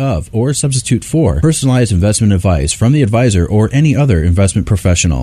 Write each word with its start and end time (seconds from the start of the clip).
of 0.00 0.28
or 0.32 0.52
substitute 0.54 1.04
for 1.04 1.40
personalized 1.40 1.92
investment 1.92 2.32
advice 2.32 2.72
from 2.72 2.92
the 2.92 3.02
advisor 3.02 3.46
or 3.46 3.68
any 3.72 3.94
other 3.94 4.24
investment 4.24 4.66
professional. 4.66 5.22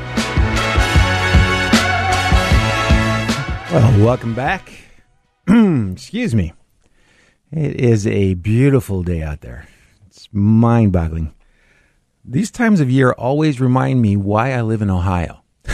Well, 3.71 4.05
welcome 4.05 4.35
back. 4.35 4.69
Excuse 5.47 6.35
me. 6.35 6.51
It 7.53 7.79
is 7.79 8.05
a 8.05 8.33
beautiful 8.33 9.01
day 9.01 9.21
out 9.21 9.39
there. 9.39 9.65
It's 10.07 10.27
mind 10.33 10.91
boggling. 10.91 11.33
These 12.25 12.51
times 12.51 12.81
of 12.81 12.91
year 12.91 13.13
always 13.13 13.61
remind 13.61 14.01
me 14.01 14.17
why 14.17 14.51
I 14.51 14.61
live 14.63 14.81
in 14.81 14.89
Ohio. 14.89 15.41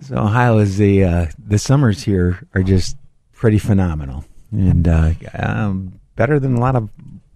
so 0.00 0.16
Ohio 0.16 0.58
is 0.58 0.76
the 0.76 1.02
uh, 1.02 1.26
the 1.44 1.58
summers 1.58 2.04
here 2.04 2.46
are 2.54 2.62
just 2.62 2.96
pretty 3.32 3.58
phenomenal 3.58 4.24
and 4.52 4.86
uh, 4.86 5.14
um, 5.34 5.98
better 6.14 6.38
than 6.38 6.54
a 6.54 6.60
lot 6.60 6.76
of 6.76 6.88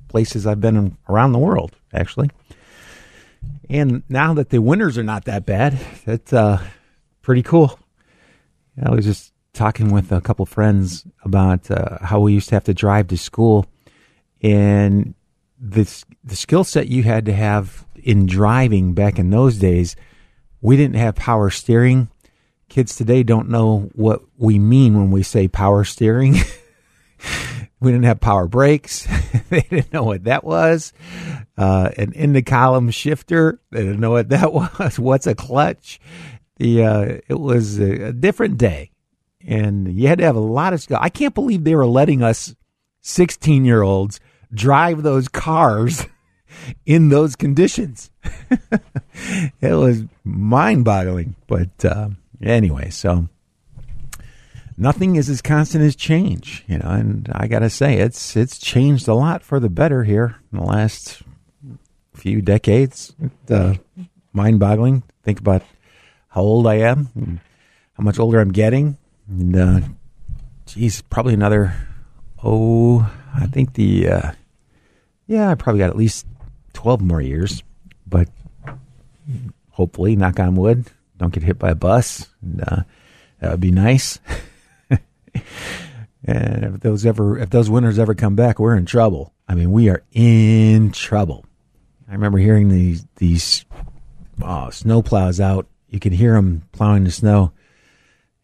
places 0.07 0.47
I've 0.47 0.61
been 0.61 0.97
around 1.09 1.33
the 1.33 1.41
world 1.41 1.75
actually. 1.93 2.31
And 3.69 4.05
now 4.09 4.33
that 4.35 4.51
the 4.51 4.63
winters 4.63 4.97
are 4.97 5.03
not 5.03 5.25
that 5.25 5.45
bad, 5.45 5.77
that's 6.05 6.33
uh, 6.33 6.63
pretty 7.21 7.43
cool. 7.43 7.81
I 8.81 8.91
was 8.91 9.05
just 9.05 9.33
talking 9.53 9.91
with 9.91 10.13
a 10.13 10.21
couple 10.21 10.47
friends 10.47 11.05
about 11.25 11.71
uh, 11.71 11.99
how 12.01 12.21
we 12.21 12.33
used 12.33 12.49
to 12.51 12.55
have 12.55 12.65
to 12.65 12.75
drive 12.75 13.09
to 13.09 13.19
school, 13.19 13.67
and 14.43 15.15
this 15.59 16.05
the 16.25 16.37
skill 16.37 16.65
set 16.65 16.89
you 16.89 17.03
had 17.03 17.27
to 17.27 17.33
have 17.33 17.87
in 18.03 18.27
driving 18.27 18.95
back 18.95 19.19
in 19.19 19.31
those 19.31 19.59
days. 19.59 19.97
We 20.61 20.77
didn't 20.77 20.97
have 20.97 21.15
power 21.17 21.51
steering. 21.51 22.09
Kids 22.69 22.97
today 22.97 23.23
don't 23.23 23.51
know 23.51 23.91
what 23.95 24.23
we 24.39 24.59
mean 24.59 24.97
when 24.97 25.11
we 25.11 25.23
say 25.23 25.49
power 25.49 25.85
steering. 25.85 26.35
we 27.81 27.91
didn't 27.91 28.05
have 28.05 28.21
power 28.21 28.47
brakes. 28.47 29.07
they 29.51 29.61
didn't 29.63 29.93
know 29.93 30.05
what 30.05 30.25
that 30.25 30.45
was. 30.45 30.93
Uh, 31.59 31.91
an 31.97 32.13
in 32.13 32.33
the 32.33 32.43
column 32.43 32.91
shifter. 32.91 33.61
They 33.71 33.83
didn't 33.83 34.01
know 34.01 34.13
what 34.13 34.31
that 34.31 34.53
was. 34.79 34.99
What's 34.99 35.27
a 35.27 35.35
clutch? 35.35 36.01
The 36.63 36.85
uh, 36.85 37.19
it 37.29 37.41
was 37.41 37.81
a, 37.81 38.13
different 38.13 38.57
day, 38.57 38.93
and 39.45 39.93
you 39.93 40.07
had 40.07 40.19
to 40.19 40.25
have 40.25 40.37
a 40.37 40.41
lot 40.41 40.73
of 40.73 40.81
skill. 40.81 40.99
I 41.01 41.09
can't 41.09 41.35
believe 41.35 41.65
they 41.65 41.75
were 41.75 41.89
letting 41.89 42.23
us 42.23 42.55
sixteen 43.01 43.65
year 43.65 43.83
olds 43.83 44.21
drive 44.55 45.03
those 45.03 45.27
cars 45.27 46.07
in 46.87 47.09
those 47.09 47.35
conditions. 47.35 48.13
it 49.61 49.75
was 49.75 50.05
mind 50.23 50.85
boggling. 50.85 51.35
But 51.49 51.85
uh, 51.85 52.11
anyway, 52.41 52.91
so 52.91 53.29
nothing 54.77 55.17
is 55.17 55.29
as 55.29 55.43
constant 55.43 55.83
as 55.83 55.97
change, 55.97 56.63
you 56.69 56.79
know. 56.79 56.91
And 56.91 57.29
I 57.33 57.49
gotta 57.49 57.71
say, 57.71 57.97
it's 57.97 58.37
it's 58.37 58.57
changed 58.57 59.09
a 59.09 59.15
lot 59.15 59.43
for 59.43 59.59
the 59.59 59.69
better 59.69 60.05
here 60.05 60.37
in 60.53 60.59
the 60.61 60.65
last 60.65 61.23
few 62.15 62.41
decades. 62.41 63.17
Uh, 63.51 63.75
mind 64.33 64.61
boggling. 64.61 65.03
Think 65.25 65.41
about 65.41 65.63
how 66.33 66.41
old 66.41 66.67
I 66.67 66.77
am, 66.77 67.41
how 67.93 68.03
much 68.03 68.19
older 68.19 68.41
I'm 68.41 68.53
getting, 68.53 68.97
and 69.29 69.57
uh, 69.57 69.81
geez, 70.67 71.03
probably 71.03 71.35
another. 71.35 71.75
Oh, 72.43 73.11
I 73.35 73.47
think 73.47 73.75
the 73.75 74.09
uh, 74.09 74.33
yeah, 75.27 75.51
I 75.51 75.55
probably 75.55 75.81
got 75.81 75.91
at 75.91 75.97
least 75.97 76.27
twelve 76.73 77.03
more 77.03 77.21
years, 77.21 77.63
but 78.07 78.29
hopefully, 79.71 80.17
knock 80.17 80.41
on 80.41 80.55
wood, 80.55 80.87
don't 81.19 81.33
get 81.33 81.43
hit 81.43 81.59
by 81.59 81.71
a 81.71 81.75
bus. 81.75 82.29
And, 82.41 82.63
uh, 82.67 82.83
that 83.41 83.51
would 83.51 83.61
be 83.61 83.71
nice. 83.71 84.19
and 86.25 86.65
if 86.65 86.81
those 86.81 87.05
ever, 87.05 87.39
if 87.39 87.51
those 87.51 87.69
winters 87.69 87.99
ever 87.99 88.15
come 88.15 88.37
back, 88.37 88.59
we're 88.59 88.77
in 88.77 88.87
trouble. 88.87 89.35
I 89.49 89.55
mean, 89.55 89.71
we 89.73 89.91
are 89.91 90.03
in 90.13 90.93
trouble. 90.93 91.45
I 92.09 92.13
remember 92.13 92.39
hearing 92.39 92.69
these 92.69 93.05
these 93.17 93.65
uh, 94.41 94.71
snow 94.71 95.03
plows 95.03 95.41
out. 95.41 95.67
You 95.93 96.01
could 96.01 96.15
hear 96.15 96.33
them 96.33 96.63
plowing 96.73 97.05
the 97.05 97.11
snow. 97.11 97.53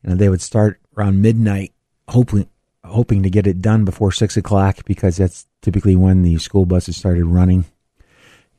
And 0.04 0.18
they 0.18 0.28
would 0.28 0.42
start 0.42 0.80
around 0.96 1.22
midnight, 1.22 1.72
hoping 2.06 2.48
hoping 2.84 3.22
to 3.22 3.30
get 3.30 3.46
it 3.46 3.60
done 3.60 3.84
before 3.84 4.12
six 4.12 4.36
o'clock 4.36 4.78
because 4.84 5.16
that's 5.16 5.46
typically 5.62 5.96
when 5.96 6.22
the 6.22 6.38
school 6.38 6.64
buses 6.64 6.96
started 6.96 7.24
running. 7.24 7.64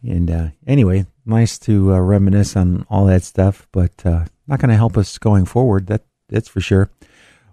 And 0.03 0.29
uh, 0.29 0.47
anyway, 0.67 1.05
nice 1.25 1.57
to 1.59 1.93
uh, 1.93 1.99
reminisce 1.99 2.55
on 2.55 2.85
all 2.89 3.05
that 3.05 3.23
stuff, 3.23 3.67
but 3.71 4.05
uh, 4.05 4.25
not 4.47 4.59
going 4.59 4.69
to 4.69 4.75
help 4.75 4.97
us 4.97 5.17
going 5.17 5.45
forward. 5.45 5.87
That 5.87 6.03
that's 6.27 6.49
for 6.49 6.61
sure. 6.61 6.89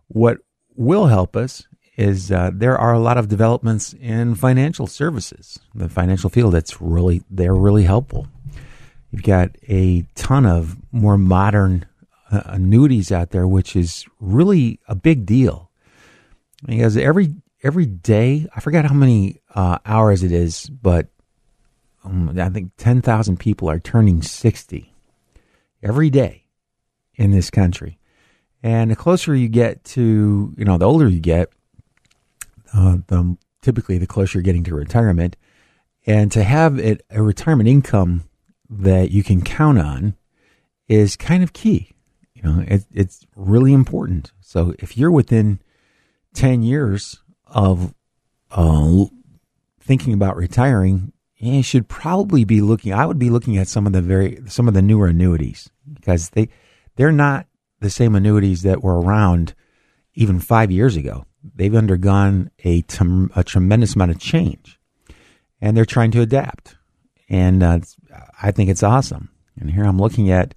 What 0.09 0.39
will 0.75 1.07
help 1.07 1.37
us 1.37 1.67
is 1.97 2.31
uh, 2.31 2.51
there 2.53 2.79
are 2.79 2.93
a 2.93 2.99
lot 2.99 3.19
of 3.19 3.29
developments 3.29 3.95
in 3.95 4.35
financial 4.35 4.87
services, 4.87 5.59
the 5.75 5.89
financial 5.89 6.31
field. 6.31 6.55
That's 6.55 6.81
really 6.81 7.23
they're 7.31 7.55
really 7.55 7.85
helpful. 7.85 8.27
You've 9.11 9.23
got 9.23 9.50
a 9.69 10.03
ton 10.14 10.47
of 10.47 10.76
more 10.93 11.17
modern 11.17 11.87
uh, 12.31 12.43
annuities 12.47 13.12
out 13.12 13.31
there, 13.31 13.47
which 13.47 13.76
is 13.76 14.05
really 14.20 14.81
a 14.88 14.94
big 14.94 15.26
deal. 15.26 15.70
Because 16.64 16.97
every 16.97 17.35
every 17.62 17.87
day 17.87 18.47
I 18.55 18.61
forgot 18.61 18.85
how 18.87 18.94
many 18.94 19.41
uh, 19.55 19.79
hours 19.85 20.23
it 20.23 20.32
is, 20.32 20.69
but 20.69 21.08
um, 22.05 22.38
I 22.38 22.49
think 22.49 22.73
ten 22.76 23.03
thousand 23.03 23.38
people 23.38 23.70
are 23.70 23.79
turning 23.79 24.23
sixty 24.23 24.93
every 25.82 26.11
day 26.11 26.44
in 27.14 27.31
this 27.31 27.50
country, 27.50 27.99
and 28.62 28.91
the 28.91 28.97
closer 28.97 29.35
you 29.35 29.49
get 29.49 29.85
to 29.85 30.55
you 30.56 30.64
know 30.64 30.79
the 30.79 30.87
older 30.87 31.08
you 31.08 31.20
get, 31.20 31.50
uh, 32.75 32.99
the 33.06 33.37
typically 33.62 33.99
the 33.99 34.06
closer 34.06 34.38
you're 34.38 34.43
getting 34.43 34.64
to 34.64 34.75
retirement, 34.75 35.37
and 36.06 36.32
to 36.32 36.43
have 36.43 36.79
it, 36.79 37.05
a 37.11 37.23
retirement 37.23 37.69
income 37.69 38.25
that 38.69 39.11
you 39.11 39.23
can 39.23 39.43
count 39.43 39.79
on 39.79 40.17
is 40.89 41.17
kind 41.17 41.43
of 41.43 41.53
key. 41.53 41.93
You 42.35 42.43
know, 42.43 42.65
it, 42.67 42.85
it's 42.93 43.27
really 43.35 43.73
important. 43.73 44.33
So 44.41 44.75
if 44.79 44.97
you're 44.97 45.11
within 45.11 45.61
10 46.35 46.63
years 46.63 47.21
of 47.47 47.95
uh, 48.51 49.05
thinking 49.81 50.13
about 50.13 50.37
retiring, 50.37 51.13
you 51.37 51.63
should 51.63 51.89
probably 51.89 52.45
be 52.45 52.61
looking. 52.61 52.93
I 52.93 53.07
would 53.07 53.19
be 53.19 53.31
looking 53.31 53.57
at 53.57 53.69
some 53.69 53.87
of 53.87 53.93
the 53.93 54.03
very 54.03 54.41
some 54.47 54.69
of 54.69 54.75
the 54.75 54.83
newer 54.83 55.09
annuities 55.09 55.71
because 55.93 56.31
they 56.31 56.49
they're 56.97 57.13
not 57.13 57.47
the 57.81 57.91
same 57.91 58.15
annuities 58.15 58.63
that 58.63 58.83
were 58.83 59.01
around 59.01 59.55
even 60.15 60.41
five 60.41 60.71
years 60.71 60.97
ago. 60.97 61.27
They've 61.55 61.75
undergone 61.75 62.51
a, 62.65 62.83
a 63.37 63.45
tremendous 63.45 63.95
amount 63.95 64.11
of 64.11 64.19
change, 64.19 64.81
and 65.61 65.77
they're 65.77 65.85
trying 65.85 66.11
to 66.13 66.23
adapt. 66.23 66.77
And 67.29 67.63
uh, 67.63 67.81
I 68.43 68.51
think 68.51 68.71
it's 68.71 68.83
awesome. 68.83 69.31
And 69.59 69.71
here 69.71 69.85
I'm 69.85 69.99
looking 69.99 70.31
at 70.31 70.55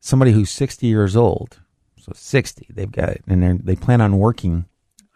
somebody 0.00 0.32
who's 0.32 0.50
60 0.50 0.86
years 0.86 1.16
old. 1.16 1.60
So 1.98 2.12
60, 2.14 2.66
they've 2.70 2.90
got, 2.90 3.18
and 3.26 3.60
they 3.60 3.76
plan 3.76 4.00
on 4.00 4.18
working 4.18 4.64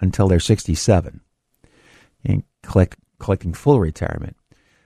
until 0.00 0.28
they're 0.28 0.40
67 0.40 1.20
and 2.24 2.42
collect, 2.62 2.98
collecting 3.18 3.54
full 3.54 3.80
retirement. 3.80 4.36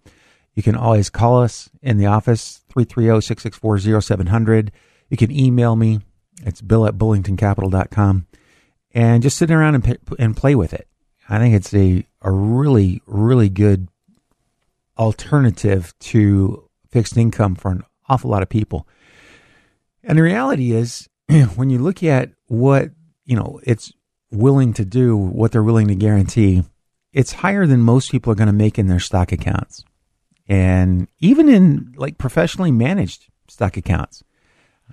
you 0.56 0.63
can 0.63 0.75
always 0.75 1.10
call 1.10 1.42
us 1.42 1.69
in 1.81 1.98
the 1.98 2.06
office, 2.06 2.62
330-664-0700. 2.74 4.69
You 5.10 5.18
can 5.18 5.31
email 5.31 5.75
me. 5.75 6.00
It's 6.45 6.62
bill 6.62 6.86
at 6.88 6.95
bullingtoncapital.com. 6.95 8.27
And 8.95 9.24
just 9.24 9.38
sit 9.38 9.51
around 9.51 9.75
and, 9.75 9.98
and 10.19 10.38
play 10.38 10.56
with 10.56 10.74
it. 10.74 10.88
I 11.30 11.40
think 11.40 11.56
it's 11.56 11.74
a, 11.74 12.06
a 12.22 12.31
really, 12.31 13.02
really 13.06 13.50
good 13.50 13.88
alternative 14.98 15.94
to 16.00 16.70
fixed 16.90 17.18
income 17.18 17.56
for 17.56 17.72
an 17.72 17.84
awful 18.08 18.30
lot 18.30 18.44
of 18.44 18.50
people. 18.50 18.88
And 20.04 20.18
the 20.18 20.24
reality 20.24 20.72
is, 20.74 21.10
when 21.56 21.70
you 21.70 21.80
look 21.80 22.04
at 22.04 22.31
what, 22.48 22.92
you 23.25 23.36
know, 23.36 23.60
it's 23.64 23.94
willing 24.31 24.74
to 24.74 24.86
do, 24.86 25.16
what 25.16 25.52
they're 25.52 25.64
willing 25.64 25.88
to 25.88 25.96
guarantee, 25.96 26.64
it's 27.14 27.31
higher 27.31 27.66
than 27.66 27.81
most 27.81 28.12
people 28.12 28.31
are 28.31 28.36
going 28.36 28.48
to 28.48 28.54
make 28.54 28.78
in 28.78 28.88
their 28.88 29.00
stock 29.00 29.31
accounts. 29.31 29.84
And 30.48 31.08
even 31.20 31.48
in 31.48 31.94
like 31.96 32.18
professionally 32.18 32.72
managed 32.72 33.28
stock 33.48 33.78
accounts. 33.78 34.24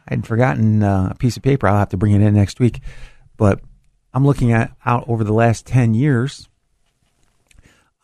I'd 0.09 0.27
forgotten 0.27 0.83
uh, 0.83 1.09
a 1.13 1.15
piece 1.15 1.37
of 1.37 1.43
paper. 1.43 1.67
I'll 1.67 1.79
have 1.79 1.89
to 1.91 1.97
bring 1.97 2.13
it 2.13 2.21
in 2.21 2.35
next 2.35 2.61
week. 2.61 2.81
But 3.37 3.61
I'm 4.13 4.27
looking 4.27 4.53
at 4.53 4.73
out 4.85 5.05
over 5.07 5.25
the 5.25 5.33
last 5.33 5.67
10 5.67 5.95
years 5.95 6.49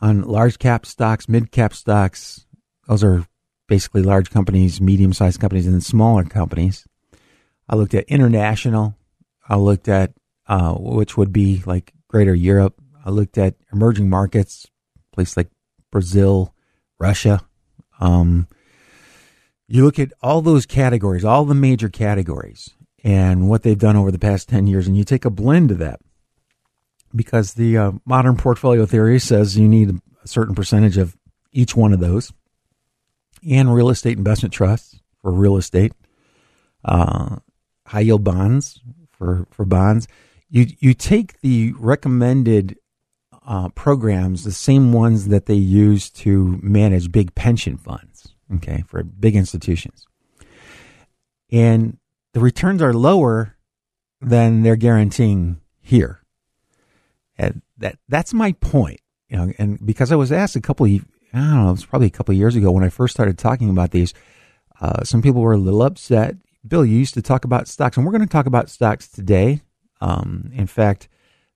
on 0.01 0.23
large 0.23 0.59
cap 0.59 0.87
stocks, 0.87 1.29
mid 1.29 1.51
cap 1.51 1.75
stocks. 1.75 2.47
Those 2.87 3.03
are 3.03 3.27
basically 3.67 4.03
large 4.03 4.31
companies, 4.31 4.81
medium 4.81 5.13
sized 5.13 5.41
companies, 5.41 5.67
and 5.67 5.75
then 5.75 5.81
smaller 5.81 6.25
companies. 6.25 6.87
I 7.69 7.77
looked 7.77 7.95
at 7.95 8.05
international. 8.05 8.97
I 9.49 9.57
looked 9.57 9.89
at 9.89 10.13
uh, 10.47 10.75
which 10.75 11.17
would 11.17 11.33
be 11.33 11.63
like 11.67 11.93
Greater 12.09 12.35
Europe. 12.35 12.81
I 13.05 13.11
looked 13.11 13.39
at 13.39 13.55
emerging 13.73 14.09
markets, 14.09 14.67
places 15.13 15.37
like 15.37 15.51
Brazil, 15.91 16.55
Russia. 16.99 17.41
Um, 18.01 18.47
you 19.69 19.85
look 19.85 19.99
at 19.99 20.13
all 20.23 20.43
those 20.43 20.67
categories, 20.67 21.25
all 21.25 21.45
the 21.45 21.55
major 21.55 21.89
categories, 21.89 22.71
and 23.07 23.49
what 23.49 23.63
they've 23.63 23.79
done 23.79 23.95
over 23.95 24.11
the 24.11 24.19
past 24.19 24.49
10 24.49 24.67
years. 24.67 24.89
And 24.89 24.97
you 24.97 25.05
take 25.05 25.25
a 25.25 25.31
blend 25.31 25.71
of 25.71 25.79
that 25.79 26.01
because 27.15 27.55
the 27.55 27.79
uh, 27.79 27.93
modern 28.05 28.37
portfolio 28.37 28.85
theory 28.85 29.21
says 29.21 29.57
you 29.57 29.69
need 29.69 30.01
a 30.25 30.27
certain 30.27 30.57
percentage 30.57 30.97
of 30.97 31.17
each 31.53 31.77
one 31.77 31.93
of 31.93 32.01
those 32.01 32.33
and 33.49 33.73
real 33.73 33.91
estate 33.91 34.19
investment 34.19 34.53
trusts 34.53 34.99
for 35.23 35.31
real 35.31 35.57
estate, 35.57 35.93
uh, 36.85 37.37
high 37.87 38.01
yield 38.01 38.25
bonds 38.25 38.81
for, 39.13 39.47
for 39.53 39.65
bonds. 39.65 40.09
You, 40.51 40.67
you 40.81 40.93
take 40.93 41.41
the 41.43 41.75
recommended 41.79 42.77
uh, 43.47 43.69
programs, 43.69 44.43
the 44.43 44.51
same 44.51 44.93
ones 44.93 45.29
that 45.29 45.47
they 45.47 45.55
use 45.55 46.11
to 46.11 46.59
manage 46.61 47.13
big 47.13 47.37
pension 47.37 47.77
funds, 47.77 48.35
okay, 48.57 48.83
for 48.89 49.05
big 49.05 49.37
institutions. 49.37 50.09
And 51.53 51.99
the 52.37 52.43
returns 52.43 52.83
are 52.83 52.93
lower 52.93 53.57
than 54.21 54.63
they're 54.63 54.77
guaranteeing 54.77 55.59
here. 55.81 56.21
And 57.39 57.63
that 57.79 57.99
that's 58.11 58.35
my 58.35 58.53
point. 58.53 59.01
You 59.31 59.39
know, 59.39 59.53
and 59.59 59.79
because 59.87 60.13
I 60.13 60.17
was 60.17 60.31
asked 60.31 60.55
a 60.55 60.61
couple 60.61 60.85
of 60.85 60.93
I 61.33 61.39
don't 61.39 61.55
know, 61.55 61.69
it 61.71 61.73
was 61.73 61.87
probably 61.87 62.09
a 62.09 62.11
couple 62.11 62.35
of 62.35 62.39
years 62.39 62.55
ago 62.55 62.71
when 62.73 62.85
I 62.85 62.91
first 62.91 63.15
started 63.15 63.39
talking 63.39 63.71
about 63.71 63.93
these. 63.93 64.13
Uh, 64.79 65.03
some 65.03 65.23
people 65.23 65.41
were 65.41 65.55
a 65.55 65.57
little 65.57 65.81
upset. 65.81 66.37
Bill, 66.69 66.85
you 66.85 66.99
used 66.99 67.15
to 67.15 67.23
talk 67.23 67.47
about 67.47 67.69
stocks, 67.69 67.97
and 67.97 68.05
we're 68.05 68.13
going 68.13 68.21
to 68.21 68.31
talk 68.31 68.45
about 68.45 68.69
stocks 68.69 69.09
today. 69.09 69.63
Um, 70.03 70.51
in 70.53 70.67
fact, 70.67 71.09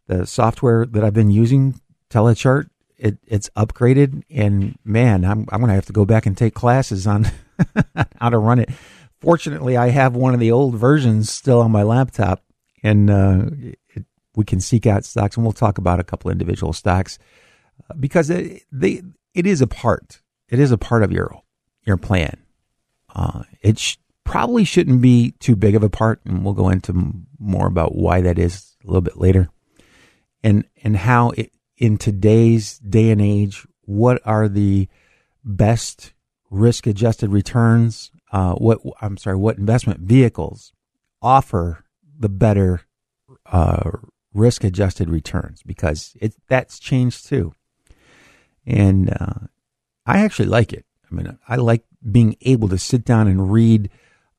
the 0.06 0.26
software 0.26 0.86
that 0.86 1.04
I've 1.04 1.12
been 1.12 1.30
using, 1.30 1.78
Telechart, 2.08 2.70
it, 2.96 3.18
it's 3.26 3.50
upgraded, 3.50 4.22
and 4.30 4.78
man, 4.82 5.26
I'm 5.26 5.46
I'm 5.52 5.60
going 5.60 5.68
to 5.68 5.74
have 5.74 5.86
to 5.86 5.92
go 5.92 6.06
back 6.06 6.24
and 6.24 6.38
take 6.38 6.54
classes 6.54 7.06
on 7.06 7.30
how 8.18 8.30
to 8.30 8.38
run 8.38 8.60
it 8.60 8.70
fortunately, 9.20 9.76
I 9.76 9.88
have 9.88 10.16
one 10.16 10.34
of 10.34 10.40
the 10.40 10.52
old 10.52 10.74
versions 10.74 11.30
still 11.30 11.60
on 11.60 11.70
my 11.70 11.82
laptop, 11.82 12.42
and 12.82 13.10
uh, 13.10 13.46
it, 13.94 14.04
we 14.34 14.44
can 14.44 14.60
seek 14.60 14.86
out 14.86 15.04
stocks, 15.04 15.36
and 15.36 15.44
we'll 15.44 15.52
talk 15.52 15.78
about 15.78 16.00
a 16.00 16.04
couple 16.04 16.30
individual 16.30 16.72
stocks 16.72 17.18
uh, 17.88 17.94
because 17.94 18.30
it, 18.30 18.62
they 18.72 19.02
it 19.34 19.46
is 19.46 19.60
a 19.60 19.66
part. 19.66 20.22
It 20.48 20.58
is 20.58 20.72
a 20.72 20.78
part 20.78 21.02
of 21.02 21.12
your 21.12 21.40
your 21.86 21.96
plan. 21.96 22.38
Uh, 23.14 23.42
it 23.60 23.78
sh- 23.78 23.96
probably 24.24 24.64
shouldn't 24.64 25.00
be 25.00 25.32
too 25.40 25.56
big 25.56 25.74
of 25.74 25.82
a 25.82 25.90
part, 25.90 26.20
and 26.24 26.44
we'll 26.44 26.54
go 26.54 26.68
into 26.68 27.12
more 27.38 27.66
about 27.66 27.94
why 27.94 28.20
that 28.20 28.38
is 28.38 28.76
a 28.84 28.86
little 28.86 29.00
bit 29.00 29.16
later, 29.16 29.50
and 30.42 30.64
and 30.82 30.96
how 30.96 31.30
it, 31.30 31.52
in 31.76 31.96
today's 31.96 32.78
day 32.78 33.10
and 33.10 33.20
age, 33.20 33.66
what 33.82 34.20
are 34.24 34.48
the 34.48 34.88
best 35.44 36.12
risk 36.50 36.86
adjusted 36.86 37.30
returns 37.30 38.10
uh, 38.32 38.54
what 38.54 38.78
I'm 39.00 39.16
sorry, 39.16 39.36
what 39.36 39.58
investment 39.58 40.00
vehicles 40.00 40.72
offer 41.22 41.84
the 42.18 42.28
better 42.28 42.82
uh, 43.46 43.90
risk 44.32 44.64
adjusted 44.64 45.10
returns 45.10 45.62
because 45.62 46.16
it 46.20 46.34
that's 46.48 46.78
changed 46.78 47.26
too, 47.26 47.52
and 48.66 49.10
uh, 49.10 49.46
I 50.06 50.18
actually 50.18 50.48
like 50.48 50.72
it. 50.72 50.84
I 51.10 51.14
mean, 51.14 51.38
I 51.48 51.56
like 51.56 51.84
being 52.10 52.36
able 52.42 52.68
to 52.68 52.78
sit 52.78 53.04
down 53.04 53.26
and 53.26 53.52
read, 53.52 53.90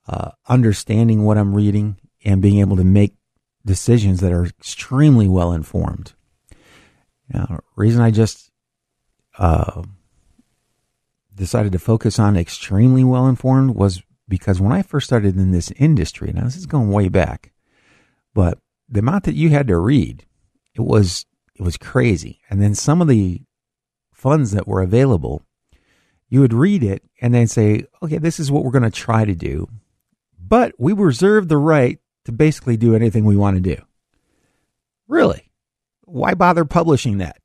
uh, 0.07 0.31
understanding 0.47 1.23
what 1.23 1.37
I'm 1.37 1.53
reading, 1.53 1.97
and 2.23 2.41
being 2.41 2.59
able 2.59 2.77
to 2.77 2.83
make 2.83 3.15
decisions 3.65 4.21
that 4.21 4.31
are 4.31 4.45
extremely 4.45 5.27
well 5.27 5.51
informed. 5.53 6.13
Now, 7.29 7.59
reason 7.75 8.01
I 8.01 8.11
just 8.11 8.51
uh, 9.37 9.83
decided 11.35 11.71
to 11.71 11.79
focus 11.79 12.19
on 12.19 12.37
extremely 12.37 13.03
well 13.03 13.27
informed 13.27 13.75
was 13.75 14.01
because 14.27 14.61
when 14.61 14.71
I 14.71 14.81
first 14.81 15.07
started 15.07 15.35
in 15.35 15.51
this 15.51 15.71
industry, 15.71 16.31
now 16.33 16.43
this 16.43 16.55
is 16.55 16.65
going 16.65 16.89
way 16.89 17.09
back, 17.09 17.51
but 18.33 18.57
the 18.87 18.99
amount 18.99 19.25
that 19.25 19.35
you 19.35 19.49
had 19.49 19.67
to 19.67 19.77
read, 19.77 20.25
it 20.73 20.81
was 20.81 21.25
it 21.55 21.63
was 21.63 21.77
crazy. 21.77 22.41
And 22.49 22.61
then 22.61 22.73
some 22.75 23.01
of 23.01 23.07
the 23.07 23.41
funds 24.13 24.51
that 24.51 24.67
were 24.67 24.81
available, 24.81 25.43
you 26.29 26.39
would 26.39 26.53
read 26.53 26.83
it 26.83 27.03
and 27.21 27.33
then 27.33 27.47
say, 27.47 27.85
okay, 28.01 28.17
this 28.17 28.39
is 28.39 28.51
what 28.51 28.63
we're 28.63 28.71
going 28.71 28.83
to 28.83 28.91
try 28.91 29.25
to 29.25 29.35
do. 29.35 29.67
But 30.39 30.73
we 30.77 30.93
reserve 30.93 31.47
the 31.47 31.57
right 31.57 31.99
to 32.25 32.31
basically 32.31 32.77
do 32.77 32.95
anything 32.95 33.25
we 33.25 33.37
want 33.37 33.57
to 33.57 33.75
do. 33.75 33.81
Really? 35.07 35.51
Why 36.05 36.33
bother 36.33 36.65
publishing 36.65 37.19
that? 37.19 37.37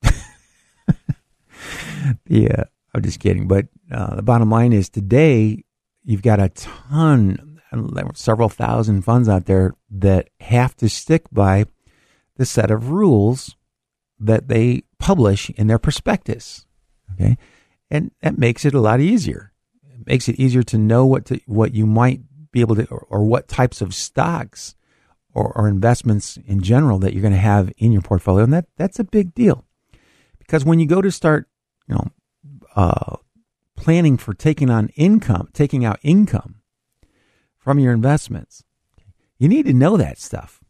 yeah, 2.27 2.63
I'm 2.97 3.03
just 3.03 3.19
kidding. 3.19 3.47
But 3.47 3.67
uh, 3.91 4.15
the 4.15 4.23
bottom 4.23 4.49
line 4.49 4.73
is 4.73 4.89
today 4.89 5.63
you've 6.03 6.23
got 6.23 6.39
a 6.39 6.49
ton, 6.49 7.61
several 8.15 8.49
thousand 8.49 9.03
funds 9.03 9.29
out 9.29 9.45
there 9.45 9.75
that 9.91 10.29
have 10.39 10.75
to 10.77 10.89
stick 10.89 11.25
by 11.31 11.65
the 12.37 12.45
set 12.45 12.71
of 12.71 12.89
rules 12.89 13.55
that 14.19 14.47
they 14.47 14.83
publish 14.97 15.49
in 15.51 15.67
their 15.67 15.77
prospectus. 15.77 16.65
Okay, 17.13 17.37
and 17.89 18.11
that 18.21 18.37
makes 18.37 18.65
it 18.65 18.73
a 18.73 18.81
lot 18.81 18.99
easier. 18.99 19.53
It 19.93 20.07
makes 20.07 20.27
it 20.27 20.39
easier 20.39 20.63
to 20.63 20.77
know 20.77 21.05
what 21.05 21.25
to, 21.25 21.39
what 21.45 21.73
you 21.73 21.85
might 21.85 22.21
be 22.51 22.61
able 22.61 22.75
to, 22.75 22.87
or, 22.89 23.05
or 23.09 23.23
what 23.23 23.47
types 23.47 23.79
of 23.79 23.93
stocks 23.93 24.75
or, 25.33 25.51
or 25.55 25.67
investments 25.67 26.37
in 26.47 26.61
general 26.61 26.97
that 26.99 27.13
you're 27.13 27.21
going 27.21 27.31
to 27.33 27.39
have 27.39 27.71
in 27.77 27.91
your 27.91 28.01
portfolio, 28.01 28.43
and 28.43 28.53
that 28.53 28.65
that's 28.75 28.99
a 28.99 29.03
big 29.03 29.35
deal 29.35 29.65
because 30.39 30.65
when 30.65 30.79
you 30.79 30.87
go 30.87 31.01
to 31.01 31.11
start, 31.11 31.47
you 31.87 31.95
know, 31.95 32.07
uh, 32.77 33.17
planning 33.75 34.17
for 34.17 34.35
taking 34.35 34.69
on 34.69 34.89
income, 34.89 35.49
taking 35.51 35.83
out 35.83 35.99
income 36.03 36.61
from 37.57 37.79
your 37.79 37.91
investments, 37.91 38.63
you 39.39 39.49
need 39.49 39.65
to 39.65 39.73
know 39.73 39.97
that 39.97 40.19
stuff. 40.19 40.61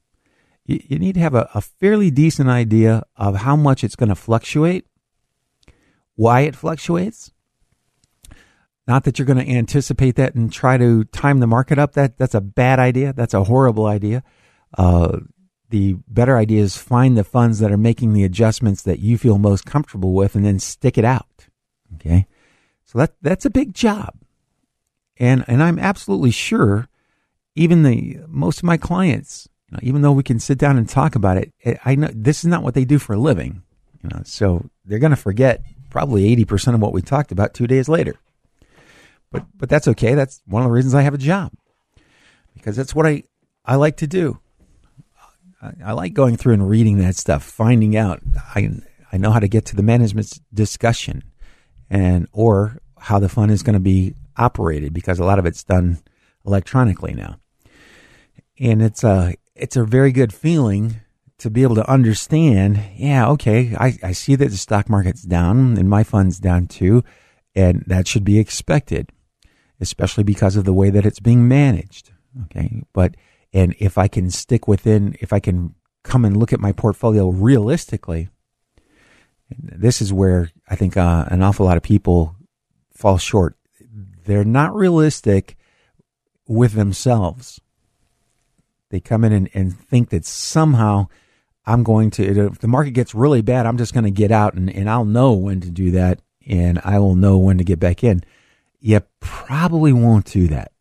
You, 0.66 0.80
you 0.88 1.00
need 1.00 1.16
to 1.16 1.20
have 1.20 1.36
a, 1.36 1.50
a 1.54 1.60
fairly 1.60 2.10
decent 2.10 2.50
idea 2.50 3.04
of 3.18 3.36
how 3.36 3.58
much 3.58 3.84
it's 3.84 3.98
going 3.98 4.10
to 4.10 4.16
fluctuate, 4.16 4.88
why 6.16 6.42
it 6.42 6.56
fluctuates. 6.56 7.32
Not 8.88 9.04
that 9.04 9.20
you're 9.20 9.26
going 9.26 9.46
to 9.46 9.52
anticipate 9.52 10.16
that 10.16 10.34
and 10.34 10.52
try 10.52 10.78
to 10.78 11.04
time 11.04 11.42
the 11.42 11.48
market 11.48 11.78
up. 11.78 11.92
That 11.92 12.18
that's 12.18 12.36
a 12.36 12.40
bad 12.40 12.80
idea. 12.80 13.12
That's 13.12 13.34
a 13.34 13.44
horrible 13.44 13.86
idea. 13.86 14.24
Uh, 14.78 15.20
the 15.70 15.98
better 16.08 16.38
idea 16.38 16.62
is 16.62 16.78
find 16.78 17.18
the 17.18 17.26
funds 17.26 17.60
that 17.60 17.70
are 17.70 17.78
making 17.78 18.14
the 18.14 18.24
adjustments 18.24 18.84
that 18.84 19.00
you 19.00 19.18
feel 19.18 19.38
most 19.38 19.66
comfortable 19.66 20.14
with, 20.14 20.36
and 20.36 20.46
then 20.46 20.60
stick 20.60 20.98
it 20.98 21.04
out. 21.04 21.37
Okay, 21.96 22.28
so 22.86 23.00
that 23.00 23.14
that's 23.22 23.46
a 23.46 23.50
big 23.50 23.74
job, 23.74 24.14
and 25.18 25.44
and 25.48 25.64
I'm 25.64 25.80
absolutely 25.80 26.32
sure, 26.32 26.88
even 27.56 27.84
the 27.84 28.20
most 28.28 28.60
of 28.60 28.64
my 28.64 28.78
clients, 28.78 29.48
you 29.70 29.76
know, 29.76 29.80
even 29.84 30.02
though 30.02 30.12
we 30.12 30.24
can 30.24 30.40
sit 30.40 30.58
down 30.58 30.78
and 30.78 30.88
talk 30.88 31.16
about 31.16 31.38
it, 31.38 31.54
eh, 31.64 31.76
I 31.86 31.96
know 31.96 32.10
this 32.14 32.40
is 32.40 32.46
not 32.46 32.64
what 32.64 32.74
they 32.74 32.86
do 32.86 33.00
for 33.00 33.14
a 33.14 33.20
living. 33.20 33.64
You 34.04 34.10
know, 34.14 34.22
so 34.24 34.70
they're 34.86 35.00
going 35.00 35.12
to 35.12 35.16
forget 35.16 35.62
probably 35.90 36.36
80% 36.36 36.76
of 36.76 36.82
what 36.82 36.94
we 36.94 37.02
talked 37.02 37.32
about 37.32 37.54
two 37.54 37.68
days 37.68 37.90
later. 37.90 38.16
But 39.32 39.46
but 39.56 39.70
that's 39.70 39.88
okay. 39.90 40.16
That's 40.16 40.42
one 40.46 40.64
of 40.64 40.70
the 40.70 40.74
reasons 40.74 40.94
I 40.94 41.02
have 41.02 41.14
a 41.14 41.18
job. 41.18 41.52
Because 42.54 42.76
that's 42.76 42.96
what 42.96 43.06
I, 43.06 43.24
I 43.66 43.76
like 43.76 43.98
to 43.98 44.08
do. 44.08 44.40
I, 45.62 45.72
I 45.86 45.92
like 45.94 46.14
going 46.14 46.38
through 46.38 46.54
and 46.54 46.70
reading 46.70 46.98
that 47.00 47.16
stuff, 47.16 47.44
finding 47.44 47.96
out. 47.98 48.22
I 48.56 48.72
I 49.12 49.18
know 49.18 49.32
how 49.32 49.40
to 49.40 49.48
get 49.48 49.66
to 49.66 49.76
the 49.76 49.84
management 49.84 50.40
discussion 50.54 51.24
and 51.90 52.28
or 52.32 52.80
how 53.00 53.20
the 53.20 53.30
fund 53.30 53.52
is 53.52 53.64
going 53.64 53.74
to 53.74 53.80
be 53.80 54.16
operated 54.38 54.94
because 54.94 55.20
a 55.20 55.24
lot 55.26 55.40
of 55.40 55.46
it's 55.46 55.64
done 55.64 56.00
electronically 56.46 57.14
now. 57.14 57.40
And 58.60 58.82
it's 58.82 59.04
a 59.04 59.36
it's 59.56 59.76
a 59.76 59.84
very 59.84 60.12
good 60.12 60.34
feeling 60.34 61.02
to 61.40 61.50
be 61.50 61.64
able 61.64 61.76
to 61.76 61.90
understand, 61.90 62.82
yeah, 62.96 63.28
okay, 63.30 63.76
I, 63.76 63.98
I 64.02 64.12
see 64.12 64.36
that 64.36 64.50
the 64.50 64.58
stock 64.58 64.90
market's 64.90 65.22
down 65.22 65.78
and 65.78 65.90
my 65.90 66.04
fund's 66.04 66.40
down 66.40 66.68
too, 66.68 67.04
and 67.56 67.84
that 67.86 68.08
should 68.08 68.24
be 68.24 68.40
expected, 68.40 69.12
especially 69.80 70.24
because 70.24 70.56
of 70.56 70.66
the 70.66 70.74
way 70.74 70.90
that 70.90 71.06
it's 71.06 71.20
being 71.20 71.48
managed. 71.48 72.12
Okay. 72.46 72.82
But, 72.94 73.16
and 73.54 73.76
if 73.80 73.98
I 73.98 74.08
can 74.08 74.32
stick 74.32 74.68
within, 74.68 75.16
if 75.22 75.32
I 75.32 75.40
can 75.40 75.76
come 76.04 76.26
and 76.26 76.38
look 76.38 76.54
at 76.54 76.60
my 76.60 76.72
portfolio 76.72 77.30
realistically, 77.30 78.30
this 79.50 80.02
is 80.02 80.12
where 80.12 80.52
I 80.70 80.76
think 80.76 80.98
uh, 80.98 81.26
an 81.30 81.42
awful 81.42 81.66
lot 81.66 81.78
of 81.78 81.84
people 81.84 82.36
fall 82.92 83.18
short. 83.18 83.56
They're 84.26 84.44
not 84.44 84.76
realistic 84.76 85.58
with 86.48 86.74
themselves. 86.74 87.62
They 88.90 89.00
come 89.00 89.24
in 89.24 89.34
and, 89.34 89.50
and 89.54 89.78
think 89.78 90.10
that 90.10 90.26
somehow 90.26 91.08
I'm 91.66 91.84
going 91.84 92.12
to, 92.12 92.48
if 92.48 92.60
the 92.60 92.68
market 92.68 92.92
gets 92.92 93.14
really 93.14 93.42
bad, 93.42 93.66
I'm 93.66 93.78
just 93.78 93.94
going 93.94 94.06
to 94.06 94.12
get 94.12 94.32
out 94.32 94.54
and, 94.54 94.70
and 94.70 94.90
I'll 94.90 95.06
know 95.06 95.34
when 95.34 95.60
to 95.62 95.70
do 95.70 95.92
that 95.92 96.22
and 96.48 96.80
I 96.84 97.00
will 97.00 97.16
know 97.16 97.38
when 97.38 97.58
to 97.58 97.64
get 97.64 97.80
back 97.80 98.04
in. 98.04 98.24
You 98.80 99.02
probably 99.20 99.92
won't 99.92 100.26
do 100.26 100.48
that. 100.48 100.72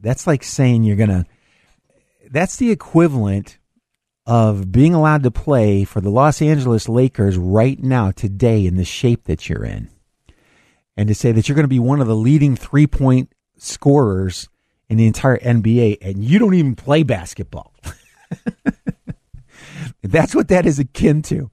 That's 0.00 0.26
like 0.26 0.42
saying 0.42 0.82
you're 0.82 0.96
going 0.96 1.08
to, 1.08 1.26
that's 2.30 2.56
the 2.56 2.70
equivalent 2.70 3.58
of 4.26 4.72
being 4.72 4.94
allowed 4.94 5.22
to 5.22 5.30
play 5.30 5.84
for 5.84 6.00
the 6.00 6.10
Los 6.10 6.40
Angeles 6.40 6.88
Lakers 6.88 7.36
right 7.36 7.82
now, 7.82 8.10
today, 8.10 8.66
in 8.66 8.76
the 8.76 8.84
shape 8.84 9.24
that 9.24 9.48
you're 9.48 9.64
in. 9.64 9.90
And 10.96 11.08
to 11.08 11.14
say 11.14 11.32
that 11.32 11.48
you're 11.48 11.56
going 11.56 11.64
to 11.64 11.68
be 11.68 11.80
one 11.80 12.00
of 12.00 12.06
the 12.06 12.16
leading 12.16 12.56
three 12.56 12.86
point 12.86 13.32
scorers 13.56 14.48
in 14.88 14.96
the 14.96 15.06
entire 15.06 15.38
NBA 15.38 15.98
and 16.02 16.24
you 16.24 16.38
don't 16.38 16.54
even 16.54 16.76
play 16.76 17.02
basketball. 17.02 17.74
That's 20.02 20.34
what 20.34 20.48
that 20.48 20.66
is 20.66 20.78
akin 20.78 21.22
to. 21.22 21.50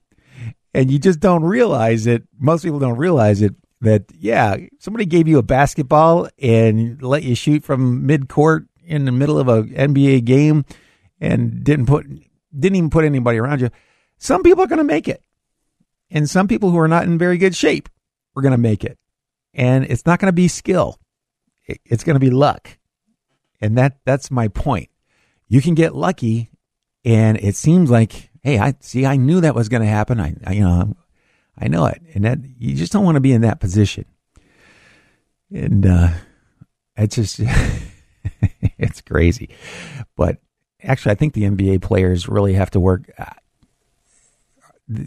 And 0.74 0.92
you 0.92 1.00
just 1.00 1.20
don't 1.20 1.44
realize 1.44 2.08
it. 2.08 2.24
Most 2.40 2.64
people 2.64 2.80
don't 2.80 2.98
realize 2.98 3.42
it 3.42 3.56
that, 3.82 4.06
yeah, 4.18 4.58
somebody 4.80 5.06
gave 5.06 5.28
you 5.28 5.38
a 5.38 5.44
basketball 5.44 6.30
and 6.40 7.02
let 7.02 7.24
you 7.24 7.36
shoot 7.36 7.64
from 7.64 8.06
mid 8.06 8.30
court 8.30 8.68
in 8.86 9.06
the 9.06 9.12
middle 9.12 9.40
of 9.40 9.48
a 9.48 9.64
NBA 9.64 10.24
game 10.26 10.66
and 11.20 11.64
didn't 11.64 11.88
put, 11.88 12.06
didn't 12.58 12.78
even 12.78 12.90
put 12.90 13.06
anybody 13.06 13.38
around 13.38 13.62
you. 13.62 13.70
Some 14.18 14.44
people 14.44 14.64
are 14.64 14.68
going 14.68 14.78
to 14.78 14.84
make 14.84 15.08
it. 15.08 15.24
And 16.10 16.30
some 16.30 16.48
people 16.48 16.72
who 16.72 16.80
are 16.80 16.88
not 16.88 17.04
in 17.04 17.18
very 17.18 17.38
good 17.38 17.56
shape 17.56 17.90
are 18.36 18.42
going 18.42 18.52
to 18.52 18.58
make 18.58 18.84
it. 18.84 18.98
And 19.54 19.86
it's 19.86 20.06
not 20.06 20.20
going 20.20 20.28
to 20.28 20.34
be 20.34 20.48
skill. 20.48 21.00
It's 21.66 22.04
going 22.04 22.16
to 22.16 22.20
be 22.20 22.30
luck. 22.30 22.78
And 23.62 23.78
that, 23.78 24.00
that's 24.06 24.32
my 24.32 24.48
point. 24.48 24.90
You 25.48 25.62
can 25.62 25.74
get 25.74 25.96
lucky 25.96 26.50
and 27.04 27.38
it 27.38 27.56
seems 27.56 27.90
like 27.90 28.32
hey, 28.44 28.60
I 28.60 28.76
see, 28.80 29.06
I 29.06 29.18
knew 29.18 29.42
that 29.42 29.56
was 29.56 29.70
going 29.70 29.82
to 29.82 29.88
happen. 29.88 30.20
I, 30.20 30.36
I, 30.46 30.54
you 30.54 30.62
know, 30.62 30.96
I 31.58 31.68
know 31.68 31.86
it, 31.86 32.02
and 32.14 32.26
that 32.26 32.40
you 32.58 32.76
just 32.76 32.92
don't 32.92 33.06
want 33.06 33.16
to 33.16 33.22
be 33.22 33.34
in 33.34 33.42
that 33.42 33.60
position. 33.60 34.06
And 35.54 35.86
uh, 35.86 36.10
it's 36.96 37.16
just, 37.16 37.40
it's 38.78 39.02
crazy. 39.02 39.50
But 40.16 40.38
actually, 40.84 41.12
I 41.12 41.16
think 41.16 41.34
the 41.34 41.44
NBA 41.44 41.82
players 41.82 42.28
really 42.28 42.54
have 42.54 42.72
to 42.72 42.80
work. 42.80 43.12
Uh, 43.18 43.26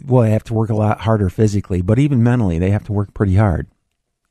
well, 0.05 0.23
they 0.23 0.31
have 0.31 0.43
to 0.45 0.53
work 0.53 0.69
a 0.69 0.75
lot 0.75 1.01
harder 1.01 1.29
physically, 1.29 1.81
but 1.81 1.99
even 1.99 2.23
mentally, 2.23 2.57
they 2.57 2.71
have 2.71 2.85
to 2.85 2.93
work 2.93 3.13
pretty 3.13 3.35
hard. 3.35 3.67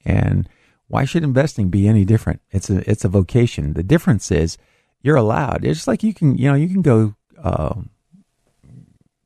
And 0.04 0.48
why 0.88 1.04
should 1.04 1.22
investing 1.22 1.70
be 1.70 1.88
any 1.88 2.04
different? 2.04 2.40
It's 2.50 2.68
a 2.70 2.88
it's 2.90 3.04
a 3.04 3.08
vocation. 3.08 3.74
The 3.74 3.82
difference 3.82 4.30
is 4.30 4.58
you're 5.00 5.16
allowed. 5.16 5.64
It's 5.64 5.86
like 5.86 6.02
you 6.02 6.12
can 6.12 6.36
you 6.36 6.48
know 6.48 6.54
you 6.54 6.68
can 6.68 6.82
go. 6.82 7.14
Uh, 7.42 7.74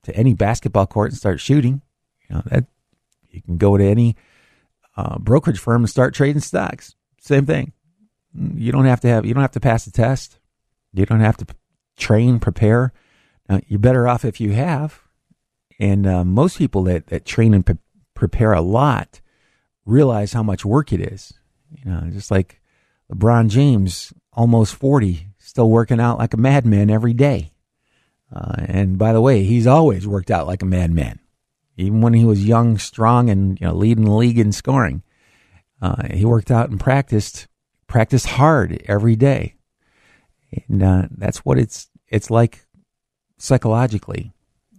to 0.08 0.16
any 0.16 0.32
basketball 0.32 0.86
court 0.86 1.10
and 1.10 1.18
start 1.18 1.38
shooting. 1.38 1.82
You 2.28 2.36
know 2.36 2.42
that 2.46 2.64
you 3.30 3.42
can 3.42 3.58
go 3.58 3.76
to 3.76 3.84
any 3.84 4.16
uh, 4.96 5.18
brokerage 5.18 5.58
firm 5.58 5.82
and 5.82 5.90
start 5.90 6.14
trading 6.14 6.40
stocks. 6.40 6.94
Same 7.20 7.44
thing. 7.44 7.72
You 8.34 8.72
don't 8.72 8.86
have 8.86 9.00
to 9.00 9.08
have 9.08 9.26
you 9.26 9.34
don't 9.34 9.42
have 9.42 9.52
to 9.52 9.60
pass 9.60 9.86
a 9.86 9.92
test. 9.92 10.38
You 10.94 11.04
don't 11.04 11.20
have 11.20 11.36
to 11.38 11.46
train, 11.98 12.38
prepare. 12.38 12.92
Now, 13.48 13.60
you're 13.66 13.78
better 13.78 14.08
off 14.08 14.24
if 14.24 14.40
you 14.40 14.52
have. 14.52 15.02
And 15.78 16.06
uh, 16.06 16.24
most 16.24 16.58
people 16.58 16.82
that, 16.84 17.08
that 17.08 17.24
train 17.24 17.54
and 17.54 17.64
pre- 17.64 17.76
prepare 18.14 18.52
a 18.52 18.60
lot 18.60 19.20
realize 19.84 20.32
how 20.32 20.42
much 20.42 20.64
work 20.64 20.92
it 20.92 21.00
is. 21.00 21.32
You 21.70 21.90
know, 21.90 22.10
just 22.10 22.30
like 22.30 22.60
LeBron 23.12 23.48
James, 23.48 24.12
almost 24.32 24.74
40, 24.74 25.28
still 25.38 25.70
working 25.70 26.00
out 26.00 26.18
like 26.18 26.34
a 26.34 26.38
madman 26.38 26.90
every 26.90 27.14
day. 27.14 27.52
Uh, 28.34 28.54
and 28.58 28.98
by 28.98 29.12
the 29.12 29.20
way, 29.20 29.44
he's 29.44 29.66
always 29.66 30.06
worked 30.06 30.30
out 30.30 30.46
like 30.46 30.62
a 30.62 30.66
madman, 30.66 31.18
even 31.76 32.02
when 32.02 32.12
he 32.12 32.24
was 32.24 32.44
young, 32.44 32.76
strong, 32.76 33.30
and 33.30 33.58
you 33.58 33.66
know 33.66 33.74
leading 33.74 34.04
the 34.04 34.12
league 34.12 34.38
in 34.38 34.52
scoring. 34.52 35.02
Uh, 35.80 36.08
he 36.12 36.24
worked 36.24 36.50
out 36.50 36.68
and 36.68 36.78
practiced, 36.78 37.46
practiced 37.86 38.26
hard 38.26 38.82
every 38.86 39.16
day, 39.16 39.54
and 40.68 40.82
uh, 40.82 41.02
that's 41.10 41.38
what 41.38 41.58
it's 41.58 41.88
it's 42.08 42.30
like 42.30 42.66
psychologically. 43.38 44.32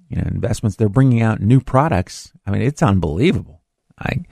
You 0.09 0.17
know, 0.17 0.27
investments 0.27 0.75
they're 0.75 0.89
bringing 0.89 1.21
out 1.21 1.39
new 1.39 1.59
products. 1.59 2.31
I 2.45 2.51
mean, 2.51 2.61
it's 2.61 2.81
unbelievable. 2.81 3.61
I 3.99 4.23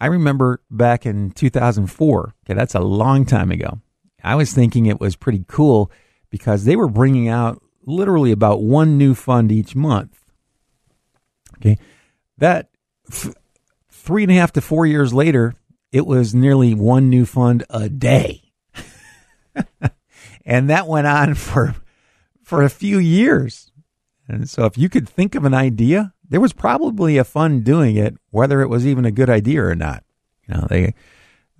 I 0.00 0.06
remember 0.06 0.62
back 0.70 1.06
in 1.06 1.30
2004. 1.30 2.34
Okay, 2.44 2.54
that's 2.54 2.74
a 2.74 2.80
long 2.80 3.24
time 3.24 3.50
ago. 3.50 3.80
I 4.22 4.34
was 4.34 4.52
thinking 4.52 4.86
it 4.86 5.00
was 5.00 5.16
pretty 5.16 5.44
cool 5.46 5.90
because 6.30 6.64
they 6.64 6.76
were 6.76 6.88
bringing 6.88 7.28
out 7.28 7.62
literally 7.84 8.32
about 8.32 8.62
one 8.62 8.98
new 8.98 9.14
fund 9.14 9.52
each 9.52 9.76
month. 9.76 10.18
Okay. 11.56 11.78
That 12.38 12.68
f- 13.10 13.34
three 13.90 14.24
and 14.24 14.32
a 14.32 14.34
half 14.34 14.52
to 14.52 14.60
four 14.60 14.84
years 14.86 15.14
later, 15.14 15.54
it 15.92 16.06
was 16.06 16.34
nearly 16.34 16.74
one 16.74 17.08
new 17.08 17.24
fund 17.24 17.64
a 17.70 17.88
day. 17.88 18.52
and 20.46 20.70
that 20.70 20.86
went 20.86 21.06
on 21.06 21.34
for, 21.34 21.74
for 22.42 22.62
a 22.62 22.70
few 22.70 22.98
years. 22.98 23.70
And 24.28 24.48
so 24.48 24.64
if 24.64 24.78
you 24.78 24.88
could 24.88 25.08
think 25.08 25.34
of 25.34 25.44
an 25.44 25.54
idea, 25.54 26.14
there 26.28 26.40
was 26.40 26.52
probably 26.52 27.18
a 27.18 27.24
fun 27.24 27.60
doing 27.60 27.96
it, 27.96 28.16
whether 28.30 28.62
it 28.62 28.68
was 28.68 28.86
even 28.86 29.04
a 29.04 29.12
good 29.12 29.30
idea 29.30 29.62
or 29.62 29.74
not. 29.74 30.02
You 30.48 30.54
know, 30.54 30.66
they, 30.68 30.94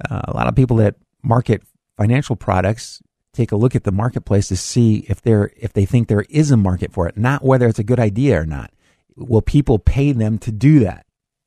uh, 0.08 0.22
a 0.24 0.32
lot 0.32 0.48
of 0.48 0.56
people 0.56 0.78
that 0.78 0.96
market 1.22 1.62
financial 1.96 2.36
products 2.36 3.02
take 3.32 3.52
a 3.52 3.56
look 3.56 3.76
at 3.76 3.84
the 3.84 3.92
marketplace 3.92 4.48
to 4.48 4.56
see 4.56 5.04
if 5.08 5.20
there 5.20 5.50
if 5.56 5.72
they 5.72 5.84
think 5.84 6.08
there 6.08 6.24
is 6.30 6.50
a 6.50 6.56
market 6.56 6.92
for 6.92 7.06
it, 7.06 7.16
not 7.16 7.44
whether 7.44 7.68
it's 7.68 7.78
a 7.78 7.84
good 7.84 8.00
idea 8.00 8.40
or 8.40 8.46
not. 8.46 8.70
Will 9.16 9.42
people 9.42 9.78
pay 9.78 10.12
them 10.12 10.38
to 10.38 10.50
do 10.50 10.80
that? 10.80 11.06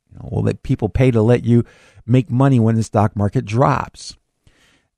You 0.10 0.18
know, 0.18 0.30
will 0.32 0.44
that 0.44 0.64
people 0.64 0.90
pay 0.90 1.12
to 1.12 1.22
let 1.22 1.46
you 1.46 1.66
make 2.06 2.30
money 2.30 2.60
when 2.60 2.76
the 2.76 2.84
stock 2.84 3.16
market 3.16 3.46
drops? 3.46 4.18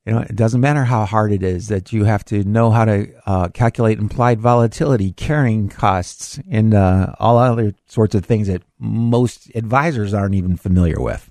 You 0.05 0.13
know, 0.13 0.19
it 0.21 0.35
doesn't 0.35 0.61
matter 0.61 0.83
how 0.83 1.05
hard 1.05 1.31
it 1.31 1.43
is 1.43 1.67
that 1.67 1.93
you 1.93 2.05
have 2.05 2.25
to 2.25 2.43
know 2.43 2.71
how 2.71 2.85
to 2.85 3.07
uh, 3.27 3.49
calculate 3.49 3.99
implied 3.99 4.41
volatility, 4.41 5.11
carrying 5.11 5.69
costs, 5.69 6.39
and 6.49 6.73
uh, 6.73 7.13
all 7.19 7.37
other 7.37 7.75
sorts 7.85 8.15
of 8.15 8.25
things 8.25 8.47
that 8.47 8.63
most 8.79 9.51
advisors 9.53 10.13
aren't 10.13 10.33
even 10.33 10.57
familiar 10.57 10.99
with. 10.99 11.29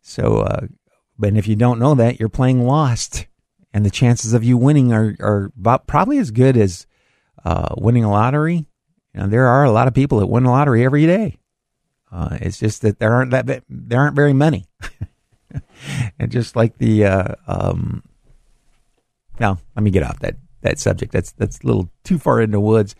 So, 0.00 0.38
uh, 0.38 0.66
but 1.16 1.36
if 1.36 1.46
you 1.46 1.54
don't 1.54 1.78
know 1.78 1.94
that, 1.94 2.18
you're 2.18 2.28
playing 2.28 2.66
lost, 2.66 3.26
and 3.72 3.86
the 3.86 3.90
chances 3.90 4.32
of 4.32 4.42
you 4.42 4.58
winning 4.58 4.92
are 4.92 5.14
are 5.20 5.52
about 5.56 5.86
probably 5.86 6.18
as 6.18 6.32
good 6.32 6.56
as 6.56 6.88
uh, 7.44 7.76
winning 7.78 8.02
a 8.02 8.10
lottery. 8.10 8.66
You 9.14 9.20
know, 9.20 9.26
there 9.28 9.46
are 9.46 9.64
a 9.64 9.70
lot 9.70 9.86
of 9.86 9.94
people 9.94 10.18
that 10.18 10.26
win 10.26 10.46
a 10.46 10.50
lottery 10.50 10.84
every 10.84 11.06
day. 11.06 11.38
Uh, 12.10 12.38
it's 12.40 12.58
just 12.58 12.82
that 12.82 12.98
there 12.98 13.12
aren't 13.12 13.30
that 13.30 13.62
there 13.68 14.00
aren't 14.00 14.16
very 14.16 14.32
many. 14.32 14.66
and 16.18 16.30
just 16.30 16.56
like 16.56 16.78
the 16.78 17.04
uh, 17.04 17.34
um, 17.46 18.02
now, 19.38 19.58
let 19.74 19.82
me 19.82 19.90
get 19.90 20.02
off 20.02 20.20
that 20.20 20.36
that 20.62 20.78
subject. 20.78 21.12
That's 21.12 21.32
that's 21.32 21.60
a 21.60 21.66
little 21.66 21.90
too 22.04 22.18
far 22.18 22.40
into 22.40 22.60
woods. 22.60 22.94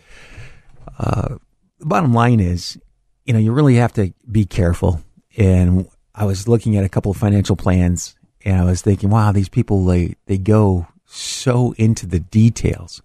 Uh, 0.98 1.36
the 1.78 1.86
bottom 1.86 2.12
line 2.12 2.40
is, 2.40 2.78
you 3.24 3.32
know, 3.32 3.38
you 3.38 3.52
really 3.52 3.76
have 3.76 3.92
to 3.94 4.12
be 4.30 4.44
careful. 4.44 5.00
And 5.36 5.88
I 6.14 6.24
was 6.24 6.48
looking 6.48 6.76
at 6.76 6.84
a 6.84 6.88
couple 6.88 7.10
of 7.10 7.16
financial 7.16 7.56
plans, 7.56 8.16
and 8.44 8.60
I 8.60 8.64
was 8.64 8.82
thinking, 8.82 9.10
wow, 9.10 9.32
these 9.32 9.48
people 9.48 9.84
they 9.84 10.16
they 10.26 10.38
go 10.38 10.86
so 11.06 11.72
into 11.78 12.06
the 12.06 12.20
details, 12.20 13.02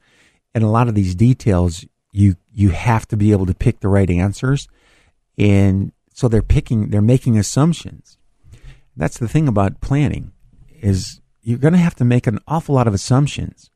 and 0.54 0.63
a 0.63 0.70
lot 0.70 0.88
of 0.88 0.96
these 0.96 1.16
details 1.16 1.86
you 2.12 2.36
you 2.54 2.70
have 2.70 3.08
to 3.10 3.18
be 3.18 3.32
able 3.32 3.46
to 3.46 3.54
pick 3.54 3.80
the 3.80 3.89
right 3.89 4.10
answers, 4.10 4.68
and 5.38 5.92
so 6.13 6.27
they're 6.27 6.42
picking 6.42 6.89
they're 6.89 7.01
making 7.01 7.38
assumptions 7.38 8.17
that's 8.98 9.20
the 9.20 9.27
thing 9.27 9.48
about 9.48 9.80
planning 9.80 10.32
is 10.82 11.22
you're 11.42 11.58
going 11.58 11.74
to 11.74 11.80
have 11.80 11.96
to 11.96 12.06
make 12.06 12.27
an 12.27 12.39
awful 12.48 12.75
lot 12.75 12.88
of 12.88 12.94
assumptions. 12.94 13.70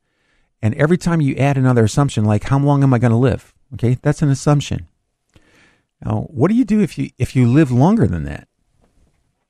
And 0.62 0.76
every 0.76 0.98
time 0.98 1.22
you 1.22 1.36
add 1.36 1.58
another 1.58 1.84
assumption, 1.84 2.26
like 2.26 2.44
how 2.46 2.60
long 2.60 2.84
am 2.84 2.94
I 2.94 3.00
going 3.00 3.12
to 3.12 3.18
live? 3.18 3.54
Okay, 3.74 3.98
that's 4.02 4.22
an 4.22 4.30
assumption. 4.30 4.88
Now, 6.04 6.28
what 6.30 6.50
do 6.50 6.56
you 6.56 6.66
do 6.66 6.82
if 6.82 6.98
you 6.98 7.12
if 7.18 7.36
you 7.36 7.48
live 7.48 7.72
longer 7.72 8.08
than 8.08 8.24
that, 8.26 8.48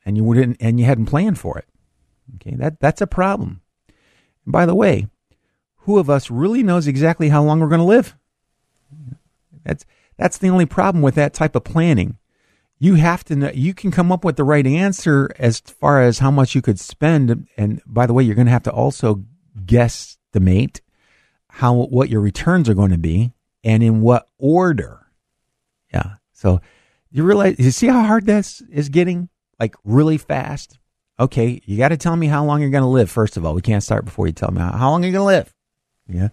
and 0.06 0.18
you 0.18 0.24
wouldn't 0.24 0.58
and 0.60 0.80
you 0.80 0.86
hadn't 0.86 1.08
planned 1.08 1.40
for 1.40 1.58
it? 1.58 1.66
Okay, 2.36 2.56
that 2.58 2.80
that's 2.80 3.02
a 3.02 3.08
problem. 3.08 3.62
And 4.46 4.52
by 4.52 4.66
the 4.66 4.76
way, 4.76 5.08
who 5.78 5.98
of 5.98 6.10
us 6.10 6.30
really 6.30 6.62
knows 6.62 6.88
exactly 6.88 7.30
how 7.30 7.42
long 7.42 7.60
we're 7.60 7.68
going 7.68 7.80
to 7.80 7.86
live? 7.86 8.16
That's 9.64 9.86
that's 10.18 10.38
the 10.38 10.50
only 10.50 10.66
problem 10.66 11.02
with 11.02 11.16
that 11.16 11.34
type 11.34 11.56
of 11.56 11.64
planning 11.64 12.18
you 12.82 12.96
have 12.96 13.24
to 13.24 13.36
know 13.36 13.52
you 13.54 13.76
can 13.76 13.92
come 13.92 14.12
up 14.12 14.26
with 14.26 14.38
the 14.38 14.44
right 14.44 14.66
answer 14.66 15.30
as 15.38 15.60
far 15.60 16.02
as 16.02 16.18
how 16.18 16.32
much 16.32 16.56
you 16.56 16.64
could 16.64 16.80
spend. 16.80 17.48
And 17.56 17.80
by 17.86 18.08
the 18.08 18.14
way 18.14 18.24
you're 18.24 18.34
going 18.34 18.48
to 18.48 18.52
have 18.52 18.64
to 18.64 18.72
also 18.72 19.24
guesstimate 19.64 20.82
how 21.48 21.76
what 21.76 22.10
your 22.10 22.22
returns 22.22 22.68
are 22.68 22.74
going 22.74 22.90
to 22.90 22.98
be 22.98 23.34
and 23.64 23.84
in 23.84 24.02
what 24.02 24.30
order. 24.40 25.06
Yeah. 25.94 26.16
So 26.34 26.60
you 27.12 27.24
realize 27.24 27.58
you 27.60 27.70
see 27.70 27.86
how 27.86 28.02
hard 28.02 28.26
this 28.26 28.62
is 28.72 28.90
getting? 28.90 29.30
Like 29.60 29.76
really 29.84 30.18
fast? 30.18 30.80
Okay 31.20 31.62
you 31.66 31.78
got 31.78 31.90
to 31.90 31.98
tell 31.98 32.16
me 32.16 32.26
how 32.26 32.44
long 32.44 32.62
you're 32.62 32.72
going 32.72 32.82
to 32.82 32.88
live 32.88 33.12
first 33.12 33.38
of 33.38 33.46
all. 33.46 33.54
We 33.54 33.62
can't 33.62 33.84
start 33.84 34.06
before 34.06 34.26
you 34.26 34.34
tell 34.34 34.50
me 34.50 34.60
how, 34.60 34.72
how 34.72 34.90
long 34.90 35.06
are 35.06 35.12
going 35.12 35.14
to 35.14 35.24
live. 35.24 35.54
Yeah. 36.08 36.30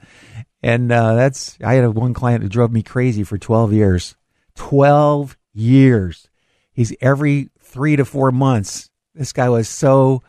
And 0.62 0.90
uh, 0.90 1.14
that's 1.14 1.58
i 1.62 1.74
had 1.74 1.86
one 1.94 2.14
client 2.14 2.42
who 2.42 2.48
drove 2.48 2.72
me 2.72 2.82
crazy 2.82 3.22
for 3.22 3.36
12 3.36 3.74
years. 3.74 4.16
12 4.54 5.36
years 5.52 6.28
he's 6.78 6.94
every 7.00 7.50
three 7.60 7.96
to 7.96 8.04
four 8.04 8.30
months. 8.30 8.88
This 9.12 9.32
guy 9.32 9.48
was 9.48 9.68
so 9.68 10.22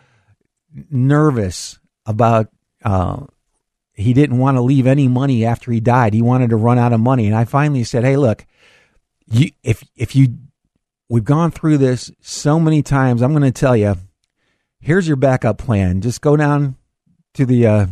nervous 0.90 1.80
about. 2.06 2.50
Uh, 2.84 3.26
he 3.94 4.14
didn't 4.14 4.38
want 4.38 4.56
to 4.56 4.62
leave 4.62 4.88
any 4.88 5.10
money 5.10 5.46
after 5.46 5.72
he 5.72 5.82
died. 5.82 6.14
He 6.14 6.22
wanted 6.22 6.50
to 6.52 6.56
run 6.56 6.80
out 6.80 6.94
of 6.94 7.02
money, 7.02 7.28
and 7.28 7.36
I 7.36 7.46
finally 7.46 7.84
said, 7.84 8.04
"Hey, 8.04 8.18
look, 8.18 8.48
you 9.28 9.52
if 9.64 9.84
if 9.96 10.16
you 10.16 10.38
we've 11.08 11.24
gone 11.24 11.52
through 11.52 11.78
this 11.78 12.12
so 12.22 12.60
many 12.60 12.82
times, 12.82 13.22
I'm 13.22 13.32
going 13.32 13.44
to 13.44 13.52
tell 13.52 13.78
you. 13.78 13.96
Here's 14.82 15.08
your 15.08 15.18
backup 15.18 15.58
plan. 15.58 16.00
Just 16.00 16.22
go 16.22 16.38
down 16.38 16.78
to 17.34 17.46
the 17.46 17.68
uh, 17.68 17.88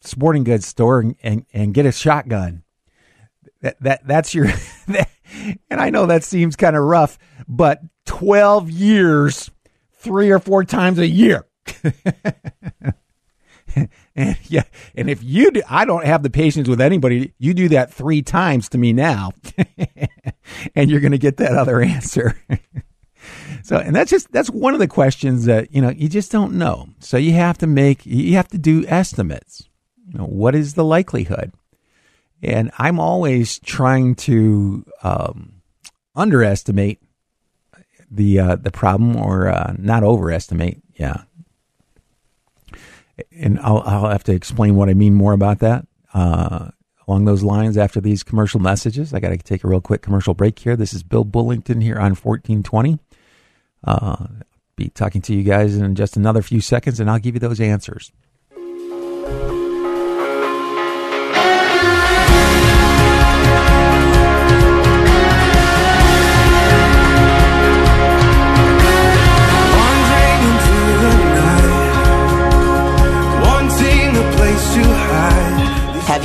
sporting 0.00 0.44
goods 0.44 0.66
store 0.66 1.00
and, 1.00 1.16
and, 1.24 1.44
and 1.52 1.74
get 1.74 1.86
a 1.86 1.92
shotgun. 1.92 2.62
That 3.60 3.76
that 3.82 4.06
that's 4.06 4.32
your 4.32 4.46
and 5.70 5.80
I 5.80 5.90
know 5.90 6.06
that 6.06 6.24
seems 6.24 6.56
kind 6.56 6.76
of 6.76 6.82
rough, 6.82 7.18
but 7.48 7.80
12 8.06 8.70
years, 8.70 9.50
three 9.92 10.30
or 10.30 10.38
four 10.38 10.64
times 10.64 10.98
a 10.98 11.06
year. 11.06 11.46
and 14.16 14.36
yeah, 14.44 14.64
and 14.94 15.08
if 15.08 15.22
you 15.22 15.50
do, 15.50 15.62
I 15.68 15.84
don't 15.84 16.04
have 16.04 16.22
the 16.22 16.30
patience 16.30 16.68
with 16.68 16.80
anybody. 16.80 17.34
You 17.38 17.54
do 17.54 17.68
that 17.70 17.92
three 17.92 18.22
times 18.22 18.68
to 18.70 18.78
me 18.78 18.92
now, 18.92 19.32
and 20.74 20.90
you're 20.90 21.00
going 21.00 21.12
to 21.12 21.18
get 21.18 21.36
that 21.38 21.56
other 21.56 21.80
answer. 21.80 22.36
so, 23.62 23.76
and 23.76 23.94
that's 23.94 24.10
just 24.10 24.30
that's 24.32 24.50
one 24.50 24.74
of 24.74 24.80
the 24.80 24.88
questions 24.88 25.44
that 25.44 25.72
you 25.74 25.80
know 25.80 25.90
you 25.90 26.08
just 26.08 26.32
don't 26.32 26.54
know. 26.54 26.88
So 26.98 27.16
you 27.16 27.32
have 27.32 27.58
to 27.58 27.66
make 27.66 28.04
you 28.06 28.34
have 28.36 28.48
to 28.48 28.58
do 28.58 28.84
estimates. 28.86 29.68
You 30.08 30.18
know, 30.18 30.26
what 30.26 30.54
is 30.54 30.74
the 30.74 30.84
likelihood? 30.84 31.52
And 32.42 32.70
I'm 32.78 32.98
always 32.98 33.58
trying 33.58 34.14
to 34.14 34.84
um, 35.02 35.60
underestimate 36.14 36.98
the 38.10 38.40
uh, 38.40 38.56
the 38.56 38.70
problem 38.70 39.14
or 39.14 39.48
uh, 39.48 39.74
not 39.78 40.02
overestimate. 40.02 40.82
Yeah, 40.94 41.24
and 43.36 43.58
I'll 43.60 43.82
I'll 43.84 44.10
have 44.10 44.24
to 44.24 44.32
explain 44.32 44.74
what 44.74 44.88
I 44.88 44.94
mean 44.94 45.14
more 45.14 45.34
about 45.34 45.58
that 45.58 45.86
uh, 46.14 46.70
along 47.06 47.26
those 47.26 47.42
lines 47.42 47.76
after 47.76 48.00
these 48.00 48.22
commercial 48.22 48.58
messages. 48.58 49.12
I 49.12 49.20
got 49.20 49.28
to 49.28 49.38
take 49.38 49.62
a 49.62 49.68
real 49.68 49.82
quick 49.82 50.00
commercial 50.00 50.34
break 50.34 50.58
here. 50.58 50.76
This 50.76 50.94
is 50.94 51.02
Bill 51.02 51.24
Bullington 51.24 51.82
here 51.82 51.98
on 51.98 52.14
fourteen 52.14 52.62
twenty. 52.62 52.98
Uh, 53.84 54.26
be 54.76 54.88
talking 54.88 55.20
to 55.22 55.34
you 55.34 55.42
guys 55.42 55.76
in 55.76 55.94
just 55.94 56.16
another 56.16 56.40
few 56.42 56.62
seconds, 56.62 57.00
and 57.00 57.10
I'll 57.10 57.18
give 57.18 57.34
you 57.34 57.40
those 57.40 57.60
answers. 57.60 58.12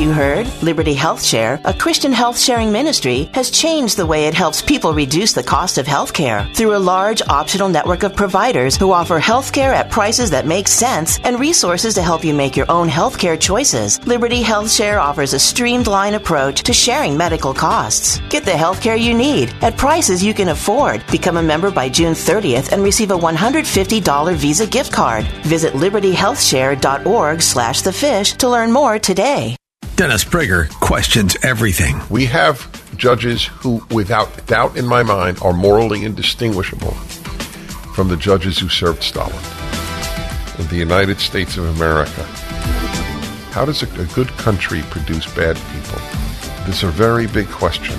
You 0.06 0.14
heard? 0.14 0.48
Liberty 0.62 0.94
Health 0.94 1.24
Share, 1.24 1.60
a 1.66 1.74
Christian 1.74 2.14
health 2.14 2.38
sharing 2.38 2.72
ministry, 2.72 3.28
has 3.34 3.50
changed 3.50 3.98
the 3.98 4.06
way 4.06 4.28
it 4.28 4.36
helps 4.36 4.62
people 4.62 4.94
reduce 4.94 5.34
the 5.34 5.42
cost 5.42 5.80
of 5.80 5.88
healthcare 5.88 6.54
through 6.56 6.76
a 6.76 6.86
large 6.94 7.24
optional 7.24 7.70
network 7.70 8.04
of 8.04 8.16
providers 8.16 8.76
who 8.76 8.92
offer 8.92 9.20
healthcare 9.20 9.74
at 9.74 9.90
prices 9.90 10.30
that 10.30 10.46
make 10.46 10.68
sense 10.68 11.20
and 11.24 11.40
resources 11.40 11.96
to 11.96 12.04
help 12.04 12.24
you 12.24 12.36
make 12.36 12.56
your 12.56 12.70
own 12.70 12.88
healthcare 12.88 13.40
choices. 13.40 14.00
Liberty 14.06 14.44
Health 14.44 14.72
Share 14.72 15.00
offers 15.00 15.34
a 15.34 15.40
streamlined 15.40 16.16
approach 16.16 16.62
to 16.64 16.74
sharing 16.74 17.18
medical 17.18 17.54
costs. 17.54 18.20
Get 18.30 18.46
the 18.46 18.52
healthcare 18.52 19.00
you 19.00 19.16
need 19.16 19.56
at 19.62 19.76
prices 19.76 20.24
you 20.24 20.36
can 20.36 20.50
afford. 20.50 21.04
Become 21.08 21.38
a 21.38 21.44
member 21.44 21.72
by 21.72 21.90
June 21.90 22.14
30th 22.14 22.72
and 22.72 22.84
receive 22.84 23.10
a 23.10 23.18
$150 23.18 24.36
Visa 24.36 24.68
gift 24.68 24.94
card. 24.94 25.26
Visit 25.44 25.74
libertyhealthshare.org 25.74 27.42
slash 27.42 27.82
the 27.82 27.94
fish 27.94 28.34
to 28.34 28.48
learn 28.48 28.72
more 28.72 29.00
today. 29.00 29.56
Dennis 29.96 30.26
Prager 30.26 30.70
questions 30.82 31.38
everything. 31.42 31.98
We 32.10 32.26
have 32.26 32.68
judges 32.98 33.46
who, 33.46 33.82
without 33.92 34.46
doubt 34.46 34.76
in 34.76 34.86
my 34.86 35.04
mind, 35.04 35.40
are 35.42 35.54
morally 35.54 36.04
indistinguishable 36.04 36.92
from 37.96 38.10
the 38.10 38.18
judges 38.18 38.60
who 38.60 38.68
served 38.68 39.04
Stalin 39.04 39.32
in 40.60 40.68
the 40.68 40.76
United 40.76 41.22
States 41.22 41.56
of 41.56 41.64
America. 41.78 42.24
How 43.54 43.64
does 43.64 43.84
a, 43.84 44.02
a 44.02 44.06
good 44.08 44.28
country 44.32 44.82
produce 44.90 45.34
bad 45.34 45.56
people? 45.56 46.02
Is 46.70 46.84
a 46.84 46.88
very 46.88 47.28
big 47.28 47.48
question. 47.48 47.98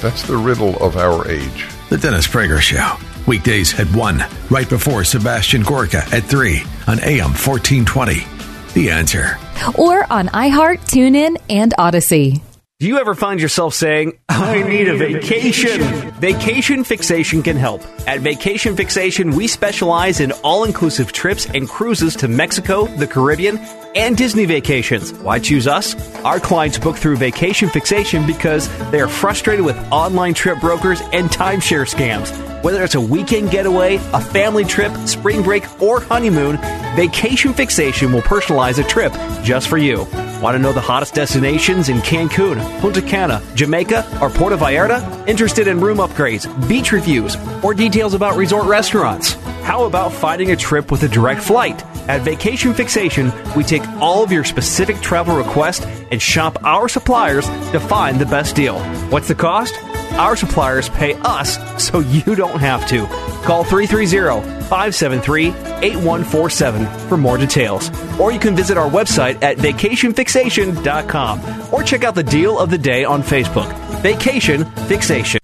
That's 0.00 0.24
the 0.24 0.36
riddle 0.36 0.76
of 0.82 0.96
our 0.96 1.28
age. 1.28 1.68
The 1.90 1.98
Dennis 1.98 2.26
Prager 2.26 2.60
Show. 2.60 2.96
Weekdays 3.28 3.78
at 3.78 3.86
1, 3.94 4.24
right 4.50 4.68
before 4.68 5.04
Sebastian 5.04 5.62
Gorka 5.62 6.02
at 6.12 6.24
3 6.24 6.60
on 6.88 6.98
AM 7.04 7.30
1420. 7.30 8.33
The 8.74 8.90
answer. 8.90 9.38
Or 9.76 10.04
on 10.12 10.28
iHeart, 10.28 10.80
TuneIn, 10.80 11.36
and 11.48 11.72
Audacy. 11.78 12.42
Do 12.80 12.88
you 12.88 12.98
ever 12.98 13.14
find 13.14 13.40
yourself 13.40 13.72
saying, 13.72 14.18
I 14.28 14.62
need 14.64 14.88
a 14.88 14.96
vacation? 14.96 15.80
Vacation 16.20 16.82
Fixation 16.82 17.42
can 17.42 17.56
help. 17.56 17.82
At 18.08 18.20
Vacation 18.20 18.76
Fixation, 18.76 19.30
we 19.36 19.46
specialize 19.46 20.18
in 20.18 20.32
all 20.42 20.64
inclusive 20.64 21.12
trips 21.12 21.46
and 21.46 21.68
cruises 21.68 22.16
to 22.16 22.28
Mexico, 22.28 22.86
the 22.86 23.06
Caribbean, 23.06 23.58
and 23.94 24.16
Disney 24.16 24.44
vacations. 24.44 25.12
Why 25.12 25.38
choose 25.38 25.68
us? 25.68 25.94
Our 26.24 26.40
clients 26.40 26.78
book 26.78 26.96
through 26.96 27.16
Vacation 27.16 27.68
Fixation 27.68 28.26
because 28.26 28.68
they 28.90 29.00
are 29.00 29.08
frustrated 29.08 29.64
with 29.64 29.78
online 29.92 30.34
trip 30.34 30.58
brokers 30.60 31.00
and 31.12 31.30
timeshare 31.30 31.88
scams. 31.88 32.53
Whether 32.64 32.82
it's 32.82 32.94
a 32.94 33.00
weekend 33.00 33.50
getaway, 33.50 33.96
a 33.96 34.20
family 34.22 34.64
trip, 34.64 34.90
spring 35.06 35.42
break, 35.42 35.82
or 35.82 36.00
honeymoon, 36.00 36.56
Vacation 36.96 37.52
Fixation 37.52 38.10
will 38.10 38.22
personalize 38.22 38.82
a 38.82 38.88
trip 38.88 39.12
just 39.42 39.68
for 39.68 39.76
you. 39.76 40.06
Want 40.40 40.54
to 40.54 40.58
know 40.58 40.72
the 40.72 40.80
hottest 40.80 41.12
destinations 41.12 41.90
in 41.90 41.98
Cancun, 41.98 42.80
Punta 42.80 43.02
Cana, 43.02 43.42
Jamaica, 43.54 44.18
or 44.18 44.30
Puerto 44.30 44.56
Vallarta? 44.56 45.28
Interested 45.28 45.68
in 45.68 45.78
room 45.78 45.98
upgrades, 45.98 46.46
beach 46.66 46.90
reviews, 46.90 47.36
or 47.62 47.74
details 47.74 48.14
about 48.14 48.34
resort 48.34 48.64
restaurants? 48.64 49.34
How 49.62 49.84
about 49.84 50.14
finding 50.14 50.50
a 50.50 50.56
trip 50.56 50.90
with 50.90 51.02
a 51.02 51.08
direct 51.08 51.42
flight? 51.42 51.84
At 52.08 52.22
Vacation 52.22 52.72
Fixation, 52.72 53.30
we 53.54 53.62
take 53.62 53.86
all 54.00 54.24
of 54.24 54.32
your 54.32 54.42
specific 54.42 55.02
travel 55.02 55.36
requests 55.36 55.84
and 56.10 56.20
shop 56.20 56.64
our 56.64 56.88
suppliers 56.88 57.46
to 57.72 57.78
find 57.78 58.18
the 58.18 58.24
best 58.24 58.56
deal. 58.56 58.78
What's 59.10 59.28
the 59.28 59.34
cost? 59.34 59.74
Our 60.14 60.36
suppliers 60.36 60.88
pay 60.88 61.14
us 61.22 61.58
so 61.84 61.98
you 61.98 62.36
don't 62.36 62.60
have 62.60 62.86
to. 62.88 63.06
Call 63.44 63.64
330 63.64 64.48
573 64.68 65.48
8147 65.48 67.08
for 67.08 67.16
more 67.16 67.36
details. 67.36 67.90
Or 68.18 68.32
you 68.32 68.38
can 68.38 68.54
visit 68.54 68.78
our 68.78 68.88
website 68.88 69.42
at 69.42 69.58
vacationfixation.com 69.58 71.74
or 71.74 71.82
check 71.82 72.04
out 72.04 72.14
the 72.14 72.22
deal 72.22 72.58
of 72.58 72.70
the 72.70 72.78
day 72.78 73.04
on 73.04 73.22
Facebook. 73.22 73.70
Vacation 74.02 74.64
Fixation. 74.86 75.43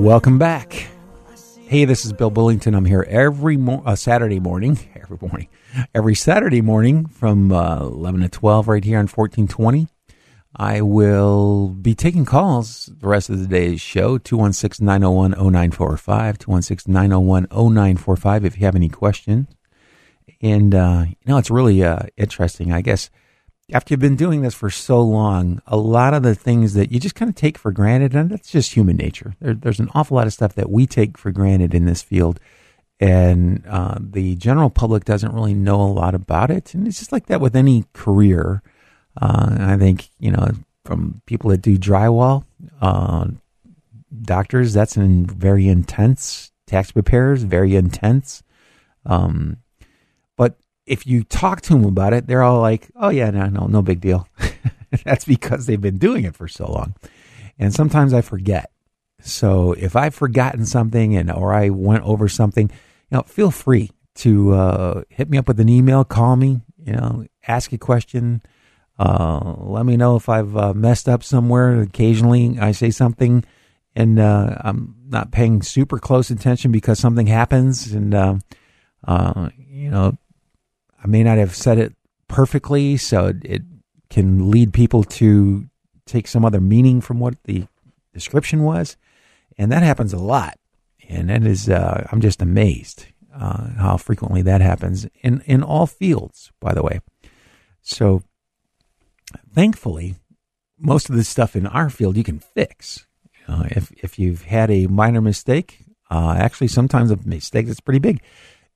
welcome 0.00 0.38
back. 0.38 0.86
Hey, 1.66 1.84
this 1.84 2.06
is 2.06 2.14
Bill 2.14 2.30
Bullington. 2.30 2.74
I'm 2.74 2.86
here 2.86 3.06
every 3.06 3.58
mo- 3.58 3.82
uh, 3.84 3.94
Saturday 3.94 4.40
morning, 4.40 4.78
every 4.94 5.18
morning, 5.20 5.48
every 5.94 6.14
Saturday 6.14 6.62
morning 6.62 7.04
from 7.04 7.52
uh, 7.52 7.80
11 7.80 8.22
to 8.22 8.28
12 8.30 8.66
right 8.68 8.82
here 8.82 8.98
on 8.98 9.06
1420. 9.06 9.88
I 10.56 10.80
will 10.80 11.68
be 11.68 11.94
taking 11.94 12.24
calls 12.24 12.86
the 12.86 13.06
rest 13.06 13.28
of 13.28 13.40
the 13.40 13.46
day's 13.46 13.82
show 13.82 14.16
216 14.16 14.84
901 14.84 15.32
0945, 15.32 16.38
216 16.38 16.92
901 16.92 17.46
0945 17.50 18.44
if 18.46 18.58
you 18.58 18.64
have 18.64 18.74
any 18.74 18.88
questions. 18.88 19.48
And, 20.40 20.74
uh, 20.74 21.04
you 21.08 21.16
know, 21.26 21.36
it's 21.36 21.50
really 21.50 21.84
uh, 21.84 22.04
interesting. 22.16 22.72
I 22.72 22.80
guess 22.80 23.10
after 23.72 23.92
you've 23.92 24.00
been 24.00 24.16
doing 24.16 24.42
this 24.42 24.54
for 24.54 24.70
so 24.70 25.00
long, 25.00 25.60
a 25.66 25.76
lot 25.76 26.14
of 26.14 26.22
the 26.22 26.34
things 26.34 26.74
that 26.74 26.92
you 26.92 27.00
just 27.00 27.14
kind 27.14 27.28
of 27.28 27.34
take 27.34 27.58
for 27.58 27.72
granted, 27.72 28.14
and 28.14 28.30
that's 28.30 28.50
just 28.50 28.72
human 28.72 28.96
nature. 28.96 29.34
There, 29.40 29.54
there's 29.54 29.80
an 29.80 29.90
awful 29.94 30.16
lot 30.16 30.26
of 30.26 30.32
stuff 30.32 30.54
that 30.54 30.70
we 30.70 30.86
take 30.86 31.18
for 31.18 31.30
granted 31.30 31.74
in 31.74 31.86
this 31.86 32.02
field, 32.02 32.40
and 32.98 33.64
uh, 33.66 33.96
the 33.98 34.36
general 34.36 34.70
public 34.70 35.04
doesn't 35.04 35.34
really 35.34 35.54
know 35.54 35.80
a 35.80 35.92
lot 35.92 36.14
about 36.14 36.50
it. 36.50 36.74
And 36.74 36.86
it's 36.86 36.98
just 36.98 37.12
like 37.12 37.26
that 37.26 37.40
with 37.40 37.56
any 37.56 37.84
career. 37.92 38.62
Uh, 39.20 39.56
I 39.58 39.76
think, 39.76 40.08
you 40.18 40.30
know, 40.30 40.48
from 40.84 41.22
people 41.26 41.50
that 41.50 41.62
do 41.62 41.78
drywall, 41.78 42.44
uh, 42.80 43.28
doctors, 44.22 44.72
that's 44.72 44.96
an 44.96 45.26
very 45.26 45.68
intense, 45.68 46.52
tax 46.66 46.92
preparers, 46.92 47.42
very 47.42 47.74
intense. 47.74 48.42
Um, 49.06 49.56
if 50.90 51.06
you 51.06 51.22
talk 51.24 51.60
to 51.62 51.74
them 51.74 51.84
about 51.84 52.12
it, 52.12 52.26
they're 52.26 52.42
all 52.42 52.60
like, 52.60 52.88
"Oh 52.96 53.08
yeah, 53.08 53.30
no, 53.30 53.46
no, 53.46 53.66
no 53.66 53.82
big 53.82 54.00
deal." 54.00 54.28
That's 55.04 55.24
because 55.24 55.66
they've 55.66 55.80
been 55.80 55.98
doing 55.98 56.24
it 56.24 56.34
for 56.34 56.48
so 56.48 56.70
long. 56.70 56.94
And 57.58 57.72
sometimes 57.72 58.12
I 58.12 58.22
forget. 58.22 58.70
So 59.20 59.72
if 59.74 59.94
I've 59.96 60.14
forgotten 60.14 60.66
something 60.66 61.16
and 61.16 61.30
or 61.30 61.54
I 61.54 61.68
went 61.68 62.04
over 62.04 62.28
something, 62.28 62.70
you 62.70 63.16
know, 63.16 63.22
feel 63.22 63.50
free 63.50 63.90
to 64.16 64.54
uh, 64.54 65.02
hit 65.08 65.30
me 65.30 65.38
up 65.38 65.46
with 65.46 65.60
an 65.60 65.68
email, 65.68 66.04
call 66.04 66.36
me, 66.36 66.60
you 66.78 66.92
know, 66.92 67.24
ask 67.46 67.72
a 67.72 67.78
question. 67.78 68.42
Uh, 68.98 69.54
let 69.58 69.86
me 69.86 69.96
know 69.96 70.16
if 70.16 70.28
I've 70.28 70.56
uh, 70.56 70.74
messed 70.74 71.08
up 71.08 71.22
somewhere. 71.22 71.80
Occasionally, 71.80 72.58
I 72.58 72.72
say 72.72 72.90
something 72.90 73.44
and 73.94 74.18
uh, 74.18 74.56
I'm 74.60 74.94
not 75.08 75.32
paying 75.32 75.62
super 75.62 75.98
close 75.98 76.30
attention 76.30 76.72
because 76.72 76.98
something 76.98 77.26
happens, 77.26 77.92
and 77.92 78.14
uh, 78.14 78.34
uh, 79.06 79.50
you 79.68 79.90
know, 79.90 80.16
I 81.02 81.06
may 81.06 81.22
not 81.22 81.38
have 81.38 81.54
said 81.54 81.78
it 81.78 81.94
perfectly, 82.28 82.96
so 82.96 83.32
it, 83.42 83.62
can 84.10 84.50
lead 84.50 84.74
people 84.74 85.04
to 85.04 85.66
take 86.04 86.26
some 86.26 86.44
other 86.44 86.60
meaning 86.60 87.00
from 87.00 87.20
what 87.20 87.40
the 87.44 87.66
description 88.12 88.64
was, 88.64 88.96
and 89.56 89.70
that 89.70 89.84
happens 89.84 90.12
a 90.12 90.18
lot. 90.18 90.58
And 91.08 91.30
that 91.30 91.44
is, 91.44 91.68
uh, 91.68 92.08
I'm 92.10 92.20
just 92.20 92.42
amazed 92.42 93.06
uh, 93.34 93.70
how 93.78 93.96
frequently 93.96 94.42
that 94.42 94.60
happens 94.60 95.06
in 95.22 95.42
in 95.46 95.62
all 95.62 95.86
fields, 95.86 96.52
by 96.60 96.74
the 96.74 96.82
way. 96.82 97.00
So, 97.82 98.22
thankfully, 99.52 100.16
most 100.78 101.08
of 101.08 101.16
the 101.16 101.24
stuff 101.24 101.56
in 101.56 101.66
our 101.66 101.90
field 101.90 102.16
you 102.16 102.24
can 102.24 102.38
fix. 102.38 103.06
Uh, 103.48 103.64
if 103.70 103.92
if 104.02 104.18
you've 104.18 104.42
had 104.42 104.70
a 104.70 104.86
minor 104.86 105.20
mistake, 105.20 105.84
uh, 106.10 106.34
actually 106.36 106.68
sometimes 106.68 107.10
a 107.10 107.18
mistake 107.24 107.66
that's 107.66 107.80
pretty 107.80 107.98
big, 107.98 108.22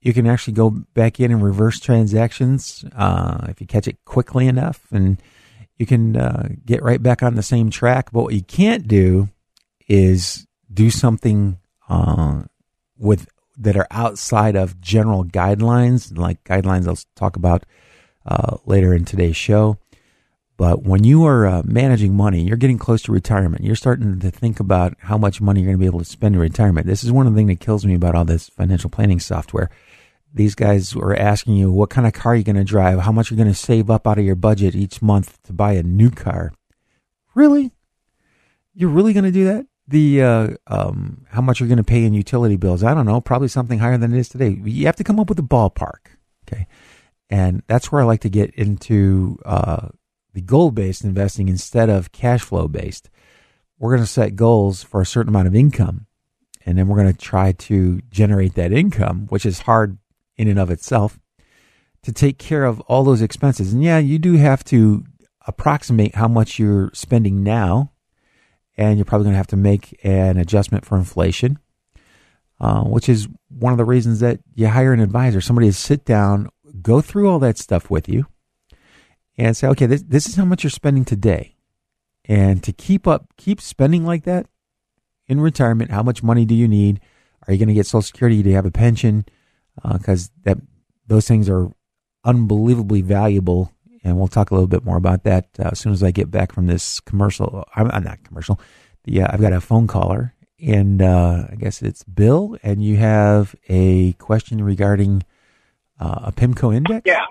you 0.04 0.12
can 0.12 0.26
actually 0.26 0.52
go 0.52 0.70
back 0.70 1.18
in 1.18 1.32
and 1.32 1.42
reverse 1.42 1.80
transactions 1.80 2.84
uh, 2.94 3.46
if 3.48 3.58
you 3.58 3.66
catch 3.66 3.88
it 3.88 4.04
quickly 4.04 4.46
enough, 4.46 4.86
and 4.92 5.20
you 5.78 5.86
can 5.86 6.14
uh, 6.14 6.50
get 6.66 6.82
right 6.82 7.02
back 7.02 7.22
on 7.22 7.34
the 7.34 7.42
same 7.42 7.70
track. 7.70 8.12
But 8.12 8.24
what 8.24 8.34
you 8.34 8.42
can't 8.42 8.86
do 8.86 9.30
is 9.88 10.46
do 10.72 10.90
something 10.90 11.58
uh, 11.88 12.42
with 12.98 13.26
that 13.56 13.78
are 13.78 13.86
outside 13.90 14.56
of 14.56 14.78
general 14.78 15.24
guidelines, 15.24 16.16
like 16.16 16.44
guidelines 16.44 16.86
I'll 16.86 16.98
talk 17.16 17.36
about 17.36 17.64
uh, 18.26 18.58
later 18.66 18.92
in 18.92 19.06
today's 19.06 19.36
show. 19.36 19.78
But 20.56 20.82
when 20.82 21.02
you 21.02 21.24
are 21.24 21.46
uh, 21.46 21.62
managing 21.64 22.14
money, 22.14 22.42
you're 22.42 22.56
getting 22.58 22.78
close 22.78 23.02
to 23.02 23.12
retirement. 23.12 23.64
You're 23.64 23.74
starting 23.74 24.20
to 24.20 24.30
think 24.30 24.60
about 24.60 24.94
how 25.00 25.16
much 25.16 25.40
money 25.40 25.60
you're 25.60 25.68
going 25.68 25.78
to 25.78 25.82
be 25.82 25.86
able 25.86 25.98
to 26.00 26.04
spend 26.04 26.34
in 26.34 26.40
retirement. 26.40 26.86
This 26.86 27.02
is 27.02 27.10
one 27.10 27.26
of 27.26 27.32
the 27.32 27.38
things 27.38 27.48
that 27.48 27.60
kills 27.60 27.86
me 27.86 27.94
about 27.94 28.14
all 28.14 28.24
this 28.24 28.50
financial 28.50 28.90
planning 28.90 29.18
software 29.18 29.70
these 30.34 30.56
guys 30.56 30.94
were 30.96 31.14
asking 31.14 31.54
you 31.54 31.70
what 31.70 31.90
kind 31.90 32.08
of 32.08 32.12
car 32.12 32.34
you're 32.34 32.42
going 32.42 32.56
to 32.56 32.64
drive, 32.64 32.98
how 32.98 33.12
much 33.12 33.30
you're 33.30 33.36
going 33.36 33.48
to 33.48 33.54
save 33.54 33.88
up 33.88 34.06
out 34.06 34.18
of 34.18 34.24
your 34.24 34.34
budget 34.34 34.74
each 34.74 35.00
month 35.00 35.40
to 35.44 35.52
buy 35.52 35.74
a 35.74 35.82
new 35.84 36.10
car. 36.10 36.52
Really? 37.34 37.70
You're 38.74 38.90
really 38.90 39.12
going 39.12 39.24
to 39.24 39.30
do 39.30 39.44
that? 39.44 39.66
The 39.86 40.22
uh, 40.22 40.48
um, 40.66 41.26
how 41.30 41.40
much 41.40 41.60
you're 41.60 41.68
going 41.68 41.78
to 41.78 41.84
pay 41.84 42.04
in 42.04 42.14
utility 42.14 42.56
bills? 42.56 42.82
I 42.82 42.94
don't 42.94 43.06
know. 43.06 43.20
Probably 43.20 43.48
something 43.48 43.78
higher 43.78 43.96
than 43.96 44.12
it 44.12 44.18
is 44.18 44.28
today. 44.28 44.58
You 44.64 44.86
have 44.86 44.96
to 44.96 45.04
come 45.04 45.20
up 45.20 45.28
with 45.28 45.38
a 45.38 45.42
ballpark, 45.42 46.16
okay? 46.48 46.66
And 47.30 47.62
that's 47.68 47.92
where 47.92 48.00
I 48.00 48.04
like 48.04 48.20
to 48.22 48.28
get 48.28 48.52
into 48.54 49.38
uh, 49.44 49.88
the 50.32 50.40
goal 50.40 50.72
based 50.72 51.04
investing 51.04 51.48
instead 51.48 51.88
of 51.90 52.12
cash 52.12 52.42
flow 52.42 52.66
based. 52.66 53.08
We're 53.78 53.90
going 53.90 54.02
to 54.02 54.10
set 54.10 54.36
goals 54.36 54.82
for 54.82 55.00
a 55.00 55.06
certain 55.06 55.28
amount 55.28 55.48
of 55.48 55.54
income, 55.54 56.06
and 56.66 56.76
then 56.76 56.88
we're 56.88 57.00
going 57.00 57.12
to 57.12 57.18
try 57.18 57.52
to 57.52 58.00
generate 58.10 58.54
that 58.54 58.72
income, 58.72 59.26
which 59.28 59.46
is 59.46 59.60
hard 59.60 59.98
in 60.36 60.48
and 60.48 60.58
of 60.58 60.70
itself 60.70 61.18
to 62.02 62.12
take 62.12 62.38
care 62.38 62.64
of 62.64 62.80
all 62.82 63.04
those 63.04 63.22
expenses. 63.22 63.72
And 63.72 63.82
yeah, 63.82 63.98
you 63.98 64.18
do 64.18 64.34
have 64.34 64.62
to 64.64 65.04
approximate 65.46 66.14
how 66.14 66.28
much 66.28 66.58
you're 66.58 66.90
spending 66.92 67.42
now, 67.42 67.92
and 68.76 68.98
you're 68.98 69.04
probably 69.04 69.24
going 69.24 69.34
to 69.34 69.38
have 69.38 69.46
to 69.48 69.56
make 69.56 69.98
an 70.04 70.36
adjustment 70.36 70.84
for 70.84 70.96
inflation, 70.96 71.58
uh, 72.60 72.82
which 72.82 73.08
is 73.08 73.28
one 73.48 73.72
of 73.72 73.78
the 73.78 73.84
reasons 73.84 74.20
that 74.20 74.40
you 74.54 74.68
hire 74.68 74.92
an 74.92 75.00
advisor, 75.00 75.40
somebody 75.40 75.68
to 75.68 75.72
sit 75.72 76.04
down, 76.04 76.48
go 76.82 77.00
through 77.00 77.28
all 77.28 77.38
that 77.38 77.58
stuff 77.58 77.90
with 77.90 78.08
you, 78.08 78.26
and 79.36 79.56
say, 79.56 79.66
okay, 79.68 79.86
this, 79.86 80.02
this 80.02 80.28
is 80.28 80.36
how 80.36 80.44
much 80.44 80.62
you're 80.62 80.70
spending 80.70 81.04
today. 81.04 81.56
And 82.26 82.62
to 82.62 82.72
keep 82.72 83.06
up, 83.06 83.26
keep 83.36 83.60
spending 83.60 84.04
like 84.04 84.24
that 84.24 84.46
in 85.26 85.40
retirement, 85.40 85.90
how 85.90 86.02
much 86.02 86.22
money 86.22 86.44
do 86.44 86.54
you 86.54 86.68
need? 86.68 87.00
Are 87.46 87.52
you 87.52 87.58
going 87.58 87.68
to 87.68 87.74
get 87.74 87.86
Social 87.86 88.02
Security? 88.02 88.42
Do 88.42 88.50
you 88.50 88.56
have 88.56 88.66
a 88.66 88.70
pension? 88.70 89.26
Because 89.82 90.28
uh, 90.28 90.30
that 90.44 90.58
those 91.06 91.26
things 91.26 91.48
are 91.48 91.70
unbelievably 92.24 93.02
valuable. 93.02 93.70
And 94.02 94.18
we'll 94.18 94.28
talk 94.28 94.50
a 94.50 94.54
little 94.54 94.68
bit 94.68 94.84
more 94.84 94.98
about 94.98 95.24
that 95.24 95.48
uh, 95.58 95.70
as 95.72 95.78
soon 95.78 95.92
as 95.92 96.02
I 96.02 96.10
get 96.10 96.30
back 96.30 96.52
from 96.52 96.66
this 96.66 97.00
commercial. 97.00 97.66
I'm, 97.74 97.90
I'm 97.90 98.04
not 98.04 98.22
commercial. 98.22 98.60
Yeah, 99.06 99.28
I've 99.30 99.40
got 99.40 99.52
a 99.52 99.60
phone 99.60 99.86
caller, 99.86 100.34
and 100.60 101.00
uh, 101.00 101.46
I 101.50 101.54
guess 101.56 101.82
it's 101.82 102.04
Bill, 102.04 102.56
and 102.62 102.82
you 102.82 102.96
have 102.96 103.54
a 103.68 104.12
question 104.14 104.62
regarding 104.62 105.22
uh, 105.98 106.20
a 106.24 106.32
PIMCO 106.32 106.74
index. 106.74 107.02
Yeah. 107.06 107.24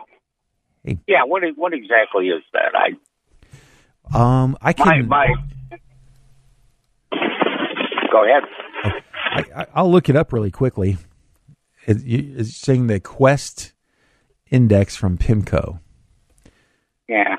Hey. 0.84 1.00
Yeah. 1.08 1.24
What 1.26 1.44
what 1.56 1.74
exactly 1.74 2.28
is 2.28 2.44
that? 2.54 2.74
I 2.76 2.96
um 4.14 4.58
I 4.62 4.74
can 4.74 5.08
my, 5.08 5.28
my 5.28 5.36
Go 8.12 8.26
ahead. 8.26 8.44
I, 9.56 9.66
I'll 9.74 9.92
look 9.92 10.10
it 10.10 10.16
up 10.16 10.32
really 10.32 10.52
quickly. 10.52 10.98
It, 11.86 11.98
it's 12.06 12.56
saying 12.56 12.88
the 12.88 13.00
Quest 13.00 13.74
Index 14.50 14.96
from 14.96 15.18
PIMCO. 15.18 15.80
Yeah. 17.08 17.38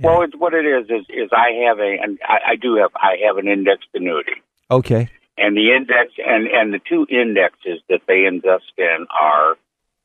Well, 0.00 0.22
it's, 0.22 0.34
what 0.36 0.54
it 0.54 0.64
is 0.64 0.86
is 0.86 1.06
is 1.08 1.30
I 1.32 1.66
have 1.66 1.78
a 1.80 1.96
and 2.00 2.18
I, 2.22 2.52
I 2.52 2.56
do 2.56 2.76
have 2.76 2.90
I 2.94 3.16
have 3.26 3.36
an 3.38 3.48
indexed 3.48 3.88
annuity, 3.94 4.42
Okay. 4.70 5.10
and 5.36 5.56
the 5.56 5.74
index 5.74 6.12
and 6.24 6.46
and 6.46 6.72
the 6.72 6.78
two 6.88 7.04
indexes 7.10 7.80
that 7.88 8.02
they 8.06 8.24
invest 8.24 8.70
in 8.76 9.06
are 9.10 9.56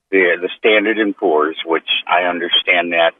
the 0.09 0.37
the 0.41 0.49
Standard 0.57 0.97
and 0.97 1.15
Poor's, 1.15 1.57
which 1.65 1.87
I 2.07 2.27
understand 2.27 2.93
that, 2.93 3.11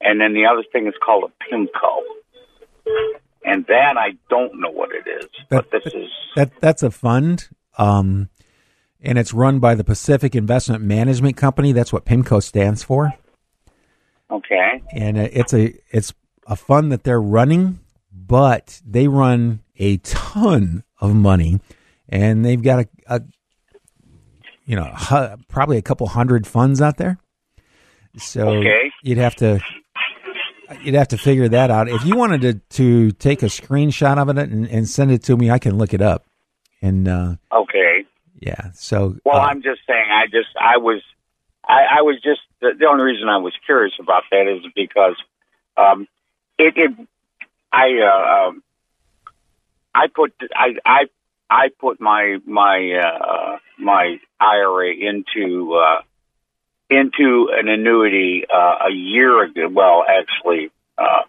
and 0.00 0.18
then 0.18 0.32
the 0.32 0.46
other 0.46 0.64
thing 0.72 0.86
is 0.86 0.94
called 1.04 1.30
a 1.30 1.54
PIMCO, 1.54 3.12
and 3.44 3.66
that 3.66 3.96
I 3.98 4.16
don't 4.30 4.58
know 4.58 4.70
what 4.70 4.90
it 4.92 5.06
is, 5.06 5.28
but 5.50 5.70
this 5.70 5.84
is 5.92 6.08
That 6.34 6.52
that's 6.60 6.82
a 6.82 6.90
fund, 6.90 7.50
um, 7.76 8.30
and 9.02 9.18
it's 9.18 9.32
run 9.32 9.58
by 9.58 9.74
the 9.74 9.84
Pacific 9.84 10.34
Investment 10.34 10.82
Management 10.82 11.36
Company. 11.36 11.72
That's 11.72 11.92
what 11.92 12.04
PIMCO 12.04 12.42
stands 12.42 12.82
for, 12.82 13.12
okay. 14.30 14.82
and 14.92 15.18
uh, 15.18 15.28
it's 15.32 15.52
a 15.54 15.74
it's 15.90 16.12
a 16.46 16.56
fund 16.56 16.92
that 16.92 17.04
they're 17.04 17.20
running, 17.20 17.80
but 18.12 18.80
they 18.86 19.08
run 19.08 19.60
a 19.78 19.98
ton 19.98 20.84
of 21.00 21.14
money, 21.14 21.60
and 22.08 22.44
they've 22.44 22.62
got 22.62 22.80
a, 22.80 22.88
a 23.16 23.20
you 24.64 24.76
know 24.76 24.84
hu- 24.94 25.36
probably 25.48 25.76
a 25.78 25.82
couple 25.82 26.06
hundred 26.08 26.46
funds 26.46 26.80
out 26.80 26.96
there. 26.96 27.18
So 28.18 28.48
Okay. 28.48 28.90
you'd 29.02 29.18
have 29.18 29.34
to 29.36 29.60
you'd 30.82 30.94
have 30.94 31.08
to 31.08 31.18
figure 31.18 31.48
that 31.48 31.70
out. 31.70 31.88
If 31.88 32.04
you 32.04 32.16
wanted 32.16 32.40
to 32.42 32.54
to 32.76 33.12
take 33.12 33.42
a 33.42 33.46
screenshot 33.46 34.16
of 34.18 34.28
it 34.30 34.38
and, 34.50 34.66
and 34.68 34.88
send 34.88 35.10
it 35.12 35.22
to 35.24 35.36
me, 35.36 35.50
I 35.50 35.58
can 35.58 35.76
look 35.76 35.92
it 35.92 36.00
up. 36.00 36.24
And 36.82 37.06
uh, 37.08 37.34
Okay. 37.52 38.04
Yeah, 38.38 38.70
so 38.74 39.16
Well, 39.24 39.36
uh, 39.36 39.46
I'm 39.46 39.62
just 39.62 39.80
saying. 39.86 40.06
I 40.10 40.26
just 40.26 40.48
I 40.60 40.78
was 40.78 41.02
I, 41.66 41.98
I 41.98 42.02
was 42.02 42.16
just 42.22 42.40
the, 42.60 42.72
the 42.78 42.86
only 42.86 43.04
reason 43.04 43.28
I 43.28 43.38
was 43.38 43.54
curious 43.64 43.94
about 44.00 44.24
that 44.30 44.46
is 44.46 44.70
because 44.74 45.16
um, 45.76 46.06
it, 46.58 46.74
it 46.76 47.08
I 47.72 47.86
uh, 48.00 48.48
um, 48.48 48.62
I 49.94 50.06
put 50.14 50.34
I 50.54 50.74
I 50.84 51.04
I 51.50 51.68
put 51.78 52.00
my 52.00 52.38
my 52.46 53.00
uh, 53.02 53.58
my 53.78 54.18
IRA 54.40 54.92
into 54.94 55.74
uh, 55.74 56.02
into 56.90 57.48
an 57.52 57.68
annuity 57.68 58.44
uh, 58.52 58.86
a 58.88 58.92
year 58.92 59.42
ago. 59.44 59.68
Well, 59.70 60.04
actually, 60.08 60.70
uh, 60.98 61.22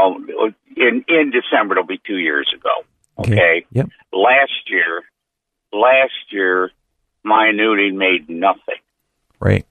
um, 0.00 0.28
in 0.76 1.04
in 1.08 1.30
December 1.30 1.74
it'll 1.74 1.86
be 1.86 2.00
two 2.06 2.18
years 2.18 2.52
ago. 2.54 2.70
Okay. 3.18 3.66
Yep. 3.72 3.88
Last 4.12 4.70
year, 4.70 5.02
last 5.72 6.12
year, 6.30 6.70
my 7.24 7.48
annuity 7.48 7.90
made 7.90 8.28
nothing. 8.28 8.80
right. 9.40 9.66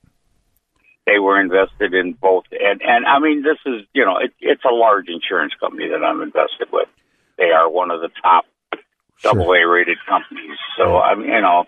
They 1.06 1.18
were 1.18 1.40
invested 1.40 1.94
in 1.94 2.12
both, 2.12 2.44
and 2.52 2.82
and 2.82 3.06
I 3.06 3.18
mean, 3.18 3.42
this 3.42 3.56
is 3.64 3.86
you 3.94 4.04
know, 4.04 4.18
it, 4.18 4.34
it's 4.40 4.62
a 4.64 4.74
large 4.74 5.08
insurance 5.08 5.54
company 5.58 5.88
that 5.88 6.04
I'm 6.04 6.20
invested 6.20 6.68
with. 6.70 6.88
They 7.38 7.50
are 7.50 7.70
one 7.70 7.90
of 7.90 8.02
the 8.02 8.10
top 8.20 8.44
double 9.22 9.50
A 9.52 9.66
rated 9.66 9.96
companies. 10.06 10.58
So 10.76 10.98
I 10.98 11.14
mean, 11.14 11.28
you 11.28 11.40
know, 11.40 11.64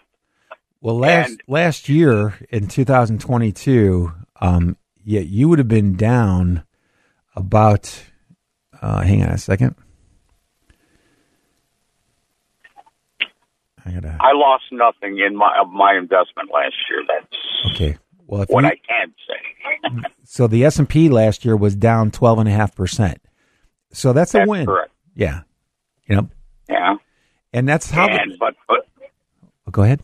Well, 0.82 0.98
last 0.98 1.38
last 1.48 1.88
year 1.88 2.38
in 2.50 2.68
2022, 2.68 4.12
um, 4.42 4.76
yeah, 5.04 5.20
you 5.20 5.48
would 5.48 5.58
have 5.58 5.68
been 5.68 5.96
down 5.96 6.64
about. 7.34 8.04
Uh, 8.82 9.02
hang 9.02 9.22
on 9.22 9.30
a 9.30 9.38
second. 9.38 9.74
I 13.90 13.94
gotta. 14.00 14.16
I 14.20 14.32
lost 14.32 14.64
nothing 14.70 15.18
in 15.18 15.36
my 15.36 15.58
of 15.60 15.70
my 15.70 15.96
investment 15.96 16.50
last 16.52 16.74
year. 16.88 17.02
That's 17.08 17.74
Okay. 17.74 17.98
Well, 18.26 18.42
if 18.42 18.48
what 18.48 18.62
you, 18.64 18.70
I 18.70 18.76
can 18.86 19.12
say. 19.26 20.08
so 20.24 20.46
the 20.46 20.64
S 20.64 20.78
and 20.78 20.88
P 20.88 21.08
last 21.08 21.44
year 21.44 21.56
was 21.56 21.74
down 21.74 22.10
twelve 22.10 22.38
and 22.38 22.48
a 22.48 22.52
half 22.52 22.74
percent. 22.76 23.20
So 23.92 24.12
that's 24.12 24.34
a 24.34 24.44
win. 24.46 24.66
correct. 24.66 24.92
Yeah. 25.16 25.40
You 26.06 26.16
know, 26.16 26.28
Yeah. 26.68 26.94
and 27.52 27.68
that's 27.68 27.90
how. 27.90 28.06
and 28.06 28.36
but 28.38 28.54
but 28.68 28.86
the, 29.66 29.70
go 29.72 29.82
ahead. 29.82 30.02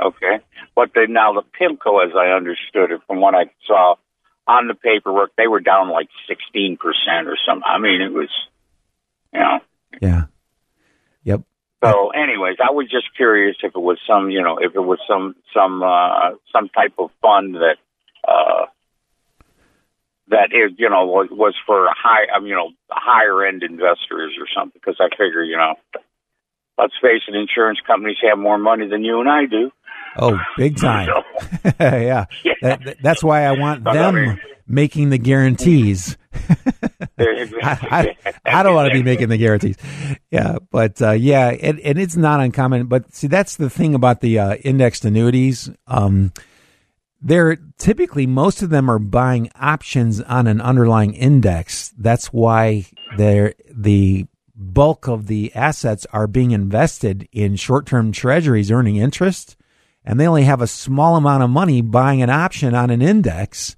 Okay. 0.00 0.38
But 0.76 0.90
then 0.94 1.12
now 1.12 1.32
the 1.32 1.42
PIMCO, 1.60 2.06
as 2.06 2.12
I 2.16 2.36
understood 2.36 2.92
it 2.92 3.00
from 3.08 3.20
what 3.20 3.34
I 3.34 3.46
saw 3.66 3.96
on 4.46 4.68
the 4.68 4.74
paperwork, 4.74 5.32
they 5.36 5.48
were 5.48 5.58
down 5.60 5.90
like 5.90 6.08
16% 6.30 6.78
or 6.78 7.36
something. 7.46 7.62
I 7.66 7.78
mean, 7.78 8.00
it 8.00 8.12
was, 8.12 8.30
you 9.32 9.40
know. 9.40 9.58
Yeah. 10.00 10.22
Yep. 11.24 11.42
So, 11.84 12.10
anyways, 12.10 12.56
I 12.60 12.72
was 12.72 12.86
just 12.90 13.14
curious 13.16 13.56
if 13.62 13.72
it 13.74 13.78
was 13.80 13.98
some, 14.06 14.30
you 14.30 14.42
know, 14.42 14.58
if 14.60 14.74
it 14.74 14.80
was 14.80 14.98
some, 15.08 15.36
some, 15.54 15.82
uh, 15.82 16.36
some 16.52 16.68
type 16.70 16.94
of 16.98 17.10
fund 17.22 17.54
that, 17.54 17.76
uh, 18.26 18.66
that 20.30 20.50
is, 20.52 20.76
you 20.76 20.90
know, 20.90 21.06
was, 21.06 21.28
was 21.30 21.54
for 21.66 21.86
high, 21.96 22.26
um, 22.36 22.46
you 22.46 22.54
know, 22.54 22.70
higher 22.90 23.46
end 23.46 23.62
investors 23.62 24.36
or 24.38 24.46
something. 24.54 24.72
Because 24.74 24.96
I 25.00 25.08
figure, 25.10 25.42
you 25.44 25.56
know, 25.56 25.74
let's 26.76 26.94
face 27.00 27.22
it, 27.28 27.34
insurance 27.34 27.78
companies 27.86 28.16
have 28.28 28.38
more 28.38 28.58
money 28.58 28.88
than 28.88 29.04
you 29.04 29.20
and 29.20 29.28
I 29.28 29.46
do. 29.46 29.70
Oh, 30.16 30.38
big 30.56 30.76
time. 30.80 31.08
yeah. 31.80 32.24
That, 32.60 32.84
that- 32.84 32.96
that's 33.02 33.22
why 33.22 33.44
I 33.44 33.52
want 33.52 33.86
I 33.86 33.94
them 33.94 34.14
mean- 34.16 34.40
making 34.66 35.10
the 35.10 35.18
guarantees. 35.18 36.16
I, 37.62 38.16
I, 38.24 38.32
I 38.44 38.62
don't 38.62 38.74
want 38.74 38.88
to 38.88 38.94
be 38.94 39.02
making 39.02 39.28
the 39.28 39.36
guarantees. 39.36 39.76
Yeah, 40.30 40.58
but 40.70 41.00
uh, 41.02 41.12
yeah, 41.12 41.48
and, 41.48 41.80
and 41.80 41.98
it's 41.98 42.16
not 42.16 42.40
uncommon. 42.40 42.86
But 42.86 43.14
see, 43.14 43.26
that's 43.26 43.56
the 43.56 43.70
thing 43.70 43.94
about 43.94 44.20
the 44.20 44.38
uh, 44.38 44.54
indexed 44.56 45.04
annuities. 45.04 45.70
Um, 45.86 46.32
they're 47.20 47.56
typically 47.78 48.26
most 48.26 48.62
of 48.62 48.70
them 48.70 48.88
are 48.90 49.00
buying 49.00 49.50
options 49.56 50.20
on 50.20 50.46
an 50.46 50.60
underlying 50.60 51.14
index. 51.14 51.92
That's 51.98 52.26
why 52.26 52.86
they're 53.16 53.54
the 53.70 54.26
bulk 54.54 55.08
of 55.08 55.26
the 55.26 55.54
assets 55.54 56.06
are 56.12 56.26
being 56.26 56.50
invested 56.50 57.28
in 57.32 57.56
short-term 57.56 58.10
treasuries 58.12 58.72
earning 58.72 58.96
interest 58.96 59.56
and 60.08 60.18
they 60.18 60.26
only 60.26 60.44
have 60.44 60.62
a 60.62 60.66
small 60.66 61.16
amount 61.16 61.42
of 61.42 61.50
money 61.50 61.82
buying 61.82 62.22
an 62.22 62.30
option 62.30 62.74
on 62.74 62.88
an 62.88 63.02
index. 63.02 63.76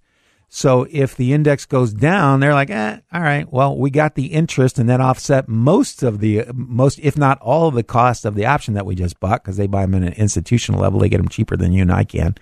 So 0.52 0.84
if 0.90 1.16
the 1.16 1.32
index 1.32 1.64
goes 1.64 1.94
down, 1.94 2.40
they're 2.40 2.54
like, 2.54 2.70
eh, 2.70 2.98
all 3.12 3.20
right, 3.20 3.50
well, 3.52 3.76
we 3.78 3.88
got 3.88 4.16
the 4.16 4.26
interest 4.26 4.80
and 4.80 4.88
that 4.88 5.00
offset 5.00 5.48
most 5.48 6.02
of 6.02 6.18
the, 6.18 6.44
most, 6.52 6.98
if 6.98 7.16
not 7.16 7.38
all 7.40 7.68
of 7.68 7.74
the 7.74 7.84
cost 7.84 8.24
of 8.24 8.34
the 8.34 8.46
option 8.46 8.74
that 8.74 8.84
we 8.84 8.96
just 8.96 9.20
bought 9.20 9.44
because 9.44 9.56
they 9.56 9.68
buy 9.68 9.82
them 9.82 9.94
at 9.94 10.02
an 10.02 10.12
institutional 10.14 10.80
level. 10.80 10.98
They 10.98 11.08
get 11.08 11.18
them 11.18 11.28
cheaper 11.28 11.56
than 11.56 11.72
you 11.72 11.82
and 11.82 11.92
I 11.92 12.02
can. 12.02 12.34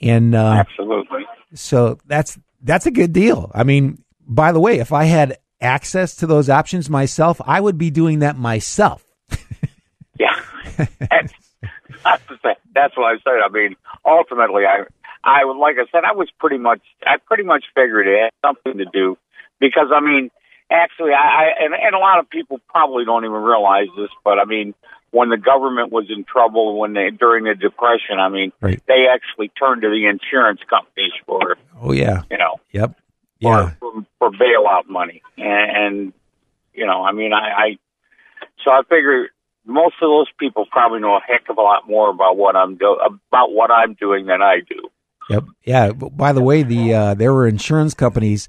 And, 0.00 0.36
uh, 0.36 0.64
Absolutely. 0.68 1.26
so 1.52 1.98
that's, 2.06 2.38
that's 2.62 2.86
a 2.86 2.92
good 2.92 3.12
deal. 3.12 3.50
I 3.52 3.64
mean, 3.64 4.04
by 4.24 4.52
the 4.52 4.60
way, 4.60 4.78
if 4.78 4.92
I 4.92 5.04
had 5.04 5.38
access 5.60 6.14
to 6.16 6.28
those 6.28 6.48
options 6.48 6.88
myself, 6.88 7.40
I 7.44 7.60
would 7.60 7.76
be 7.76 7.90
doing 7.90 8.20
that 8.20 8.38
myself. 8.38 9.04
Yeah. 10.18 10.40
that's, 11.00 11.32
that's. 12.04 12.22
That's 12.74 12.96
what 12.96 13.04
I 13.04 13.18
said. 13.22 13.34
I 13.44 13.50
mean, 13.50 13.76
ultimately, 14.06 14.62
I, 14.64 14.84
I 15.24 15.44
would, 15.44 15.56
like 15.56 15.76
I 15.78 15.86
said, 15.92 16.04
I 16.04 16.12
was 16.12 16.28
pretty 16.38 16.58
much, 16.58 16.80
I 17.06 17.16
pretty 17.18 17.44
much 17.44 17.64
figured 17.74 18.06
it 18.06 18.20
had 18.22 18.30
something 18.46 18.78
to 18.78 18.86
do 18.92 19.16
because, 19.60 19.88
I 19.94 20.00
mean, 20.00 20.30
actually, 20.70 21.12
I, 21.12 21.52
I 21.60 21.64
and, 21.64 21.74
and 21.74 21.94
a 21.94 21.98
lot 21.98 22.18
of 22.18 22.28
people 22.28 22.60
probably 22.68 23.04
don't 23.04 23.24
even 23.24 23.36
realize 23.42 23.88
this, 23.96 24.10
but 24.24 24.38
I 24.38 24.44
mean, 24.44 24.74
when 25.10 25.28
the 25.28 25.36
government 25.36 25.92
was 25.92 26.06
in 26.10 26.24
trouble, 26.24 26.78
when 26.78 26.94
they, 26.94 27.10
during 27.10 27.44
the 27.44 27.54
depression, 27.54 28.18
I 28.18 28.28
mean, 28.30 28.52
Right. 28.60 28.82
they 28.88 29.06
actually 29.12 29.50
turned 29.50 29.82
to 29.82 29.90
the 29.90 30.06
insurance 30.06 30.60
companies 30.68 31.12
for, 31.26 31.56
Oh 31.80 31.92
yeah. 31.92 32.22
you 32.30 32.38
know, 32.38 32.60
Yep. 32.72 32.90
for, 32.96 32.98
Yeah. 33.40 33.70
for, 33.78 33.92
for 34.18 34.30
bailout 34.30 34.88
money. 34.88 35.22
And, 35.36 35.76
and, 35.76 36.12
you 36.74 36.86
know, 36.86 37.04
I 37.04 37.12
mean, 37.12 37.32
I, 37.32 37.50
I, 37.52 37.78
so 38.64 38.70
I 38.70 38.82
figure 38.88 39.28
most 39.64 39.94
of 40.02 40.08
those 40.08 40.28
people 40.38 40.66
probably 40.70 41.00
know 41.00 41.14
a 41.16 41.20
heck 41.20 41.48
of 41.48 41.58
a 41.58 41.60
lot 41.60 41.88
more 41.88 42.10
about 42.10 42.36
what 42.36 42.56
I'm 42.56 42.76
do 42.76 42.94
about 42.94 43.52
what 43.52 43.70
I'm 43.70 43.94
doing 43.94 44.26
than 44.26 44.42
I 44.42 44.60
do. 44.68 44.88
Yep. 45.30 45.44
Yeah. 45.64 45.92
By 45.92 46.32
the 46.32 46.42
way, 46.42 46.62
the 46.62 46.94
uh, 46.94 47.14
there 47.14 47.32
were 47.32 47.46
insurance 47.46 47.94
companies 47.94 48.48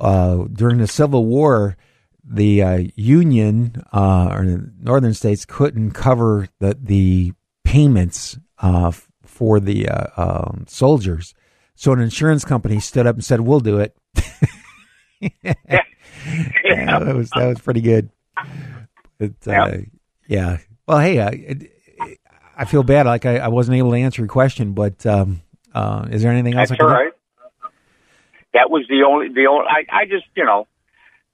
uh, 0.00 0.44
during 0.52 0.78
the 0.78 0.86
Civil 0.86 1.24
War. 1.26 1.76
The 2.24 2.62
uh, 2.62 2.82
Union 2.94 3.82
uh, 3.92 4.28
or 4.32 4.44
the 4.46 4.72
northern 4.80 5.12
states 5.14 5.44
couldn't 5.44 5.90
cover 5.92 6.48
the 6.60 6.76
the 6.80 7.32
payments 7.64 8.38
uh, 8.58 8.92
for 9.24 9.58
the 9.58 9.88
uh, 9.88 10.06
um, 10.16 10.64
soldiers, 10.68 11.34
so 11.74 11.92
an 11.92 12.00
insurance 12.00 12.44
company 12.44 12.78
stood 12.78 13.06
up 13.08 13.16
and 13.16 13.24
said, 13.24 13.40
"We'll 13.40 13.58
do 13.60 13.78
it." 13.78 13.96
yeah, 15.20 15.42
that 16.64 17.14
was 17.16 17.30
that 17.30 17.46
was 17.48 17.60
pretty 17.60 17.80
good. 17.80 18.10
But, 19.18 19.32
uh, 19.48 19.78
yeah. 20.28 20.58
Well, 20.86 20.98
hey, 21.00 21.18
it- 21.18 21.70
I 22.56 22.66
feel 22.66 22.82
bad. 22.82 23.06
Like 23.06 23.24
I, 23.26 23.38
I 23.38 23.48
wasn't 23.48 23.78
able 23.78 23.92
to 23.92 23.96
answer 23.96 24.20
your 24.22 24.28
question, 24.28 24.74
but 24.74 25.04
um, 25.06 25.40
uh, 25.74 26.06
is 26.10 26.22
there 26.22 26.32
anything 26.32 26.54
else? 26.54 26.68
That's 26.70 26.80
I 26.80 26.84
all 26.84 26.90
right. 26.90 27.12
That 28.54 28.70
was 28.70 28.86
the 28.88 29.04
only 29.04 29.28
the 29.28 29.46
only. 29.46 29.66
I 29.68 30.02
I 30.02 30.04
just 30.04 30.26
you 30.36 30.44
know, 30.44 30.66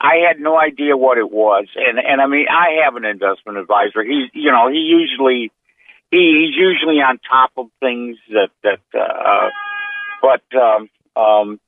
I 0.00 0.26
had 0.28 0.40
no 0.40 0.58
idea 0.58 0.96
what 0.96 1.18
it 1.18 1.30
was, 1.30 1.66
and 1.76 1.98
and 1.98 2.20
I 2.20 2.26
mean, 2.26 2.46
I 2.48 2.84
have 2.84 2.96
an 2.96 3.04
investment 3.04 3.58
advisor. 3.58 4.04
He, 4.04 4.28
you 4.34 4.52
know, 4.52 4.68
he 4.70 4.78
usually 4.78 5.50
he, 6.10 6.46
he's 6.46 6.56
usually 6.56 7.00
on 7.02 7.18
top 7.28 7.50
of 7.56 7.66
things 7.80 8.16
that 8.30 8.50
that. 8.62 8.80
Uh, 8.98 9.48
but 10.20 10.42
um, 10.56 10.88
um, 11.16 11.60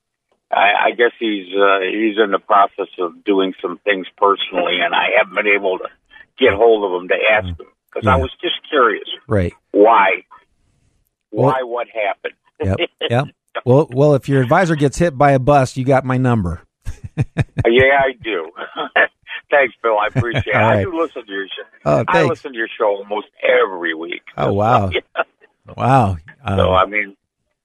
I, 0.51 0.87
I 0.87 0.91
guess 0.91 1.11
he's 1.19 1.47
uh, 1.53 1.79
he's 1.81 2.17
in 2.17 2.31
the 2.31 2.39
process 2.39 2.87
of 2.99 3.23
doing 3.23 3.53
some 3.61 3.77
things 3.83 4.07
personally, 4.17 4.79
and 4.83 4.93
I 4.93 5.07
haven't 5.17 5.35
been 5.35 5.47
able 5.47 5.79
to 5.79 5.87
get 6.39 6.53
hold 6.53 6.83
of 6.85 7.01
him 7.01 7.07
to 7.09 7.15
ask 7.31 7.47
him 7.47 7.67
because 7.93 8.07
I 8.07 8.15
was 8.15 8.31
just 8.41 8.55
curious 8.69 9.07
Right. 9.27 9.53
why 9.71 10.23
why 11.29 11.59
Well- 11.61 11.67
what 11.69 11.87
happened. 11.89 12.35
Yep. 12.63 12.77
Yep. 13.09 13.25
Well, 13.65 13.87
well, 13.91 14.15
if 14.15 14.29
your 14.29 14.41
advisor 14.41 14.75
gets 14.77 14.97
hit 14.97 15.17
by 15.17 15.31
a 15.33 15.39
bus, 15.39 15.75
you 15.75 15.83
got 15.83 16.05
my 16.05 16.17
number. 16.17 16.61
yeah, 17.17 17.99
I 17.99 18.13
do. 18.23 18.49
Thanks, 19.51 19.73
Bill. 19.83 19.97
I 19.99 20.07
appreciate 20.07 20.47
it. 20.47 20.55
All 20.55 20.69
I 20.69 20.83
do 20.83 20.97
listen 20.97 21.25
to 21.25 21.31
your 21.31 21.47
show. 21.47 21.63
Oh, 21.85 22.05
I 22.07 22.23
listen 22.23 22.53
to 22.53 22.57
your 22.57 22.69
show 22.77 22.85
almost 22.95 23.27
every 23.43 23.93
week. 23.93 24.21
Oh, 24.37 24.53
wow. 24.53 24.89
Wow. 25.75 26.17
Uh, 26.43 26.57
So 26.57 26.73
I 26.73 26.85
mean, 26.85 27.17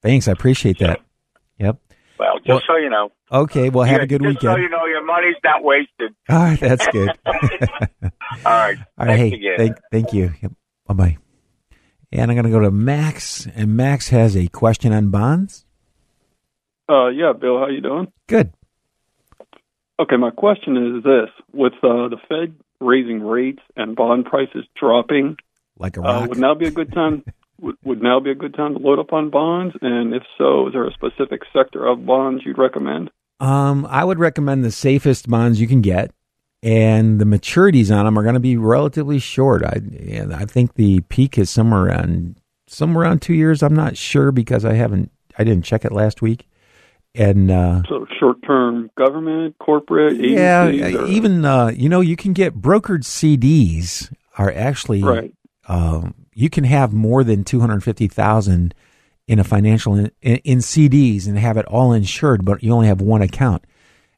thanks. 0.03 0.27
I 0.27 0.33
appreciate 0.33 0.79
that. 0.81 1.01
Yep. 1.59 1.79
well, 2.19 2.39
just 2.39 2.49
Well, 2.49 2.61
so 2.67 2.77
you 2.77 2.91
know. 2.91 3.13
Okay. 3.31 3.71
Well, 3.71 3.85
have 3.85 3.99
Yeah, 3.99 4.03
a 4.05 4.07
good 4.07 4.23
just 4.23 4.41
So 4.41 4.57
you 4.57 4.69
know, 4.69 4.85
your 4.87 5.05
money's 5.05 5.37
not 5.45 5.63
wasted. 5.63 6.15
All 6.29 6.39
right. 6.39 6.59
That's 6.59 6.87
good. 6.89 7.11
All 7.25 7.33
right. 8.45 8.79
All 8.99 9.07
right. 9.07 9.19
Hey, 9.19 9.29
again. 9.29 9.55
thank, 9.57 9.77
thank 9.93 10.13
you. 10.13 10.33
Yep. 10.43 10.53
Bye 10.89 10.95
bye. 10.95 11.17
And 12.17 12.31
I'm 12.31 12.35
going 12.35 12.47
to 12.47 12.51
go 12.51 12.61
to 12.61 12.71
Max, 12.71 13.47
and 13.55 13.77
Max 13.77 14.09
has 14.09 14.37
a 14.39 14.49
question 14.49 14.91
on 14.91 15.11
bonds. 15.11 15.67
Uh, 16.89 17.09
yeah, 17.09 17.35
Bill, 17.39 17.59
how 17.59 17.67
you 17.69 17.83
doing? 17.83 18.11
Good. 18.27 18.55
Okay, 20.01 20.17
my 20.17 20.31
question 20.31 20.97
is 20.97 21.05
this: 21.05 21.29
with 21.53 21.75
uh, 21.83 22.09
the 22.09 22.17
Fed 22.27 22.55
raising 22.81 23.23
rates 23.23 23.61
and 23.77 23.95
bond 23.95 24.25
prices 24.25 24.65
dropping, 24.81 25.37
Like 25.79 25.99
a 25.99 26.01
uh, 26.01 26.21
rock. 26.21 26.29
would 26.31 26.39
now 26.39 26.55
be 26.55 26.67
a 26.67 26.71
good 26.71 26.91
time? 26.91 27.23
would, 27.61 27.77
would 27.85 28.03
now 28.03 28.19
be 28.19 28.31
a 28.31 28.35
good 28.35 28.55
time 28.55 28.73
to 28.73 28.79
load 28.79 28.99
up 28.99 29.13
on 29.13 29.29
bonds? 29.29 29.75
And 29.83 30.15
if 30.15 30.23
so, 30.39 30.69
is 30.69 30.73
there 30.73 30.87
a 30.87 30.93
specific 30.93 31.43
sector 31.53 31.87
of 31.87 32.07
bonds 32.07 32.45
you'd 32.47 32.57
recommend? 32.57 33.11
Um, 33.41 33.87
I 33.91 34.05
would 34.05 34.19
recommend 34.19 34.65
the 34.65 34.71
safest 34.71 35.29
bonds 35.29 35.61
you 35.61 35.69
can 35.69 35.83
get, 35.83 36.13
and 36.67 37.21
the 37.21 37.25
maturities 37.25 37.97
on 37.97 38.05
them 38.07 38.19
are 38.19 38.23
going 38.25 38.35
to 38.35 38.41
be 38.41 38.57
relatively 38.57 39.21
short. 39.21 39.63
I 39.65 39.81
and 40.09 40.35
I 40.35 40.45
think 40.45 40.75
the 40.75 41.01
peak 41.03 41.39
is 41.39 41.49
somewhere 41.49 41.85
around 41.87 42.41
somewhere 42.67 43.05
around 43.05 43.23
two 43.23 43.35
years. 43.35 43.63
I'm 43.63 43.75
not 43.77 43.97
sure 43.97 44.33
because 44.33 44.65
I 44.65 44.75
haven't 44.75 45.11
I 45.39 45.45
didn't 45.45 45.65
check 45.65 45.85
it 45.85 45.93
last 45.93 46.21
week. 46.23 46.49
And 47.15 47.51
uh, 47.51 47.83
So, 47.89 48.07
short-term 48.21 48.91
government, 48.99 49.57
corporate, 49.59 50.17
yeah, 50.17 50.67
or- 50.67 51.07
even 51.07 51.45
uh, 51.45 51.69
you 51.69 51.89
know 51.89 52.01
you 52.01 52.17
can 52.17 52.33
get 52.35 52.61
brokered 52.61 53.05
CDs 53.05 54.13
are 54.37 54.53
actually 54.53 55.03
Right. 55.03 55.33
um, 55.69 56.15
you 56.35 56.51
can 56.51 56.65
have 56.65 56.93
more 56.93 57.23
than 57.25 57.45
two 57.45 57.61
hundred 57.61 57.83
fifty 57.85 58.09
thousand 58.09 58.75
in 59.29 59.39
a 59.39 59.45
financial 59.45 59.95
in, 59.97 60.11
in 60.21 60.59
CDs 60.59 61.27
and 61.27 61.39
have 61.39 61.57
it 61.57 61.65
all 61.67 61.93
insured, 61.93 62.45
but 62.45 62.63
you 62.63 62.73
only 62.73 62.89
have 62.89 63.01
one 63.01 63.23
account. 63.23 63.65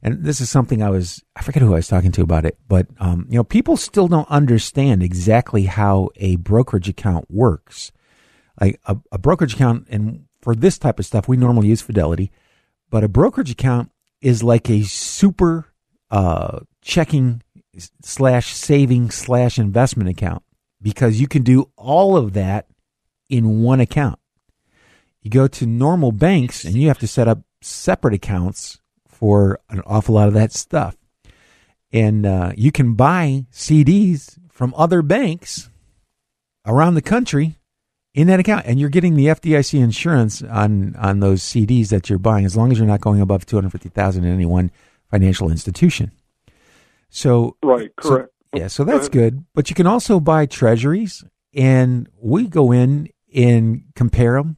And 0.02 0.24
this 0.24 0.40
is 0.40 0.48
something 0.48 0.82
I 0.82 0.90
was 0.90 1.22
I 1.34 1.42
forget 1.42 1.62
who 1.62 1.72
I 1.72 1.76
was 1.76 1.88
talking 1.88 2.12
to 2.12 2.22
about 2.22 2.44
it, 2.44 2.56
but 2.68 2.87
um, 2.98 3.26
you 3.28 3.37
know 3.37 3.44
people 3.44 3.76
still 3.76 4.08
don't 4.08 4.28
understand 4.30 5.02
exactly 5.02 5.64
how 5.64 6.11
a 6.16 6.37
brokerage 6.37 6.88
account 6.88 7.26
works. 7.28 7.90
Like 8.61 8.80
a, 8.87 8.96
a 9.12 9.18
brokerage 9.18 9.54
account, 9.54 9.87
and 9.90 10.26
for 10.40 10.54
this 10.54 10.78
type 10.78 10.98
of 10.98 11.06
stuff, 11.06 11.28
we 11.28 11.37
normally 11.37 11.68
use 11.68 11.80
Fidelity, 11.80 12.30
but 12.90 13.04
a 13.04 13.08
brokerage 13.08 13.50
account 13.50 13.90
is 14.20 14.42
like 14.42 14.70
a 14.70 14.82
super 14.82 15.72
uh, 16.11 16.61
checking 16.80 17.42
slash 18.02 18.54
saving 18.54 19.11
slash 19.11 19.58
investment 19.58 20.08
account 20.08 20.42
because 20.80 21.20
you 21.20 21.28
can 21.28 21.42
do 21.42 21.70
all 21.76 22.16
of 22.16 22.32
that 22.32 22.66
in 23.28 23.62
one 23.62 23.80
account. 23.80 24.18
You 25.22 25.30
go 25.30 25.48
to 25.48 25.66
normal 25.66 26.12
banks 26.12 26.64
and 26.64 26.74
you 26.74 26.88
have 26.88 26.98
to 27.00 27.08
set 27.08 27.28
up 27.28 27.40
separate 27.61 28.14
accounts 28.14 28.80
for 29.18 29.59
an 29.68 29.81
awful 29.85 30.14
lot 30.14 30.28
of 30.28 30.35
that 30.35 30.52
stuff. 30.52 30.96
And 31.92 32.24
uh, 32.24 32.52
you 32.57 32.70
can 32.70 32.94
buy 32.94 33.46
CDs 33.52 34.38
from 34.50 34.72
other 34.76 35.02
banks 35.02 35.70
around 36.66 36.94
the 36.94 37.02
country 37.02 37.57
in 38.14 38.26
that 38.28 38.40
account, 38.40 38.66
and 38.66 38.78
you're 38.78 38.88
getting 38.88 39.14
the 39.16 39.26
FDIC 39.26 39.78
insurance 39.81 40.42
on 40.42 40.94
on 40.96 41.20
those 41.20 41.42
CDs 41.42 41.88
that 41.88 42.09
you're 42.09 42.18
buying, 42.18 42.44
as 42.44 42.57
long 42.57 42.70
as 42.70 42.78
you're 42.78 42.87
not 42.87 43.00
going 43.00 43.20
above 43.20 43.46
two 43.46 43.57
hundred 43.57 43.70
fifty 43.72 43.88
thousand 43.88 44.24
in 44.24 44.33
any 44.33 44.46
one 44.46 44.70
financial 45.11 45.50
institution. 45.50 46.12
So 47.09 47.57
Right, 47.62 47.90
so- 48.02 48.09
correct. 48.11 48.33
yeah, 48.54 48.66
so 48.68 48.85
that's 48.85 49.09
good. 49.09 49.44
But 49.54 49.70
you 49.70 49.74
can 49.76 49.87
also 49.87 50.20
buy 50.20 50.46
treasuries, 50.46 51.24
and 51.54 52.09
we 52.20 52.46
go 52.48 52.70
in 52.72 53.09
and 53.35 53.85
compare 53.94 54.35
them. 54.35 54.57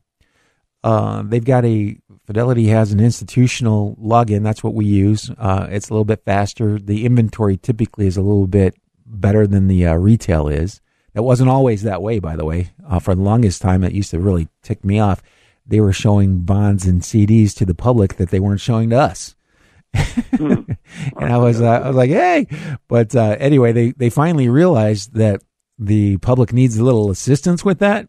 Uh, 0.83 1.23
they've 1.25 1.44
got 1.44 1.64
a 1.64 1.96
Fidelity 2.31 2.69
has 2.69 2.93
an 2.93 3.01
institutional 3.01 3.97
login. 4.01 4.45
That's 4.45 4.62
what 4.62 4.75
we 4.75 4.87
use. 4.87 5.33
Uh, 5.37 5.66
it's 5.69 5.88
a 5.88 5.93
little 5.93 6.05
bit 6.05 6.25
faster. 6.25 6.79
The 6.79 7.05
inventory 7.05 7.57
typically 7.57 8.07
is 8.07 8.16
a 8.16 8.23
little 8.23 8.47
bit 8.47 8.77
better 9.05 9.49
than 9.49 9.66
the 9.66 9.85
uh, 9.85 9.95
retail 9.95 10.47
is. 10.47 10.81
That 11.14 11.25
wasn't 11.25 11.51
always 11.51 11.83
that 11.83 12.03
way, 12.03 12.21
by 12.21 12.37
the 12.37 12.45
way. 12.45 12.71
Uh, 12.88 13.01
for 13.01 13.16
the 13.16 13.21
longest 13.21 13.61
time, 13.61 13.83
it 13.83 13.95
used 13.95 14.12
to 14.12 14.21
really 14.21 14.47
tick 14.62 14.85
me 14.85 15.01
off. 15.01 15.25
They 15.66 15.81
were 15.81 15.93
showing 15.93 16.43
bonds 16.43 16.87
and 16.87 17.03
CDs 17.03 17.53
to 17.57 17.64
the 17.64 17.75
public 17.75 18.14
that 18.14 18.31
they 18.31 18.38
weren't 18.38 18.61
showing 18.61 18.90
to 18.90 19.01
us. 19.01 19.35
and 20.31 20.77
I 21.19 21.37
was, 21.37 21.61
uh, 21.61 21.81
I 21.83 21.88
was 21.88 21.97
like, 21.97 22.11
hey, 22.11 22.47
but 22.87 23.12
uh, 23.16 23.38
anyway, 23.40 23.73
they 23.73 23.90
they 23.90 24.09
finally 24.09 24.49
realized 24.49 25.14
that 25.14 25.43
the 25.81 26.19
public 26.19 26.53
needs 26.53 26.79
a 26.79 26.85
little 26.85 27.11
assistance 27.11 27.64
with 27.64 27.81
that, 27.81 28.09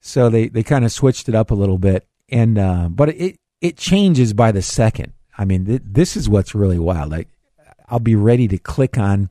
so 0.00 0.28
they 0.28 0.48
they 0.48 0.64
kind 0.64 0.84
of 0.84 0.90
switched 0.90 1.28
it 1.28 1.36
up 1.36 1.52
a 1.52 1.54
little 1.54 1.78
bit. 1.78 2.07
And 2.28 2.58
uh, 2.58 2.88
but 2.90 3.10
it 3.10 3.38
it 3.60 3.76
changes 3.76 4.32
by 4.32 4.52
the 4.52 4.62
second. 4.62 5.12
I 5.36 5.44
mean, 5.44 5.66
th- 5.66 5.82
this 5.84 6.16
is 6.16 6.28
what's 6.28 6.54
really 6.54 6.78
wild. 6.78 7.10
Like, 7.10 7.28
I'll 7.88 8.00
be 8.00 8.16
ready 8.16 8.48
to 8.48 8.58
click 8.58 8.98
on 8.98 9.30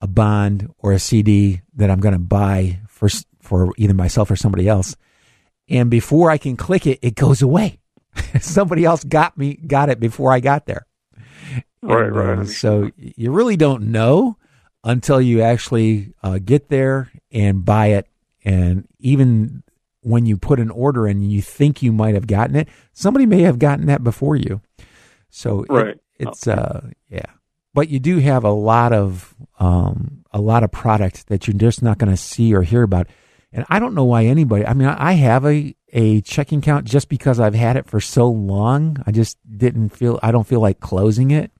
a 0.00 0.06
bond 0.06 0.72
or 0.78 0.92
a 0.92 0.98
CD 0.98 1.62
that 1.76 1.90
I'm 1.90 2.00
going 2.00 2.14
to 2.14 2.18
buy 2.18 2.80
for 2.88 3.08
for 3.40 3.72
either 3.76 3.94
myself 3.94 4.30
or 4.30 4.36
somebody 4.36 4.68
else, 4.68 4.96
and 5.68 5.90
before 5.90 6.30
I 6.30 6.38
can 6.38 6.56
click 6.56 6.86
it, 6.86 6.98
it 7.02 7.14
goes 7.14 7.42
away. 7.42 7.78
somebody 8.40 8.84
else 8.84 9.02
got 9.04 9.36
me 9.36 9.54
got 9.54 9.88
it 9.88 9.98
before 10.00 10.32
I 10.32 10.40
got 10.40 10.66
there. 10.66 10.86
Right, 11.82 12.06
And, 12.06 12.16
right. 12.16 12.38
uh, 12.40 12.44
so 12.46 12.90
you 12.96 13.32
really 13.32 13.56
don't 13.56 13.90
know 13.92 14.38
until 14.84 15.20
you 15.20 15.40
actually 15.42 16.14
uh, 16.22 16.38
get 16.44 16.68
there 16.68 17.10
and 17.32 17.64
buy 17.64 17.88
it. 17.88 18.06
And 18.44 18.86
even 19.00 19.63
when 20.04 20.26
you 20.26 20.36
put 20.36 20.60
an 20.60 20.70
order 20.70 21.06
and 21.06 21.30
you 21.32 21.40
think 21.42 21.82
you 21.82 21.92
might 21.92 22.14
have 22.14 22.26
gotten 22.26 22.54
it. 22.56 22.68
Somebody 22.92 23.26
may 23.26 23.42
have 23.42 23.58
gotten 23.58 23.86
that 23.86 24.04
before 24.04 24.36
you. 24.36 24.60
So 25.30 25.62
it- 25.64 25.70
Right. 25.72 25.98
it's 26.18 26.46
uh 26.46 26.90
yeah, 27.10 27.26
but 27.72 27.88
you 27.88 27.98
do 27.98 28.18
have 28.18 28.44
a 28.44 28.50
lot 28.50 28.92
of 28.92 29.34
um 29.58 30.24
a 30.30 30.40
lot 30.40 30.62
of 30.62 30.70
product 30.70 31.26
that 31.28 31.46
you're 31.46 31.56
just 31.56 31.82
not 31.82 31.98
going 31.98 32.10
to 32.10 32.16
see 32.16 32.54
or 32.54 32.62
hear 32.62 32.82
about. 32.82 33.08
And 33.52 33.64
I 33.68 33.78
don't 33.78 33.94
know 33.94 34.04
why 34.04 34.24
anybody. 34.24 34.66
I 34.66 34.74
mean, 34.74 34.88
I 34.88 35.12
have 35.12 35.44
a 35.46 35.74
a 35.92 36.20
checking 36.22 36.58
account 36.58 36.86
just 36.86 37.08
because 37.08 37.38
I've 37.40 37.54
had 37.54 37.76
it 37.76 37.86
for 37.86 38.00
so 38.00 38.28
long. 38.28 38.98
I 39.06 39.12
just 39.12 39.38
didn't 39.48 39.90
feel. 39.90 40.18
I 40.22 40.32
don't 40.32 40.46
feel 40.46 40.60
like 40.60 40.80
closing 40.80 41.30
it, 41.30 41.52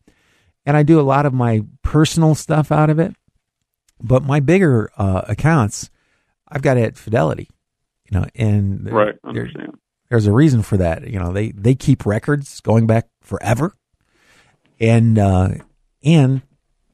and 0.66 0.76
I 0.76 0.82
do 0.82 0.98
a 1.00 1.02
lot 1.02 1.24
of 1.24 1.32
my 1.32 1.62
personal 1.82 2.34
stuff 2.34 2.70
out 2.72 2.90
of 2.90 2.98
it. 2.98 3.14
But 4.02 4.24
my 4.24 4.40
bigger 4.40 4.90
uh, 4.98 5.22
accounts, 5.28 5.88
I've 6.48 6.62
got 6.62 6.76
at 6.76 6.96
Fidelity, 6.96 7.48
you 8.14 8.20
know, 8.20 8.26
and 8.34 8.90
Right, 8.92 9.14
there- 9.32 9.50
there's 10.10 10.26
a 10.26 10.32
reason 10.32 10.62
for 10.62 10.76
that. 10.76 11.08
You 11.10 11.18
know, 11.18 11.32
they 11.32 11.50
they 11.50 11.74
keep 11.74 12.06
records 12.06 12.60
going 12.60 12.86
back 12.86 13.08
forever, 13.20 13.74
and 14.80 15.18
uh, 15.18 15.48
and 16.04 16.42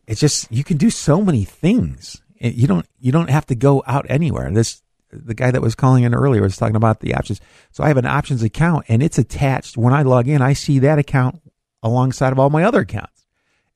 it's 0.06 0.20
just 0.20 0.50
you 0.50 0.64
can 0.64 0.76
do 0.76 0.90
so 0.90 1.20
many 1.22 1.44
things. 1.44 2.22
You 2.38 2.66
don't 2.66 2.86
you 2.98 3.12
don't 3.12 3.30
have 3.30 3.46
to 3.46 3.54
go 3.54 3.82
out 3.86 4.06
anywhere. 4.08 4.50
This 4.50 4.82
the 5.12 5.34
guy 5.34 5.50
that 5.50 5.60
was 5.60 5.74
calling 5.74 6.04
in 6.04 6.14
earlier 6.14 6.40
was 6.42 6.56
talking 6.56 6.76
about 6.76 7.00
the 7.00 7.14
options. 7.14 7.40
So 7.72 7.82
I 7.84 7.88
have 7.88 7.96
an 7.96 8.06
options 8.06 8.42
account, 8.42 8.86
and 8.88 9.02
it's 9.02 9.18
attached. 9.18 9.76
When 9.76 9.92
I 9.92 10.02
log 10.02 10.28
in, 10.28 10.40
I 10.40 10.52
see 10.52 10.78
that 10.80 10.98
account 10.98 11.40
alongside 11.82 12.32
of 12.32 12.38
all 12.38 12.48
my 12.50 12.62
other 12.64 12.80
accounts, 12.80 13.26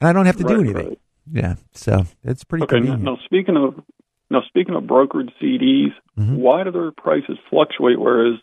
and 0.01 0.09
I 0.09 0.13
don't 0.13 0.27
have 0.27 0.37
to 0.37 0.45
do 0.45 0.61
anything. 0.61 0.89
right. 0.89 0.99
Yeah, 1.33 1.55
so 1.73 2.05
it's 2.23 2.45
pretty 2.45 2.65
Okay. 2.65 2.77
Convenient. 2.77 3.03
now 3.03 3.19
speaking 3.25 3.57
of 3.57 3.75
now 4.31 4.43
speaking 4.49 4.75
of 4.75 4.85
brokered 4.85 5.31
CDs, 5.41 5.93
Mm-hmm. 6.19 6.37
why 6.37 6.63
do 6.63 6.71
their 6.71 6.93
prices 6.93 7.37
fluctuate? 7.51 7.99
Whereas 7.99 8.39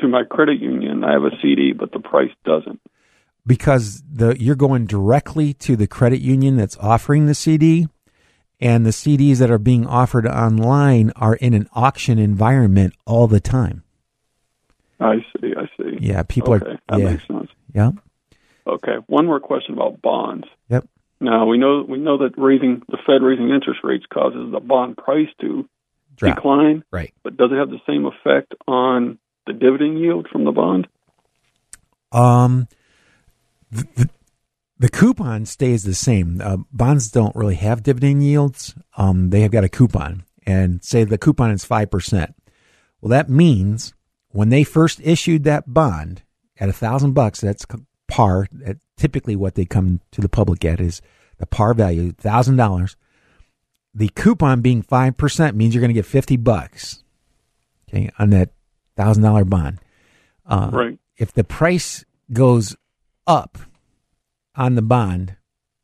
through 0.00 0.08
my 0.10 0.24
credit 0.24 0.60
union, 0.60 1.04
I 1.04 1.12
have 1.12 1.22
a 1.22 1.30
CD, 1.40 1.72
but 1.72 1.92
the 1.92 2.00
price 2.00 2.32
doesn't. 2.44 2.80
because 3.46 4.02
the 4.12 4.36
you're 4.40 4.56
going 4.56 4.86
directly 4.86 5.54
to 5.54 5.76
the 5.76 5.86
credit 5.86 6.20
union 6.20 6.56
that's 6.56 6.76
offering 6.78 7.26
the 7.26 7.34
CD 7.34 7.86
and 8.60 8.84
the 8.84 8.90
CDs 8.90 9.38
that 9.38 9.48
are 9.48 9.58
being 9.58 9.86
offered 9.86 10.26
online 10.26 11.12
are 11.14 11.36
in 11.36 11.54
an 11.54 11.68
auction 11.72 12.18
environment 12.18 12.94
all 13.06 13.28
the 13.28 13.38
time. 13.40 13.84
I 15.00 15.18
see. 15.40 15.52
I 15.56 15.66
see. 15.76 15.98
Yeah, 16.00 16.24
people 16.24 16.54
okay, 16.54 16.66
are 16.72 16.78
That 16.88 16.98
yeah. 16.98 17.10
makes 17.12 17.26
sense. 17.28 17.48
Yeah. 17.72 17.90
Okay. 18.66 18.96
One 19.06 19.26
more 19.26 19.38
question 19.38 19.74
about 19.74 20.02
bonds. 20.02 20.48
Yep. 20.68 20.86
Now 21.20 21.46
we 21.46 21.58
know 21.58 21.84
we 21.88 21.98
know 21.98 22.18
that 22.18 22.34
raising 22.36 22.82
the 22.88 22.98
Fed 23.06 23.22
raising 23.22 23.50
interest 23.50 23.80
rates 23.82 24.04
causes 24.12 24.52
the 24.52 24.60
bond 24.60 24.96
price 24.96 25.28
to 25.40 25.68
Drop. 26.16 26.36
decline. 26.36 26.84
Right. 26.90 27.12
But 27.22 27.36
does 27.36 27.50
it 27.52 27.56
have 27.56 27.70
the 27.70 27.80
same 27.86 28.06
effect 28.06 28.54
on 28.66 29.18
the 29.46 29.52
dividend 29.52 29.98
yield 29.98 30.28
from 30.30 30.44
the 30.44 30.52
bond? 30.52 30.86
Um, 32.12 32.68
the, 33.70 33.86
the, 33.96 34.10
the 34.78 34.88
coupon 34.88 35.44
stays 35.44 35.82
the 35.82 35.94
same. 35.94 36.40
Uh, 36.42 36.58
bonds 36.72 37.10
don't 37.10 37.34
really 37.34 37.56
have 37.56 37.82
dividend 37.82 38.22
yields. 38.24 38.74
Um, 38.96 39.30
they 39.30 39.40
have 39.40 39.50
got 39.50 39.64
a 39.64 39.68
coupon, 39.68 40.24
and 40.46 40.82
say 40.84 41.04
the 41.04 41.18
coupon 41.18 41.50
is 41.50 41.64
five 41.64 41.90
percent. 41.90 42.34
Well, 43.00 43.10
that 43.10 43.28
means 43.28 43.92
when 44.30 44.48
they 44.50 44.64
first 44.64 45.00
issued 45.02 45.44
that 45.44 45.72
bond 45.72 46.22
at 46.60 46.68
a 46.68 46.72
thousand 46.72 47.12
bucks, 47.12 47.40
that's 47.40 47.66
par. 48.06 48.46
That 48.52 48.78
typically 48.98 49.36
what 49.36 49.54
they 49.54 49.64
come 49.64 50.00
to 50.12 50.20
the 50.20 50.28
public 50.28 50.64
at 50.64 50.80
is 50.80 51.00
the 51.38 51.46
par 51.46 51.72
value, 51.74 52.12
thousand 52.12 52.56
dollars. 52.56 52.96
The 53.94 54.08
coupon 54.10 54.60
being 54.60 54.82
five 54.82 55.16
percent 55.16 55.56
means 55.56 55.74
you're 55.74 55.80
going 55.80 55.88
to 55.90 55.94
get 55.94 56.06
fifty 56.06 56.36
bucks. 56.36 57.02
Okay, 57.88 58.10
on 58.18 58.30
that 58.30 58.50
thousand 58.96 59.22
dollar 59.22 59.44
bond. 59.44 59.78
Uh, 60.46 60.70
Right. 60.72 60.98
If 61.16 61.32
the 61.32 61.44
price 61.44 62.04
goes 62.32 62.76
up 63.26 63.58
on 64.54 64.74
the 64.74 64.82
bond, 64.82 65.36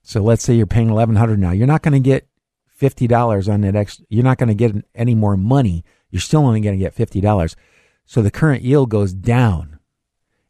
so 0.02 0.22
let's 0.22 0.44
say 0.44 0.54
you're 0.54 0.66
paying 0.66 0.90
eleven 0.90 1.16
hundred 1.16 1.38
now, 1.38 1.50
you're 1.52 1.66
not 1.66 1.82
going 1.82 1.94
to 1.94 2.00
get 2.00 2.28
fifty 2.68 3.06
dollars 3.06 3.48
on 3.48 3.62
that 3.62 3.74
extra. 3.74 4.04
You're 4.08 4.24
not 4.24 4.38
going 4.38 4.48
to 4.48 4.54
get 4.54 4.74
any 4.94 5.14
more 5.14 5.36
money. 5.36 5.84
You're 6.10 6.20
still 6.20 6.46
only 6.46 6.60
going 6.60 6.78
to 6.78 6.84
get 6.84 6.94
fifty 6.94 7.20
dollars. 7.20 7.56
So 8.04 8.20
the 8.22 8.30
current 8.30 8.62
yield 8.62 8.90
goes 8.90 9.12
down. 9.14 9.78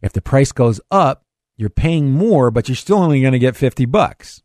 If 0.03 0.13
the 0.13 0.21
price 0.21 0.53
goes 0.53 0.81
up, 0.91 1.24
you're 1.57 1.71
paying 1.71 2.11
more, 2.11 2.51
but 2.51 2.69
you're 2.69 2.77
still 2.77 2.99
only 2.99 3.21
going 3.21 3.33
to 3.33 3.39
get 3.39 3.57
fifty 3.57 3.85
bucks. 3.87 4.43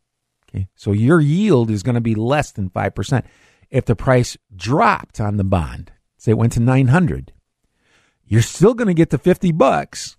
Okay, 0.49 0.67
so 0.75 0.91
your 0.91 1.19
yield 1.21 1.69
is 1.69 1.83
going 1.83 1.95
to 1.95 2.01
be 2.01 2.15
less 2.15 2.51
than 2.51 2.69
five 2.69 2.95
percent. 2.95 3.25
If 3.69 3.85
the 3.85 3.95
price 3.95 4.35
dropped 4.55 5.19
on 5.19 5.37
the 5.37 5.43
bond, 5.43 5.91
say 6.17 6.31
it 6.31 6.37
went 6.37 6.53
to 6.53 6.59
nine 6.59 6.87
hundred, 6.87 7.33
you're 8.25 8.41
still 8.41 8.73
going 8.73 8.87
to 8.87 8.93
get 8.93 9.09
the 9.11 9.17
fifty 9.17 9.51
bucks. 9.51 10.17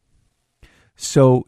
So 0.97 1.47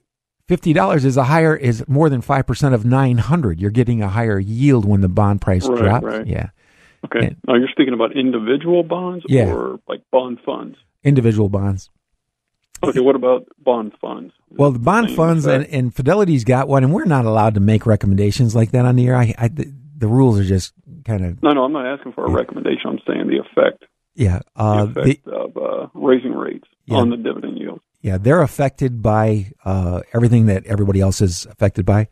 fifty 0.49 0.73
dollars 0.73 1.05
is 1.05 1.17
a 1.17 1.25
higher 1.25 1.55
is 1.57 1.87
more 1.89 2.09
than 2.09 2.21
five 2.23 2.47
percent 2.47 2.75
of 2.75 2.85
nine 2.85 3.19
hundred. 3.19 3.61
You're 3.61 3.71
getting 3.71 4.03
a 4.03 4.09
higher 4.09 4.39
yield 4.39 4.85
when 4.85 5.01
the 5.01 5.09
bond 5.09 5.41
price 5.41 5.69
Right, 5.69 5.79
drops. 5.79 6.05
right. 6.05 6.27
Yeah, 6.27 6.51
Okay. 7.05 7.27
And- 7.29 7.37
now 7.47 7.55
you're 7.55 7.69
speaking 7.69 7.95
about 7.95 8.17
individual 8.17 8.83
bonds 8.83 9.25
Yeah. 9.29 9.53
or 9.53 9.79
like 9.89 10.03
bond 10.11 10.39
funds. 10.45 10.77
individual 11.05 11.49
bonds. 11.49 11.91
Okay. 12.85 13.01
What 13.01 13.15
about 13.17 13.47
bond 13.63 13.93
funds? 14.01 14.33
Well, 14.51 14.71
the 14.73 14.79
bond 14.79 15.09
Same 15.09 15.17
funds 15.17 15.47
and, 15.47 15.65
and 15.67 15.95
Fidelity's 15.95 16.45
got 16.45 16.69
one, 16.69 16.85
and 16.85 16.93
we're 16.93 17.05
not 17.05 17.25
allowed 17.25 17.55
to 17.55 17.61
make 17.61 17.87
recommendations 17.87 18.55
like 18.55 18.73
that 18.73 18.85
on 18.85 18.97
the 18.97 19.07
air. 19.07 19.17
I, 19.17 19.35
I 19.39 19.49
the, 19.49 19.73
the 19.97 20.09
rules 20.09 20.39
are 20.39 20.45
just 20.45 20.75
kind 21.05 21.25
of 21.25 21.43
No, 21.43 21.53
no, 21.53 21.65
I'm 21.65 21.73
not 21.73 21.87
asking 21.87 22.13
for 22.13 22.27
a 22.27 22.31
recommendation. 22.31 22.83
I'm 22.91 22.99
saying 23.07 23.29
the 23.29 23.39
effect, 23.39 23.85
yeah. 24.15 24.41
the 24.57 24.63
Uh, 24.63 24.85
the, 24.87 25.01
effect 25.01 25.29
of 25.29 25.57
uh, 25.57 25.87
raising 25.95 26.33
rates 26.35 26.67
Yeah. 26.87 26.97
on 26.99 27.11
the 27.11 27.17
dividend 27.17 27.59
yield. 27.59 27.81
yeah, 28.01 28.19
they're 28.19 28.43
affected 28.43 29.01
by 29.01 29.53
uh, 29.65 30.03
everything 30.13 30.47
that 30.47 30.67
everybody 30.67 31.01
else 31.01 31.21
is 31.21 31.47
affected 31.47 31.87
by. 31.87 32.09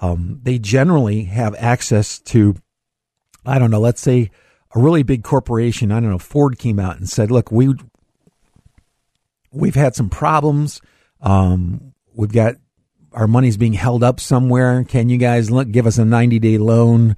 Um, 0.00 0.40
they 0.42 0.58
generally 0.58 1.24
have 1.24 1.54
access 1.58 2.18
to, 2.20 2.54
I 3.46 3.58
don't 3.58 3.70
know, 3.70 3.80
let's 3.80 4.00
say 4.00 4.30
a 4.74 4.80
really 4.80 5.02
big 5.02 5.22
corporation. 5.24 5.90
I 5.90 6.00
don't 6.00 6.10
know, 6.10 6.18
Ford 6.18 6.58
came 6.58 6.78
out 6.78 6.98
and 6.98 7.08
said, 7.08 7.30
"Look, 7.30 7.50
we 7.50 7.74
we've 9.52 9.74
had 9.74 9.94
some 9.94 10.08
problems. 10.08 10.80
Um, 11.20 11.92
we've 12.14 12.32
got 12.32 12.56
our 13.12 13.26
money's 13.26 13.56
being 13.56 13.72
held 13.72 14.02
up 14.02 14.20
somewhere. 14.20 14.84
Can 14.84 15.08
you 15.08 15.18
guys 15.18 15.50
look, 15.50 15.70
give 15.70 15.86
us 15.86 15.98
a 15.98 16.04
90 16.04 16.38
day 16.38 16.58
loan? 16.58 17.16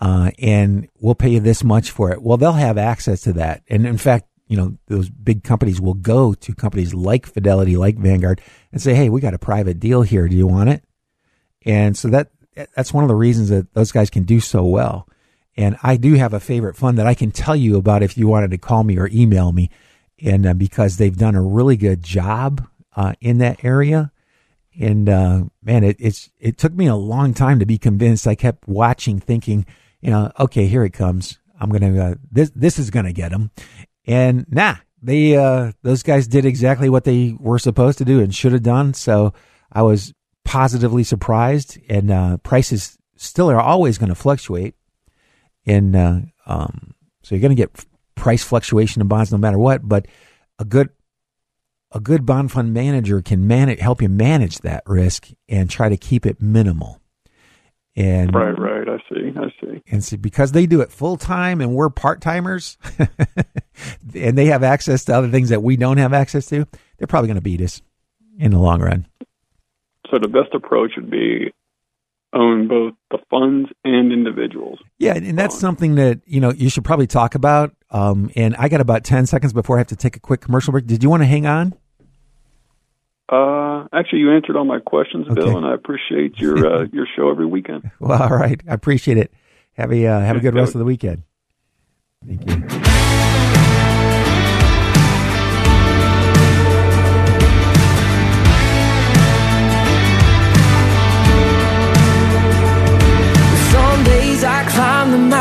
Uh, 0.00 0.30
and 0.38 0.88
we'll 1.00 1.14
pay 1.14 1.30
you 1.30 1.40
this 1.40 1.64
much 1.64 1.90
for 1.90 2.12
it. 2.12 2.22
Well, 2.22 2.36
they'll 2.36 2.52
have 2.52 2.76
access 2.76 3.22
to 3.22 3.32
that. 3.34 3.62
And 3.68 3.86
in 3.86 3.96
fact, 3.96 4.26
you 4.46 4.56
know, 4.56 4.76
those 4.86 5.08
big 5.08 5.42
companies 5.42 5.80
will 5.80 5.94
go 5.94 6.34
to 6.34 6.54
companies 6.54 6.94
like 6.94 7.26
Fidelity, 7.26 7.76
like 7.76 7.96
Vanguard 7.96 8.40
and 8.72 8.80
say, 8.80 8.94
Hey, 8.94 9.08
we 9.08 9.20
got 9.20 9.34
a 9.34 9.38
private 9.38 9.80
deal 9.80 10.02
here. 10.02 10.28
Do 10.28 10.36
you 10.36 10.46
want 10.46 10.68
it? 10.68 10.84
And 11.64 11.96
so 11.96 12.08
that, 12.08 12.30
that's 12.74 12.92
one 12.92 13.04
of 13.04 13.08
the 13.08 13.14
reasons 13.14 13.48
that 13.48 13.72
those 13.74 13.90
guys 13.90 14.10
can 14.10 14.22
do 14.22 14.38
so 14.38 14.64
well. 14.64 15.08
And 15.56 15.76
I 15.82 15.96
do 15.96 16.14
have 16.14 16.34
a 16.34 16.40
favorite 16.40 16.76
fund 16.76 16.98
that 16.98 17.06
I 17.06 17.14
can 17.14 17.30
tell 17.30 17.56
you 17.56 17.76
about 17.76 18.02
if 18.02 18.16
you 18.16 18.28
wanted 18.28 18.50
to 18.50 18.58
call 18.58 18.84
me 18.84 18.98
or 18.98 19.08
email 19.12 19.52
me. 19.52 19.70
And 20.22 20.46
uh, 20.46 20.54
because 20.54 20.96
they've 20.96 21.16
done 21.16 21.34
a 21.34 21.42
really 21.42 21.76
good 21.76 22.02
job 22.02 22.66
uh, 22.94 23.12
in 23.20 23.38
that 23.38 23.64
area. 23.64 24.12
And 24.78 25.08
uh, 25.08 25.44
man, 25.62 25.84
it, 25.84 25.96
it's 25.98 26.30
it 26.38 26.58
took 26.58 26.72
me 26.72 26.86
a 26.86 26.96
long 26.96 27.34
time 27.34 27.58
to 27.60 27.66
be 27.66 27.78
convinced. 27.78 28.26
I 28.26 28.34
kept 28.34 28.66
watching, 28.68 29.20
thinking, 29.20 29.66
you 30.00 30.10
know, 30.10 30.30
okay, 30.38 30.66
here 30.66 30.84
it 30.84 30.92
comes. 30.92 31.38
I'm 31.58 31.70
gonna 31.70 31.98
uh, 31.98 32.14
this 32.30 32.50
this 32.54 32.78
is 32.78 32.90
gonna 32.90 33.12
get 33.12 33.30
them. 33.30 33.50
And 34.06 34.44
nah, 34.50 34.76
they 35.02 35.36
uh, 35.36 35.72
those 35.82 36.02
guys 36.02 36.28
did 36.28 36.44
exactly 36.44 36.88
what 36.90 37.04
they 37.04 37.34
were 37.38 37.58
supposed 37.58 37.98
to 37.98 38.04
do 38.04 38.20
and 38.20 38.34
should 38.34 38.52
have 38.52 38.62
done. 38.62 38.92
So 38.92 39.32
I 39.72 39.82
was 39.82 40.12
positively 40.44 41.04
surprised. 41.04 41.78
And 41.88 42.10
uh, 42.10 42.36
prices 42.38 42.98
still 43.16 43.50
are 43.50 43.60
always 43.60 43.96
going 43.98 44.10
to 44.10 44.14
fluctuate. 44.14 44.74
And 45.64 45.96
um, 46.46 46.94
so 47.22 47.34
you're 47.34 47.42
going 47.42 47.56
to 47.56 47.60
get 47.60 47.84
price 48.16 48.42
fluctuation 48.42 49.00
in 49.00 49.08
bonds 49.08 49.30
no 49.30 49.38
matter 49.38 49.58
what. 49.58 49.88
But 49.88 50.06
a 50.58 50.64
good 50.64 50.90
a 51.92 52.00
good 52.00 52.26
bond 52.26 52.50
fund 52.50 52.74
manager 52.74 53.22
can 53.22 53.46
manage 53.46 53.78
help 53.78 54.02
you 54.02 54.08
manage 54.08 54.58
that 54.58 54.82
risk 54.86 55.28
and 55.48 55.70
try 55.70 55.88
to 55.88 55.96
keep 55.96 56.26
it 56.26 56.42
minimal. 56.42 57.00
And 57.94 58.34
Right, 58.34 58.58
right. 58.58 58.86
I 58.88 58.98
see. 59.08 59.32
I 59.36 59.52
see. 59.60 59.82
and 59.90 60.04
see 60.04 60.16
because 60.16 60.52
they 60.52 60.66
do 60.66 60.82
it 60.82 60.90
full 60.92 61.16
time 61.16 61.60
and 61.62 61.74
we're 61.74 61.88
part 61.88 62.20
timers, 62.20 62.76
and 64.14 64.36
they 64.36 64.46
have 64.46 64.62
access 64.62 65.04
to 65.06 65.14
other 65.14 65.30
things 65.30 65.48
that 65.48 65.62
we 65.62 65.76
don't 65.76 65.96
have 65.96 66.12
access 66.12 66.46
to, 66.48 66.66
they're 66.98 67.06
probably 67.06 67.28
going 67.28 67.36
to 67.36 67.40
beat 67.40 67.62
us 67.62 67.80
in 68.38 68.50
the 68.50 68.58
long 68.58 68.82
run. 68.82 69.06
So 70.10 70.18
the 70.20 70.28
best 70.28 70.52
approach 70.54 70.92
would 70.96 71.10
be 71.10 71.52
own 72.36 72.68
both 72.68 72.94
the 73.10 73.18
funds 73.30 73.70
and 73.84 74.12
individuals. 74.12 74.78
Yeah, 74.98 75.14
and 75.14 75.38
that's 75.38 75.58
something 75.58 75.94
that 75.96 76.20
you 76.26 76.40
know 76.40 76.52
you 76.52 76.68
should 76.70 76.84
probably 76.84 77.06
talk 77.06 77.34
about. 77.34 77.74
Um, 77.90 78.30
and 78.36 78.54
I 78.56 78.68
got 78.68 78.80
about 78.80 79.04
ten 79.04 79.26
seconds 79.26 79.52
before 79.52 79.76
I 79.76 79.80
have 79.80 79.86
to 79.88 79.96
take 79.96 80.16
a 80.16 80.20
quick 80.20 80.40
commercial 80.40 80.72
break. 80.72 80.86
Did 80.86 81.02
you 81.02 81.10
want 81.10 81.22
to 81.22 81.26
hang 81.26 81.46
on? 81.46 81.74
Uh, 83.28 83.88
actually, 83.92 84.20
you 84.20 84.32
answered 84.32 84.56
all 84.56 84.64
my 84.64 84.78
questions, 84.78 85.26
Okay. 85.26 85.34
Bill, 85.34 85.56
and 85.56 85.66
I 85.66 85.74
appreciate 85.74 86.38
your 86.38 86.66
uh, 86.66 86.86
your 86.92 87.06
show 87.16 87.30
every 87.30 87.46
weekend. 87.46 87.90
Well, 87.98 88.22
all 88.22 88.36
right, 88.36 88.60
I 88.68 88.74
appreciate 88.74 89.18
it. 89.18 89.32
Have 89.72 89.92
a 89.92 90.06
uh, 90.06 90.20
have 90.20 90.36
a 90.36 90.40
good 90.40 90.54
rest 90.54 90.74
of 90.74 90.78
the 90.78 90.84
weekend. 90.84 91.22
Thank 92.26 92.48
you. 92.48 92.85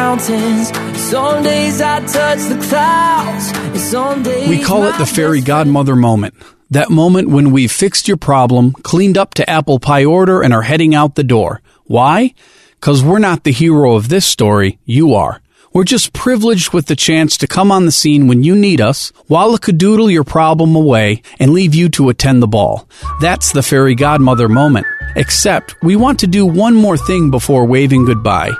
Mountains, 0.05 0.69
some 0.99 1.41
days 1.41 1.81
I 1.81 1.99
touch 2.01 2.41
the 2.47 2.63
clouds, 2.69 3.51
and 3.55 3.79
some 3.79 4.21
days 4.21 4.47
We 4.47 4.61
call 4.61 4.83
it 4.83 4.95
the 4.99 5.05
fairy 5.05 5.41
godmother 5.41 5.95
moment. 5.95 6.35
That 6.69 6.91
moment 6.91 7.29
when 7.29 7.49
we've 7.49 7.71
fixed 7.71 8.07
your 8.07 8.17
problem, 8.17 8.73
cleaned 8.83 9.17
up 9.17 9.33
to 9.33 9.49
apple 9.49 9.79
pie 9.79 10.05
order, 10.05 10.43
and 10.43 10.53
are 10.53 10.61
heading 10.61 10.93
out 10.93 11.15
the 11.15 11.23
door. 11.23 11.63
Why? 11.85 12.35
Because 12.79 13.03
we're 13.03 13.17
not 13.29 13.45
the 13.45 13.51
hero 13.51 13.95
of 13.95 14.09
this 14.09 14.27
story, 14.27 14.77
you 14.85 15.15
are. 15.15 15.41
We're 15.73 15.85
just 15.95 16.13
privileged 16.13 16.71
with 16.71 16.85
the 16.85 16.95
chance 16.95 17.35
to 17.37 17.47
come 17.47 17.71
on 17.71 17.85
the 17.85 17.91
scene 17.91 18.27
when 18.27 18.43
you 18.43 18.55
need 18.55 18.81
us, 18.81 19.11
wallacadoodle 19.27 20.11
your 20.11 20.23
problem 20.23 20.75
away, 20.75 21.23
and 21.39 21.51
leave 21.51 21.73
you 21.73 21.89
to 21.89 22.09
attend 22.09 22.43
the 22.43 22.47
ball. 22.57 22.87
That's 23.21 23.53
the 23.53 23.63
fairy 23.63 23.95
godmother 23.95 24.49
moment. 24.49 24.85
Except, 25.15 25.75
we 25.81 25.95
want 25.95 26.19
to 26.19 26.27
do 26.27 26.45
one 26.45 26.75
more 26.75 26.97
thing 26.97 27.31
before 27.31 27.65
waving 27.65 28.05
goodbye. 28.05 28.51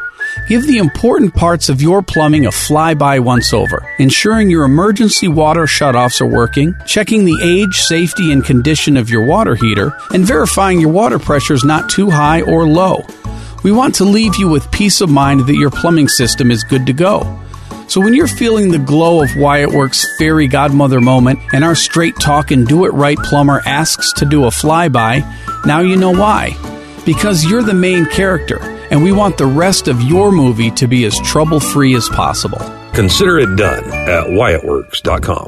Give 0.47 0.65
the 0.65 0.77
important 0.77 1.33
parts 1.33 1.69
of 1.69 1.81
your 1.81 2.01
plumbing 2.01 2.45
a 2.45 2.49
flyby 2.49 3.19
once 3.19 3.53
over, 3.53 3.89
ensuring 3.97 4.49
your 4.49 4.63
emergency 4.63 5.27
water 5.27 5.63
shutoffs 5.63 6.21
are 6.21 6.27
working, 6.27 6.75
checking 6.85 7.25
the 7.25 7.39
age, 7.41 7.81
safety, 7.81 8.31
and 8.31 8.45
condition 8.45 8.95
of 8.95 9.09
your 9.09 9.25
water 9.25 9.55
heater, 9.55 9.97
and 10.13 10.25
verifying 10.25 10.79
your 10.79 10.91
water 10.91 11.17
pressure 11.17 11.53
is 11.53 11.63
not 11.63 11.89
too 11.89 12.09
high 12.09 12.41
or 12.41 12.67
low. 12.67 13.03
We 13.63 13.71
want 13.71 13.95
to 13.95 14.05
leave 14.05 14.35
you 14.35 14.47
with 14.47 14.69
peace 14.71 15.01
of 15.01 15.09
mind 15.09 15.47
that 15.47 15.55
your 15.55 15.71
plumbing 15.71 16.09
system 16.09 16.51
is 16.51 16.63
good 16.63 16.85
to 16.85 16.93
go. 16.93 17.41
So 17.87 18.01
when 18.01 18.13
you're 18.13 18.27
feeling 18.27 18.69
the 18.69 18.79
glow 18.79 19.23
of 19.23 19.35
Wyatt 19.35 19.71
Works 19.71 20.05
fairy 20.17 20.47
godmother 20.47 21.01
moment 21.01 21.39
and 21.53 21.63
our 21.63 21.75
straight 21.75 22.15
talk 22.19 22.51
and 22.51 22.67
do 22.67 22.85
it 22.85 22.93
right 22.93 23.17
plumber 23.17 23.61
asks 23.65 24.11
to 24.13 24.25
do 24.25 24.45
a 24.45 24.49
flyby, 24.49 25.23
now 25.65 25.79
you 25.79 25.95
know 25.95 26.11
why. 26.11 26.51
Because 27.05 27.45
you're 27.45 27.63
the 27.63 27.73
main 27.73 28.05
character, 28.07 28.57
and 28.91 29.01
we 29.03 29.11
want 29.11 29.37
the 29.37 29.45
rest 29.45 29.87
of 29.87 30.01
your 30.01 30.31
movie 30.31 30.71
to 30.71 30.87
be 30.87 31.05
as 31.05 31.17
trouble 31.19 31.59
free 31.59 31.95
as 31.95 32.09
possible. 32.09 32.59
Consider 32.93 33.39
it 33.39 33.55
done 33.55 33.83
at 33.83 34.25
WyattWorks.com. 34.27 35.47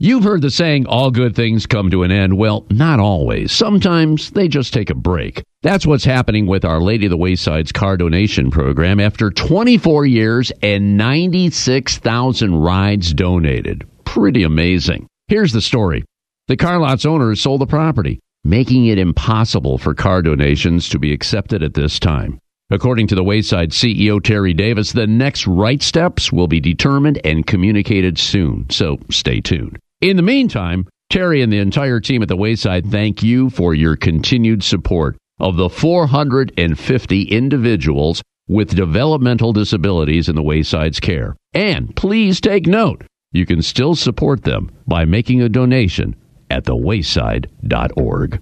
You've 0.03 0.23
heard 0.23 0.41
the 0.41 0.49
saying, 0.49 0.87
all 0.87 1.11
good 1.11 1.35
things 1.35 1.67
come 1.67 1.91
to 1.91 2.01
an 2.01 2.11
end. 2.11 2.35
Well, 2.35 2.65
not 2.71 2.99
always. 2.99 3.51
Sometimes 3.51 4.31
they 4.31 4.47
just 4.47 4.73
take 4.73 4.89
a 4.89 4.95
break. 4.95 5.43
That's 5.61 5.85
what's 5.85 6.03
happening 6.03 6.47
with 6.47 6.65
Our 6.65 6.81
Lady 6.81 7.05
of 7.05 7.11
the 7.11 7.17
Wayside's 7.17 7.71
car 7.71 7.97
donation 7.97 8.49
program 8.49 8.99
after 8.99 9.29
24 9.29 10.07
years 10.07 10.51
and 10.63 10.97
96,000 10.97 12.55
rides 12.55 13.13
donated. 13.13 13.87
Pretty 14.03 14.41
amazing. 14.41 15.05
Here's 15.27 15.53
the 15.53 15.61
story. 15.61 16.03
The 16.47 16.57
car 16.57 16.79
lot's 16.79 17.05
owners 17.05 17.39
sold 17.39 17.61
the 17.61 17.67
property, 17.67 18.19
making 18.43 18.87
it 18.87 18.97
impossible 18.97 19.77
for 19.77 19.93
car 19.93 20.23
donations 20.23 20.89
to 20.89 20.97
be 20.97 21.13
accepted 21.13 21.61
at 21.61 21.75
this 21.75 21.99
time. 21.99 22.39
According 22.71 23.05
to 23.09 23.15
the 23.15 23.23
Wayside 23.23 23.69
CEO 23.69 24.19
Terry 24.23 24.55
Davis, 24.55 24.93
the 24.93 25.05
next 25.05 25.45
right 25.45 25.83
steps 25.83 26.31
will 26.31 26.47
be 26.47 26.59
determined 26.59 27.21
and 27.23 27.45
communicated 27.45 28.17
soon, 28.17 28.67
so 28.71 28.97
stay 29.11 29.41
tuned. 29.41 29.77
In 30.01 30.17
the 30.17 30.23
meantime, 30.23 30.87
Terry 31.11 31.43
and 31.43 31.53
the 31.53 31.59
entire 31.59 31.99
team 31.99 32.23
at 32.23 32.27
the 32.27 32.35
Wayside 32.35 32.87
thank 32.87 33.21
you 33.21 33.51
for 33.51 33.75
your 33.75 33.95
continued 33.95 34.63
support 34.63 35.15
of 35.39 35.57
the 35.57 35.69
450 35.69 37.21
individuals 37.23 38.23
with 38.47 38.75
developmental 38.75 39.53
disabilities 39.53 40.27
in 40.27 40.35
the 40.35 40.41
Wayside's 40.41 40.99
care. 40.99 41.35
And 41.53 41.95
please 41.95 42.41
take 42.41 42.65
note, 42.65 43.03
you 43.31 43.45
can 43.45 43.61
still 43.61 43.93
support 43.93 44.43
them 44.43 44.71
by 44.87 45.05
making 45.05 45.43
a 45.43 45.49
donation 45.49 46.15
at 46.49 46.63
thewayside.org. 46.63 48.39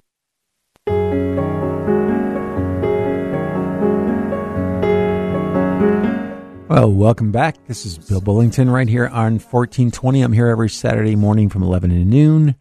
Well, 6.70 6.92
welcome 6.92 7.32
back. 7.32 7.56
This 7.66 7.84
is 7.84 7.98
Bill 7.98 8.20
Bullington 8.20 8.72
right 8.72 8.86
here 8.86 9.08
on 9.08 9.40
1420. 9.40 10.22
I'm 10.22 10.32
here 10.32 10.46
every 10.46 10.70
Saturday 10.70 11.16
morning 11.16 11.48
from 11.48 11.64
11 11.64 11.90
to 11.90 11.96
noon. 12.04 12.54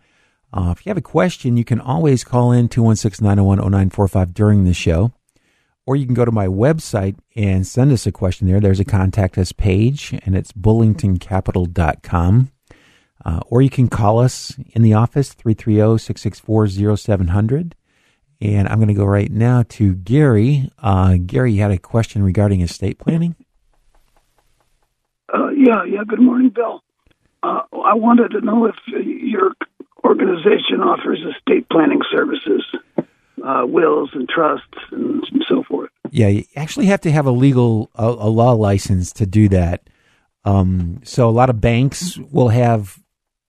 Uh, 0.51 0.73
if 0.75 0.83
you 0.83 0.89
have 0.89 0.97
a 0.97 1.01
question, 1.01 1.57
you 1.57 1.63
can 1.63 1.79
always 1.79 2.23
call 2.23 2.51
in 2.51 2.69
216 2.69 3.23
901 3.23 3.59
0945 3.59 4.33
during 4.33 4.63
the 4.63 4.73
show. 4.73 5.11
Or 5.85 5.95
you 5.95 6.07
can 6.07 6.15
go 6.15 6.25
to 6.25 6.31
my 6.31 6.47
website 6.47 7.19
and 7.35 7.67
send 7.67 7.91
us 7.91 8.07
a 8.07 8.11
question 8.11 8.47
there. 8.47 8.59
There's 8.59 8.79
a 8.79 8.83
contact 8.83 9.37
us 9.37 9.51
page, 9.51 10.19
and 10.25 10.35
it's 10.35 10.53
bullingtoncapital.com. 10.53 12.51
Uh, 13.23 13.39
or 13.45 13.61
you 13.61 13.69
can 13.69 13.89
call 13.89 14.17
us 14.17 14.57
in 14.73 14.81
the 14.81 14.95
office, 14.95 15.33
330 15.33 15.99
664 15.99 16.97
0700. 16.97 17.75
And 18.41 18.67
I'm 18.69 18.79
going 18.79 18.87
to 18.87 18.95
go 18.95 19.05
right 19.05 19.31
now 19.31 19.65
to 19.69 19.93
Gary. 19.93 20.71
Uh, 20.79 21.17
Gary, 21.23 21.53
you 21.53 21.61
had 21.61 21.69
a 21.69 21.77
question 21.77 22.23
regarding 22.23 22.61
estate 22.61 22.97
planning? 22.97 23.35
Uh, 25.33 25.49
yeah, 25.49 25.83
yeah. 25.83 26.03
Good 26.07 26.21
morning, 26.21 26.49
Bill. 26.49 26.81
Uh, 27.43 27.61
I 27.85 27.93
wanted 27.93 28.31
to 28.31 28.41
know 28.41 28.65
if 28.65 28.75
your 28.87 29.53
organization 30.03 30.81
offers 30.81 31.19
estate 31.19 31.67
planning 31.69 32.01
services, 32.11 32.63
uh, 32.97 33.65
wills 33.65 34.09
and 34.13 34.27
trusts, 34.27 34.77
and 34.91 35.23
so 35.47 35.63
forth. 35.63 35.89
Yeah, 36.11 36.27
you 36.27 36.45
actually 36.55 36.87
have 36.87 37.01
to 37.01 37.11
have 37.11 37.25
a 37.25 37.31
legal 37.31 37.91
a, 37.95 38.07
a 38.07 38.29
law 38.29 38.51
license 38.51 39.13
to 39.13 39.25
do 39.25 39.47
that. 39.49 39.89
Um, 40.45 41.01
so 41.03 41.29
a 41.29 41.31
lot 41.31 41.49
of 41.49 41.61
banks 41.61 42.17
will 42.17 42.49
have. 42.49 42.99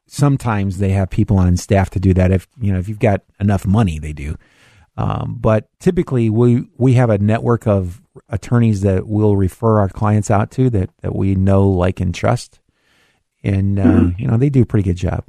Sometimes 0.06 0.78
they 0.78 0.90
have 0.90 1.08
people 1.08 1.38
on 1.38 1.56
staff 1.56 1.90
to 1.90 2.00
do 2.00 2.12
that. 2.14 2.32
If 2.32 2.48
you 2.60 2.72
know, 2.72 2.78
if 2.78 2.88
you've 2.88 2.98
got 2.98 3.22
enough 3.38 3.66
money, 3.66 3.98
they 3.98 4.12
do. 4.12 4.36
Um, 4.96 5.38
but 5.40 5.68
typically, 5.78 6.30
we 6.30 6.68
we 6.76 6.94
have 6.94 7.10
a 7.10 7.18
network 7.18 7.66
of 7.66 7.99
attorneys 8.28 8.82
that 8.82 9.06
we'll 9.06 9.36
refer 9.36 9.80
our 9.80 9.88
clients 9.88 10.30
out 10.30 10.50
to 10.52 10.70
that, 10.70 10.90
that 11.02 11.14
we 11.14 11.34
know, 11.34 11.68
like, 11.68 12.00
and 12.00 12.14
trust, 12.14 12.60
and 13.42 13.78
uh, 13.78 13.84
mm-hmm. 13.84 14.20
you 14.20 14.28
know 14.28 14.36
they 14.36 14.50
do 14.50 14.62
a 14.62 14.66
pretty 14.66 14.88
good 14.88 14.96
job. 14.96 15.24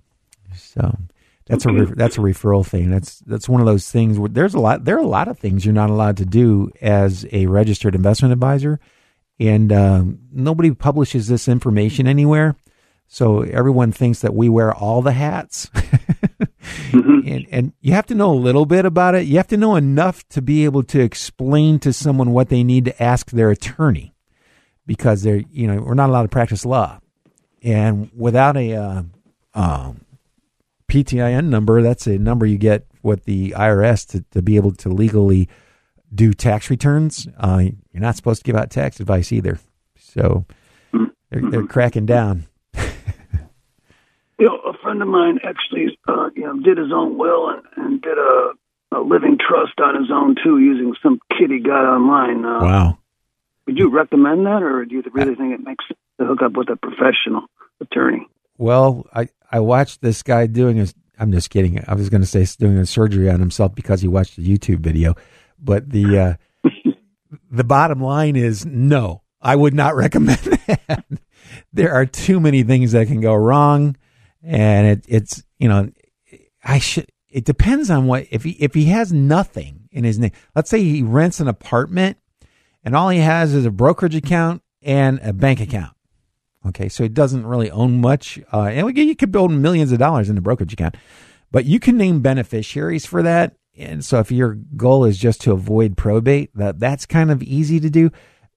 So 0.56 0.98
that's 1.46 1.66
a 1.66 1.72
re- 1.72 1.94
that's 1.96 2.18
a 2.18 2.22
referral 2.22 2.66
thing. 2.66 2.90
That's 2.90 3.20
that's 3.20 3.50
one 3.50 3.62
of 3.62 3.68
those 3.68 3.90
things 3.90 4.18
where 4.18 4.30
there's 4.30 4.54
a 4.54 4.60
lot 4.60 4.86
there 4.86 4.96
are 4.96 5.00
a 5.00 5.08
lot 5.08 5.28
of 5.28 5.40
things 5.40 5.66
you're 5.66 5.74
not 5.74 5.90
allowed 5.90 6.18
to 6.18 6.26
do 6.26 6.72
as 6.82 7.26
a 7.32 7.46
registered 7.48 7.96
investment 7.96 8.32
advisor, 8.34 8.80
and 9.40 9.72
um, 9.72 10.20
nobody 10.32 10.72
publishes 10.72 11.28
this 11.28 11.48
information 11.48 12.08
anywhere. 12.08 12.56
So 13.08 13.42
everyone 13.42 13.92
thinks 13.92 14.22
that 14.22 14.34
we 14.34 14.48
wear 14.48 14.74
all 14.74 15.02
the 15.02 15.12
hats. 15.12 15.70
mm-hmm. 16.92 17.28
and, 17.28 17.48
and 17.52 17.74
you 17.82 17.94
have 17.94 18.06
to 18.08 18.16
know 18.16 18.32
a 18.32 18.36
little 18.36 18.66
bit 18.66 18.86
about 18.86 19.16
it. 19.16 19.26
You 19.26 19.38
have 19.38 19.48
to 19.48 19.58
know 19.58 19.76
enough 19.76 20.28
to 20.30 20.42
be 20.42 20.66
able 20.66 20.84
to 20.84 21.00
explain 21.00 21.80
to 21.80 21.94
someone 21.94 22.32
what 22.32 22.50
they 22.50 22.64
need 22.64 22.86
to 22.86 23.04
ask 23.04 23.32
their 23.32 23.50
attorney 23.50 24.14
because 24.86 25.24
they're, 25.24 25.44
you 25.52 25.68
know, 25.68 25.82
we're 25.82 25.94
not 25.94 26.10
allowed 26.10 26.24
to 26.24 26.30
practice 26.30 26.66
law. 26.66 27.00
And 27.64 28.10
without 28.16 28.58
a 28.58 28.74
uh, 28.74 29.04
um, 29.54 30.02
PTIN 30.88 31.46
number, 31.46 31.82
that's 31.82 32.08
a 32.08 32.18
number 32.18 32.46
you 32.46 32.58
get 32.58 32.88
with 33.04 33.26
the 33.26 33.52
IRS 33.52 34.08
to, 34.10 34.26
to 34.32 34.42
be 34.42 34.56
able 34.56 34.74
to 34.74 34.90
legally 34.90 35.48
do 36.14 36.34
tax 36.34 36.70
returns. 36.70 37.28
Uh, 37.38 37.64
you're 37.92 38.02
not 38.02 38.16
supposed 38.16 38.42
to 38.42 38.44
give 38.44 38.56
out 38.56 38.72
tax 38.72 39.00
advice 39.00 39.32
either. 39.32 39.60
So 39.98 40.46
they're, 41.30 41.50
they're 41.50 41.68
cracking 41.68 42.06
down 42.06 42.48
you 44.42 44.48
know, 44.48 44.58
a 44.58 44.74
friend 44.82 45.04
of 45.04 45.08
mine 45.08 45.38
actually, 45.44 46.00
uh, 46.08 46.32
you 46.36 46.42
know, 46.42 46.58
did 46.62 46.80
his 46.80 46.92
own 46.92 47.16
will 47.16 47.50
and, 47.50 47.62
and 47.78 48.02
did 48.02 48.18
a, 48.18 48.54
a 48.98 49.00
living 49.00 49.38
trust 49.38 49.80
on 49.80 50.02
his 50.02 50.10
own 50.12 50.36
too, 50.44 50.58
using 50.58 50.96
some 51.04 51.20
kid 51.38 51.52
he 51.52 51.60
got 51.60 51.86
online. 51.86 52.44
Uh, 52.44 52.60
wow. 52.60 52.98
Would 53.68 53.78
you 53.78 53.92
recommend 53.92 54.48
that, 54.48 54.64
or 54.64 54.84
do 54.84 54.96
you 54.96 55.04
really 55.14 55.36
think 55.36 55.54
it 55.54 55.64
makes 55.64 55.86
sense 55.88 56.00
to 56.20 56.26
hook 56.26 56.42
up 56.42 56.54
with 56.54 56.70
a 56.70 56.76
professional 56.76 57.44
attorney? 57.80 58.28
Well, 58.58 59.06
I 59.14 59.30
I 59.52 59.60
watched 59.60 60.02
this 60.02 60.24
guy 60.24 60.48
doing 60.48 60.78
his. 60.78 60.96
I'm 61.20 61.32
just 61.32 61.52
kidding. 61.52 61.80
I 61.88 61.94
was 61.94 62.10
going 62.10 62.22
to 62.22 62.28
say 62.28 62.44
doing 62.58 62.78
a 62.78 62.88
surgery 62.88 63.30
on 63.30 63.40
himself 63.40 63.76
because 63.76 64.02
he 64.02 64.08
watched 64.08 64.40
a 64.40 64.42
YouTube 64.42 64.80
video, 64.80 65.14
but 65.60 65.92
the 65.92 66.18
uh, 66.64 66.70
the 67.52 67.64
bottom 67.64 68.02
line 68.02 68.36
is 68.36 68.66
no. 68.66 69.22
I 69.40 69.56
would 69.56 69.76
not 69.76 69.96
recommend 70.06 70.40
that. 70.40 71.06
there 71.72 71.94
are 71.94 72.08
too 72.08 72.40
many 72.40 72.64
things 72.64 72.94
that 72.94 73.06
can 73.06 73.22
go 73.22 73.36
wrong 73.36 73.96
and 74.44 74.88
it, 74.88 75.06
it's 75.08 75.44
you 75.60 75.68
know, 75.68 75.90
I 76.64 76.80
should. 76.80 77.08
It 77.30 77.46
depends 77.46 77.90
on 77.90 78.08
what 78.08 78.28
if 78.32 78.44
he 78.44 78.52
if 78.52 78.74
he 78.74 78.86
has 78.86 79.14
nothing 79.14 79.88
in 79.92 80.04
his 80.04 80.20
name. 80.20 80.32
Let's 80.56 80.70
say 80.70 80.84
he 80.84 81.02
rents 81.02 81.40
an 81.40 81.48
apartment, 81.48 82.18
and 82.84 82.96
all 82.96 83.10
he 83.10 83.20
has 83.20 83.54
is 83.54 83.66
a 83.66 83.72
brokerage 83.72 84.16
account 84.16 84.62
and 84.82 85.20
a 85.24 85.34
bank 85.34 85.60
account. 85.60 85.96
Okay, 86.66 86.90
so 86.90 87.04
he 87.04 87.10
doesn't 87.10 87.46
really 87.46 87.72
own 87.72 88.02
much, 88.02 88.40
uh, 88.54 88.64
and 88.64 88.96
you 88.96 89.16
could 89.16 89.32
build 89.32 89.52
millions 89.52 89.92
of 89.92 89.98
dollars 89.98 90.30
in 90.30 90.38
a 90.38 90.42
brokerage 90.42 90.74
account, 90.74 90.96
but 91.52 91.66
you 91.66 91.80
can 91.80 91.98
name 91.98 92.22
beneficiaries 92.22 93.06
for 93.06 93.24
that. 93.24 93.56
And 93.78 94.04
so, 94.06 94.20
if 94.20 94.32
your 94.32 94.56
goal 94.76 95.06
is 95.06 95.18
just 95.18 95.42
to 95.42 95.54
avoid 95.54 95.98
probate, 95.98 96.52
that 96.56 96.80
that's 96.80 97.06
kind 97.06 97.32
of 97.32 97.42
easy 97.42 97.80
to 97.80 97.90
do. 97.90 98.12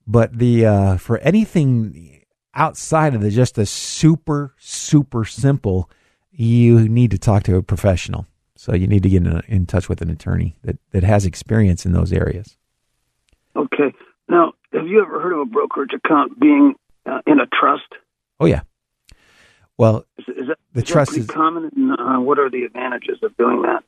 But 0.06 0.36
the 0.36 0.66
uh, 0.66 0.96
for 0.98 1.18
anything 1.18 2.23
outside 2.54 3.14
of 3.14 3.20
the 3.20 3.30
just 3.30 3.54
the 3.56 3.66
super 3.66 4.54
super 4.58 5.24
simple 5.24 5.90
you 6.32 6.88
need 6.88 7.10
to 7.10 7.18
talk 7.18 7.42
to 7.44 7.56
a 7.56 7.62
professional 7.62 8.26
so 8.56 8.74
you 8.74 8.86
need 8.86 9.02
to 9.02 9.08
get 9.08 9.24
in, 9.26 9.40
in 9.48 9.66
touch 9.66 9.88
with 9.88 10.00
an 10.00 10.10
attorney 10.10 10.54
that, 10.62 10.78
that 10.90 11.02
has 11.04 11.26
experience 11.26 11.84
in 11.86 11.92
those 11.92 12.12
areas 12.12 12.56
okay 13.56 13.92
now 14.28 14.52
have 14.72 14.86
you 14.86 15.00
ever 15.02 15.20
heard 15.20 15.32
of 15.32 15.40
a 15.40 15.44
brokerage 15.46 15.92
account 15.94 16.38
being 16.40 16.74
uh, 17.06 17.20
in 17.26 17.40
a 17.40 17.46
trust 17.46 17.88
oh 18.40 18.46
yeah 18.46 18.60
Well, 19.76 20.04
Is, 20.18 20.24
is 20.28 20.46
that, 20.48 20.58
The 20.72 20.82
is 20.82 20.88
trust 20.88 21.10
pretty 21.10 21.22
is- 21.24 21.30
common? 21.30 21.70
And, 21.74 21.92
uh, 21.92 22.20
what 22.20 22.38
are 22.38 22.48
the 22.48 22.62
advantages 22.64 23.18
of 23.24 23.36
doing 23.36 23.62
that? 23.62 23.82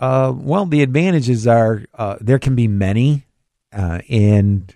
Uh, 0.00 0.32
well, 0.34 0.66
the 0.66 0.82
advantages 0.82 1.46
are 1.46 1.84
uh, 1.94 2.16
there 2.20 2.38
can 2.40 2.54
be 2.56 2.66
many, 2.68 3.24
uh, 3.72 4.00
and 4.08 4.74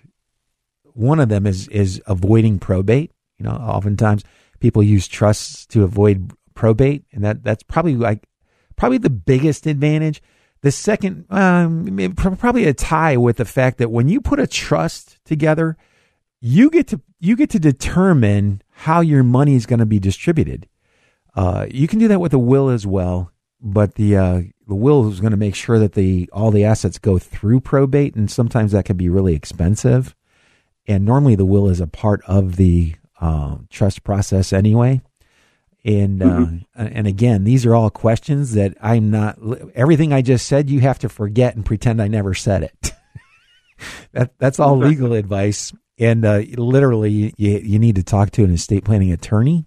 one 0.93 1.19
of 1.19 1.27
them 1.29 1.45
is 1.45 1.67
is 1.69 2.01
avoiding 2.07 2.59
probate. 2.59 3.11
You 3.37 3.45
know, 3.45 3.51
oftentimes 3.51 4.23
people 4.59 4.83
use 4.83 5.07
trusts 5.07 5.65
to 5.67 5.83
avoid 5.83 6.31
probate, 6.53 7.03
and 7.11 7.23
that 7.23 7.43
that's 7.43 7.63
probably 7.63 7.95
like 7.95 8.27
probably 8.75 8.97
the 8.97 9.09
biggest 9.09 9.65
advantage. 9.67 10.21
The 10.61 10.71
second, 10.71 11.25
um, 11.29 12.13
probably 12.15 12.65
a 12.65 12.73
tie 12.73 13.17
with 13.17 13.37
the 13.37 13.45
fact 13.45 13.79
that 13.79 13.91
when 13.91 14.07
you 14.07 14.21
put 14.21 14.39
a 14.39 14.47
trust 14.47 15.19
together, 15.25 15.75
you 16.39 16.69
get 16.69 16.87
to 16.87 17.01
you 17.19 17.35
get 17.35 17.49
to 17.51 17.59
determine 17.59 18.61
how 18.69 19.01
your 19.01 19.23
money 19.23 19.55
is 19.55 19.65
going 19.65 19.79
to 19.79 19.85
be 19.85 19.99
distributed. 19.99 20.67
Uh, 21.35 21.65
you 21.69 21.87
can 21.87 21.99
do 21.99 22.07
that 22.07 22.21
with 22.21 22.33
a 22.33 22.39
will 22.39 22.69
as 22.69 22.85
well, 22.85 23.31
but 23.59 23.95
the 23.95 24.15
uh, 24.15 24.41
the 24.67 24.75
will 24.75 25.09
is 25.09 25.19
going 25.19 25.31
to 25.31 25.37
make 25.37 25.55
sure 25.55 25.79
that 25.79 25.93
the 25.93 26.29
all 26.31 26.51
the 26.51 26.63
assets 26.63 26.97
go 26.97 27.17
through 27.17 27.59
probate, 27.59 28.15
and 28.15 28.29
sometimes 28.29 28.71
that 28.71 28.85
can 28.85 28.97
be 28.97 29.09
really 29.09 29.35
expensive. 29.35 30.15
And 30.85 31.05
normally, 31.05 31.35
the 31.35 31.45
will 31.45 31.69
is 31.69 31.79
a 31.79 31.87
part 31.87 32.21
of 32.27 32.57
the 32.57 32.95
uh, 33.23 33.57
trust 33.69 34.03
process 34.03 34.51
anyway. 34.51 35.01
And 35.85 36.21
uh, 36.23 36.45
and 36.75 37.07
again, 37.07 37.43
these 37.43 37.65
are 37.65 37.75
all 37.75 37.89
questions 37.89 38.53
that 38.53 38.75
I'm 38.81 39.11
not. 39.11 39.37
Everything 39.75 40.13
I 40.13 40.21
just 40.21 40.47
said, 40.47 40.69
you 40.69 40.79
have 40.79 40.99
to 40.99 41.09
forget 41.09 41.55
and 41.55 41.65
pretend 41.65 42.01
I 42.01 42.07
never 42.07 42.33
said 42.33 42.63
it. 42.63 42.91
that 44.13 44.33
that's 44.39 44.59
all 44.59 44.77
legal 44.77 45.11
advice, 45.11 45.73
and 45.99 46.23
uh, 46.23 46.41
literally, 46.55 47.33
you 47.37 47.59
you 47.59 47.79
need 47.79 47.95
to 47.95 48.03
talk 48.03 48.31
to 48.31 48.45
an 48.45 48.53
estate 48.53 48.85
planning 48.85 49.11
attorney 49.11 49.65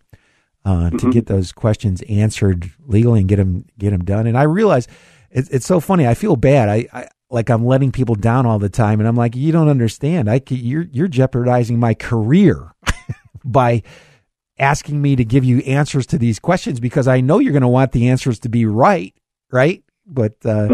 uh, 0.65 0.89
to 0.91 1.13
get 1.13 1.27
those 1.27 1.53
questions 1.53 2.03
answered 2.09 2.71
legally 2.87 3.21
and 3.21 3.29
get 3.29 3.37
them 3.37 3.67
get 3.79 3.91
them 3.91 4.05
done. 4.05 4.27
And 4.27 4.39
I 4.39 4.45
realize 4.45 4.89
it's 5.31 5.51
it's 5.51 5.67
so 5.67 5.81
funny. 5.81 6.07
I 6.07 6.15
feel 6.15 6.37
bad. 6.37 6.71
I, 6.71 6.89
I 6.95 7.09
like 7.29 7.51
I'm 7.51 7.67
letting 7.67 7.93
people 7.93 8.15
down 8.15 8.47
all 8.47 8.59
the 8.59 8.71
time, 8.71 9.01
and 9.01 9.09
I'm 9.09 9.17
like, 9.17 9.37
you 9.37 9.53
don't 9.53 9.69
understand. 9.69 10.31
I 10.31 10.41
you're 10.49 10.87
you're 10.91 11.09
jeopardizing 11.09 11.79
my 11.79 11.93
career 11.93 12.73
by 13.47 13.83
asking 14.59 15.01
me 15.01 15.17
to 15.17 15.25
give 15.25 15.45
you 15.45 15.59
answers 15.61 16.07
to 16.07 16.19
these 16.19 16.39
questions 16.39 16.81
because 16.81 17.09
I 17.09 17.21
know 17.21 17.39
you're 17.39 17.53
going 17.53 17.63
to 17.63 17.69
want 17.69 17.93
the 17.93 18.09
answers 18.09 18.39
to 18.41 18.49
be 18.49 18.67
right, 18.67 19.15
right? 19.51 19.83
But 20.07 20.35
uh, 20.45 20.69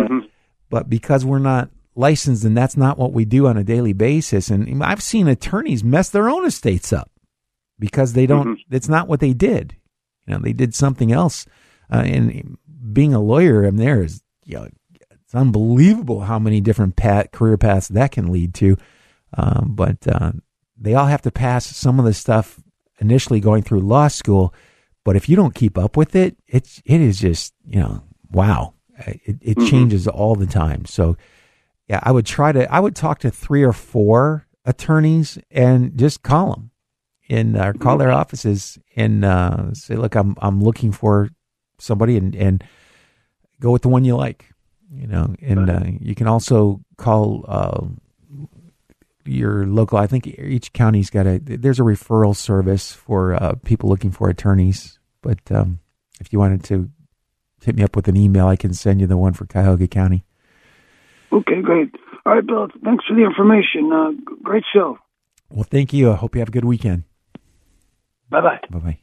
but 0.71 0.89
because 0.89 1.25
we're 1.25 1.39
not 1.39 1.71
licensed 1.95 2.45
and 2.45 2.57
that's 2.57 2.77
not 2.77 2.99
what 2.99 3.13
we 3.13 3.25
do 3.25 3.47
on 3.47 3.57
a 3.57 3.65
daily 3.65 3.93
basis, 3.93 4.49
and 4.51 4.83
I've 4.83 5.03
seen 5.03 5.29
attorneys 5.29 5.85
mess 5.85 6.11
their 6.11 6.29
own 6.29 6.47
estates 6.47 6.93
up 6.93 7.11
because 7.79 8.13
they 8.13 8.27
don't. 8.27 8.59
It's 8.71 8.89
not 8.89 9.09
what 9.09 9.21
they 9.21 9.33
did. 9.33 9.77
You 10.27 10.35
know, 10.35 10.41
they 10.41 10.53
did 10.53 10.75
something 10.75 11.13
else. 11.13 11.47
Uh, 11.93 12.03
and 12.07 12.57
being 12.93 13.13
a 13.13 13.21
lawyer, 13.21 13.65
I'm 13.65 13.77
there 13.77 14.03
is 14.03 14.23
you 14.45 14.59
know, 14.59 14.69
it's 15.11 15.35
unbelievable 15.35 16.21
how 16.21 16.39
many 16.39 16.61
different 16.61 16.97
pat, 16.97 17.33
career 17.33 17.57
paths 17.57 17.89
that 17.89 18.13
can 18.13 18.31
lead 18.31 18.55
to. 18.55 18.77
Um, 19.35 19.73
but 19.75 20.07
uh, 20.07 20.33
they 20.79 20.95
all 20.95 21.07
have 21.07 21.23
to 21.23 21.31
pass 21.31 21.67
some 21.67 21.99
of 21.99 22.05
the 22.05 22.15
stuff 22.15 22.62
initially 23.03 23.41
going 23.41 23.63
through 23.63 23.81
law 23.81 24.09
school. 24.09 24.55
But 25.05 25.17
if 25.17 25.29
you 25.29 25.37
don't 25.37 25.55
keep 25.55 25.77
up 25.77 25.97
with 25.97 26.15
it, 26.15 26.37
it's 26.47 26.81
it 26.85 27.01
is 27.01 27.21
just 27.21 27.53
you 27.67 27.81
know 27.81 28.03
wow. 28.31 28.75
It, 29.05 29.39
it 29.41 29.59
changes 29.69 30.07
all 30.07 30.37
the 30.37 30.47
time. 30.47 30.85
So 30.85 31.17
yeah, 31.89 32.01
I 32.03 32.13
would 32.13 32.27
try 32.27 32.53
to. 32.53 32.73
I 32.73 32.79
would 32.81 32.95
talk 32.95 33.19
to 33.21 33.31
three 33.31 33.63
or 33.63 33.73
four 33.73 34.47
attorneys 34.65 35.39
and 35.51 35.99
just 35.99 36.23
call 36.23 36.51
them 36.53 36.71
and 37.29 37.57
uh, 37.57 37.73
call 37.73 37.99
their 37.99 38.13
offices 38.13 38.79
and 38.97 39.25
uh, 39.25 39.75
say, 39.75 39.97
"Look, 39.97 40.15
I'm 40.15 40.37
I'm 40.41 40.63
looking 40.63 40.93
for 40.93 41.31
somebody," 41.79 42.17
and 42.17 42.35
and 42.37 42.65
go 43.61 43.73
with 43.73 43.83
the 43.83 43.89
one 43.89 44.05
you 44.05 44.17
like. 44.17 44.47
You 44.95 45.07
know, 45.07 45.35
and 45.41 45.71
uh, 45.71 45.85
you 46.01 46.15
can 46.15 46.29
also 46.29 46.83
call 46.97 47.45
uh, 47.49 47.87
your 49.25 49.67
local. 49.67 49.99
I 49.99 50.07
think 50.07 50.27
each 50.27 50.73
county's 50.73 51.11
got 51.11 51.27
a. 51.27 51.39
There's 51.39 51.81
a 51.81 51.85
referral 51.85 52.37
service 52.37 52.93
for 52.93 53.35
uh, 53.35 53.55
people 53.65 53.89
looking 53.89 54.11
for 54.11 54.29
attorneys. 54.29 54.99
But 55.21 55.39
um, 55.51 55.81
if 56.21 56.33
you 56.33 56.39
wanted 56.39 56.65
to 56.65 56.91
hit 57.63 57.77
me 57.77 57.83
up 57.83 57.97
with 57.97 58.09
an 58.09 58.17
email, 58.17 58.49
I 58.49 58.57
can 58.57 58.75
send 58.75 59.01
you 59.01 59.07
the 59.07 59.17
one 59.17 59.33
for 59.33 59.47
Cuyahoga 59.47 59.89
County. 59.89 60.25
Okay, 61.33 61.63
great. 61.63 61.95
All 62.27 62.35
right, 62.35 62.47
Bill. 62.47 62.69
Thanks 62.85 63.05
for 63.07 63.15
the 63.15 63.25
information. 63.25 63.91
Uh, 63.93 64.33
great 64.43 64.65
show. 64.73 64.99
Well, 65.51 65.65
thank 65.65 65.93
you. 65.93 66.11
I 66.13 66.17
hope 66.17 66.35
you 66.35 66.41
have 66.41 66.49
a 66.49 66.53
good 66.53 66.65
weekend. 66.65 67.05
Bye 68.29 68.41
bye. 68.41 68.61
Bye 68.71 68.79
bye. 68.79 68.99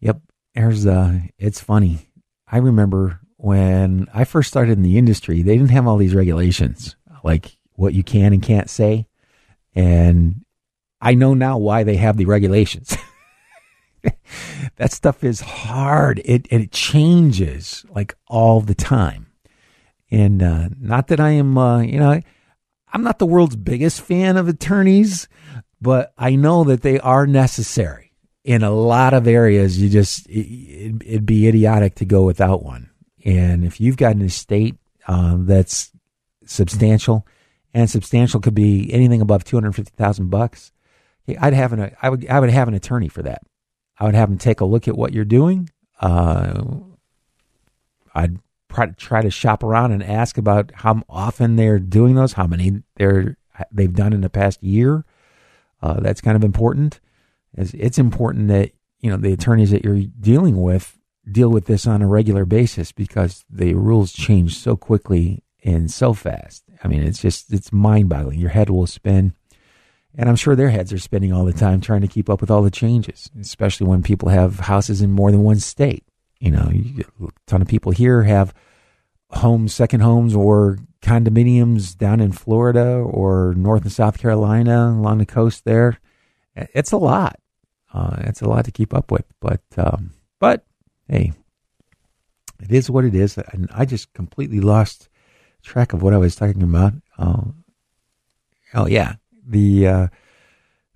Yep. 0.00 0.20
There's 0.54 0.86
uh 0.86 1.20
it's 1.38 1.60
funny. 1.60 2.10
I 2.46 2.58
remember 2.58 3.20
when 3.36 4.08
I 4.12 4.24
first 4.24 4.48
started 4.48 4.72
in 4.72 4.82
the 4.82 4.98
industry, 4.98 5.42
they 5.42 5.56
didn't 5.56 5.70
have 5.70 5.86
all 5.86 5.96
these 5.96 6.14
regulations, 6.14 6.96
like 7.22 7.56
what 7.78 7.94
you 7.94 8.02
can 8.02 8.32
and 8.32 8.42
can't 8.42 8.68
say. 8.68 9.06
And 9.74 10.44
I 11.00 11.14
know 11.14 11.32
now 11.32 11.58
why 11.58 11.84
they 11.84 11.96
have 11.96 12.16
the 12.16 12.24
regulations. 12.24 12.96
that 14.76 14.92
stuff 14.92 15.22
is 15.22 15.40
hard. 15.40 16.20
It 16.24 16.48
it 16.50 16.72
changes 16.72 17.86
like 17.88 18.16
all 18.26 18.60
the 18.60 18.74
time. 18.74 19.26
And 20.10 20.42
uh, 20.42 20.70
not 20.80 21.06
that 21.08 21.20
I 21.20 21.30
am, 21.30 21.56
uh, 21.56 21.80
you 21.82 22.00
know, 22.00 22.20
I'm 22.92 23.02
not 23.02 23.18
the 23.18 23.26
world's 23.26 23.56
biggest 23.56 24.00
fan 24.00 24.36
of 24.36 24.48
attorneys, 24.48 25.28
but 25.80 26.12
I 26.18 26.34
know 26.34 26.64
that 26.64 26.82
they 26.82 26.98
are 26.98 27.26
necessary 27.26 28.12
in 28.42 28.64
a 28.64 28.70
lot 28.72 29.14
of 29.14 29.28
areas. 29.28 29.80
You 29.80 29.88
just 29.88 30.28
it, 30.28 31.02
it'd 31.06 31.26
be 31.26 31.46
idiotic 31.46 31.94
to 31.96 32.04
go 32.04 32.24
without 32.24 32.64
one. 32.64 32.90
And 33.24 33.64
if 33.64 33.80
you've 33.80 33.96
got 33.96 34.16
an 34.16 34.22
estate 34.22 34.76
um, 35.06 35.46
that's 35.46 35.92
substantial, 36.44 37.26
and 37.74 37.90
substantial 37.90 38.40
could 38.40 38.54
be 38.54 38.92
anything 38.92 39.20
above 39.20 39.44
two 39.44 39.56
hundred 39.56 39.74
fifty 39.74 39.92
thousand 39.96 40.30
bucks, 40.30 40.72
I'd 41.40 41.54
have 41.54 41.72
an 41.72 41.94
I 42.02 42.08
would 42.08 42.26
I 42.28 42.40
would 42.40 42.50
have 42.50 42.68
an 42.68 42.74
attorney 42.74 43.08
for 43.08 43.22
that. 43.22 43.42
I 43.98 44.04
would 44.04 44.14
have 44.14 44.28
them 44.28 44.38
take 44.38 44.60
a 44.60 44.64
look 44.64 44.88
at 44.88 44.96
what 44.96 45.12
you're 45.12 45.24
doing. 45.24 45.70
Uh, 46.00 46.62
I'd 48.14 48.38
try 48.96 49.22
to 49.22 49.30
shop 49.30 49.62
around 49.62 49.92
and 49.92 50.02
ask 50.02 50.38
about 50.38 50.70
how 50.74 51.02
often 51.08 51.56
they're 51.56 51.78
doing 51.78 52.14
those, 52.14 52.34
how 52.34 52.46
many 52.46 52.82
they're 52.96 53.36
they've 53.72 53.94
done 53.94 54.12
in 54.12 54.20
the 54.20 54.30
past 54.30 54.62
year. 54.62 55.04
Uh, 55.82 56.00
that's 56.00 56.20
kind 56.20 56.36
of 56.36 56.44
important. 56.44 57.00
It's, 57.54 57.74
it's 57.74 57.98
important 57.98 58.48
that 58.48 58.72
you 59.00 59.10
know 59.10 59.16
the 59.16 59.32
attorneys 59.32 59.70
that 59.70 59.84
you're 59.84 60.02
dealing 60.20 60.62
with 60.62 60.98
deal 61.30 61.50
with 61.50 61.66
this 61.66 61.86
on 61.86 62.02
a 62.02 62.06
regular 62.06 62.44
basis 62.44 62.92
because 62.92 63.44
the 63.50 63.74
rules 63.74 64.12
change 64.12 64.56
so 64.56 64.76
quickly 64.76 65.42
and 65.62 65.90
so 65.90 66.12
fast. 66.12 66.64
I 66.82 66.88
mean, 66.88 67.02
it's 67.02 67.20
just 67.20 67.52
it's 67.52 67.72
mind-boggling. 67.72 68.38
Your 68.38 68.50
head 68.50 68.70
will 68.70 68.86
spin. 68.86 69.34
And 70.16 70.28
I'm 70.28 70.36
sure 70.36 70.56
their 70.56 70.70
heads 70.70 70.92
are 70.92 70.98
spinning 70.98 71.32
all 71.32 71.44
the 71.44 71.52
time 71.52 71.80
trying 71.80 72.00
to 72.00 72.08
keep 72.08 72.28
up 72.28 72.40
with 72.40 72.50
all 72.50 72.62
the 72.62 72.70
changes, 72.70 73.30
especially 73.40 73.86
when 73.86 74.02
people 74.02 74.30
have 74.30 74.60
houses 74.60 75.00
in 75.00 75.12
more 75.12 75.30
than 75.30 75.42
one 75.42 75.60
state. 75.60 76.04
You 76.40 76.52
know, 76.52 76.70
a 77.20 77.28
ton 77.46 77.62
of 77.62 77.68
people 77.68 77.92
here 77.92 78.22
have 78.22 78.54
homes, 79.30 79.74
second 79.74 80.00
homes, 80.00 80.34
or 80.34 80.78
condominiums 81.02 81.96
down 81.96 82.20
in 82.20 82.32
Florida 82.32 82.96
or 82.96 83.54
North 83.56 83.82
and 83.82 83.92
South 83.92 84.18
Carolina 84.18 84.88
along 84.88 85.18
the 85.18 85.26
coast 85.26 85.64
there. 85.64 85.98
It's 86.56 86.92
a 86.92 86.96
lot. 86.96 87.38
Uh, 87.92 88.16
it's 88.20 88.42
a 88.42 88.48
lot 88.48 88.64
to 88.64 88.72
keep 88.72 88.92
up 88.92 89.10
with. 89.10 89.24
But, 89.40 89.62
um, 89.76 90.12
but 90.40 90.64
hey, 91.08 91.32
it 92.60 92.72
is 92.72 92.90
what 92.90 93.04
it 93.04 93.14
is. 93.14 93.38
And 93.38 93.68
I 93.72 93.84
just 93.84 94.12
completely 94.12 94.60
lost 94.60 95.08
track 95.62 95.92
of 95.92 96.02
what 96.02 96.14
I 96.14 96.18
was 96.18 96.36
talking 96.36 96.62
about. 96.62 96.94
Uh, 97.18 97.42
oh, 98.74 98.86
yeah 98.86 99.14
the 99.48 99.86
uh, 99.86 100.06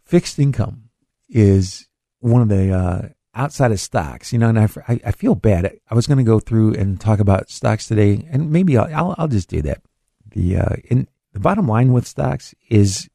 fixed 0.04 0.38
income 0.38 0.90
is 1.28 1.88
one 2.20 2.42
of 2.42 2.48
the 2.48 2.72
uh, 2.72 3.08
outside 3.34 3.72
of 3.72 3.80
stocks, 3.80 4.32
you 4.32 4.38
know, 4.38 4.50
and 4.50 4.58
I, 4.58 4.68
I, 4.86 5.00
I 5.06 5.12
feel 5.12 5.34
bad. 5.34 5.78
I 5.90 5.94
was 5.94 6.06
going 6.06 6.18
to 6.18 6.24
go 6.24 6.38
through 6.38 6.74
and 6.74 7.00
talk 7.00 7.18
about 7.18 7.50
stocks 7.50 7.88
today, 7.88 8.28
and 8.30 8.52
maybe 8.52 8.76
I'll, 8.76 8.94
I'll, 8.94 9.14
I'll 9.18 9.28
just 9.28 9.48
do 9.48 9.62
that. 9.62 9.82
The 10.30 10.58
uh, 10.58 10.76
in 10.84 11.08
the 11.32 11.40
bottom 11.40 11.66
line 11.66 11.92
with 11.92 12.06
stocks 12.06 12.54
is 12.68 13.08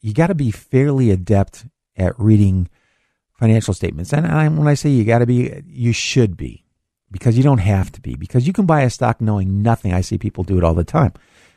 you 0.00 0.14
got 0.14 0.28
to 0.28 0.34
be 0.34 0.50
fairly 0.50 1.10
adept 1.10 1.66
at 1.96 2.18
reading 2.18 2.68
financial 3.32 3.74
statements, 3.74 4.12
and 4.12 4.26
I, 4.26 4.48
when 4.48 4.68
I 4.68 4.74
say 4.74 4.90
you 4.90 5.04
got 5.04 5.18
to 5.18 5.26
be, 5.26 5.62
you 5.66 5.92
should 5.92 6.36
be, 6.36 6.63
because 7.14 7.36
you 7.36 7.44
don't 7.44 7.58
have 7.58 7.92
to 7.92 8.00
be, 8.00 8.16
because 8.16 8.44
you 8.44 8.52
can 8.52 8.66
buy 8.66 8.80
a 8.80 8.90
stock 8.90 9.20
knowing 9.20 9.62
nothing. 9.62 9.94
I 9.94 10.00
see 10.00 10.18
people 10.18 10.42
do 10.42 10.58
it 10.58 10.64
all 10.64 10.74
the 10.74 10.82
time. 10.82 11.12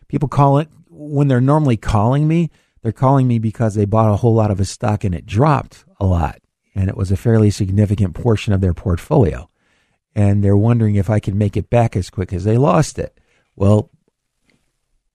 People 0.08 0.30
call 0.30 0.60
it 0.60 0.70
when 0.88 1.30
they're 1.30 1.42
normally 1.42 1.78
calling 1.78 2.28
me, 2.28 2.52
they're 2.84 2.92
calling 2.92 3.28
me 3.28 3.40
because 3.40 3.74
they 3.74 3.86
bought 3.86 4.14
a 4.14 4.18
whole 4.18 4.36
lot 4.36 4.52
of 4.52 4.60
a 4.60 4.66
stock 4.66 5.04
and 5.04 5.16
it 5.16 5.26
dropped 5.26 5.84
a 6.00 6.06
lot. 6.06 6.40
And 6.76 6.90
it 6.90 6.96
was 6.96 7.12
a 7.12 7.18
fairly 7.18 7.50
significant 7.50 8.14
portion 8.14 8.54
of 8.54 8.62
their 8.62 8.76
portfolio. 8.76 9.50
And 10.14 10.44
they're 10.44 10.56
wondering 10.56 10.94
if 10.94 11.10
I 11.10 11.20
can 11.20 11.40
make 11.40 11.58
it 11.58 11.72
back 11.72 11.96
as 11.96 12.12
quick 12.12 12.34
as 12.34 12.44
they 12.44 12.60
lost 12.60 13.00
it. 13.00 13.20
Well, 13.56 13.90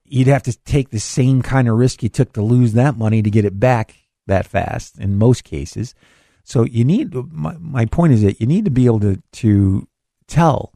you'd 0.03 0.27
have 0.27 0.43
to 0.43 0.59
take 0.65 0.91
the 0.91 0.99
same 0.99 1.41
kind 1.41 1.69
of 1.69 1.77
risk 1.77 2.03
you 2.03 2.09
took 2.09 2.33
to 2.33 2.43
lose 2.43 2.73
that 2.73 2.99
money 2.99 3.23
to 3.23 3.31
get 3.31 3.45
it 3.45 3.61
back 3.61 3.95
that 4.27 4.45
fast 4.45 4.99
in 4.99 5.19
most 5.19 5.45
cases. 5.45 5.95
So 6.43 6.65
you 6.65 6.85
need 6.85 7.15
my, 7.33 7.57
my 7.61 7.87
point 7.87 8.15
is 8.15 8.23
that 8.23 8.41
you 8.41 8.49
need 8.49 8.65
to 8.65 8.73
be 8.73 8.87
able 8.87 8.99
to 9.01 9.23
to 9.35 9.87
tell 10.27 10.73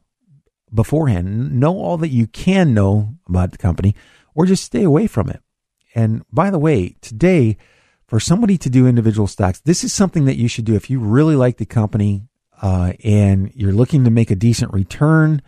beforehand, 0.73 1.59
know 1.59 1.77
all 1.77 1.97
that 1.97 2.09
you 2.09 2.27
can 2.27 2.73
know 2.73 3.15
about 3.27 3.51
the 3.51 3.57
company, 3.57 3.95
or 4.35 4.45
just 4.45 4.63
stay 4.63 4.83
away 4.83 5.07
from 5.07 5.29
it. 5.29 5.41
And 5.95 6.23
by 6.31 6.51
the 6.51 6.59
way, 6.59 6.95
today, 7.01 7.57
for 8.05 8.19
somebody 8.19 8.57
to 8.59 8.69
do 8.69 8.87
individual 8.87 9.27
stocks, 9.27 9.59
this 9.61 9.83
is 9.83 9.93
something 9.93 10.25
that 10.25 10.37
you 10.37 10.47
should 10.47 10.65
do 10.65 10.75
if 10.75 10.89
you 10.89 10.99
really 10.99 11.35
like 11.35 11.57
the 11.57 11.65
company 11.65 12.23
uh, 12.61 12.93
and 13.03 13.51
you're 13.53 13.73
looking 13.73 14.03
to 14.03 14.11
make 14.11 14.31
a 14.31 14.35
decent 14.35 14.73
return. 14.73 15.41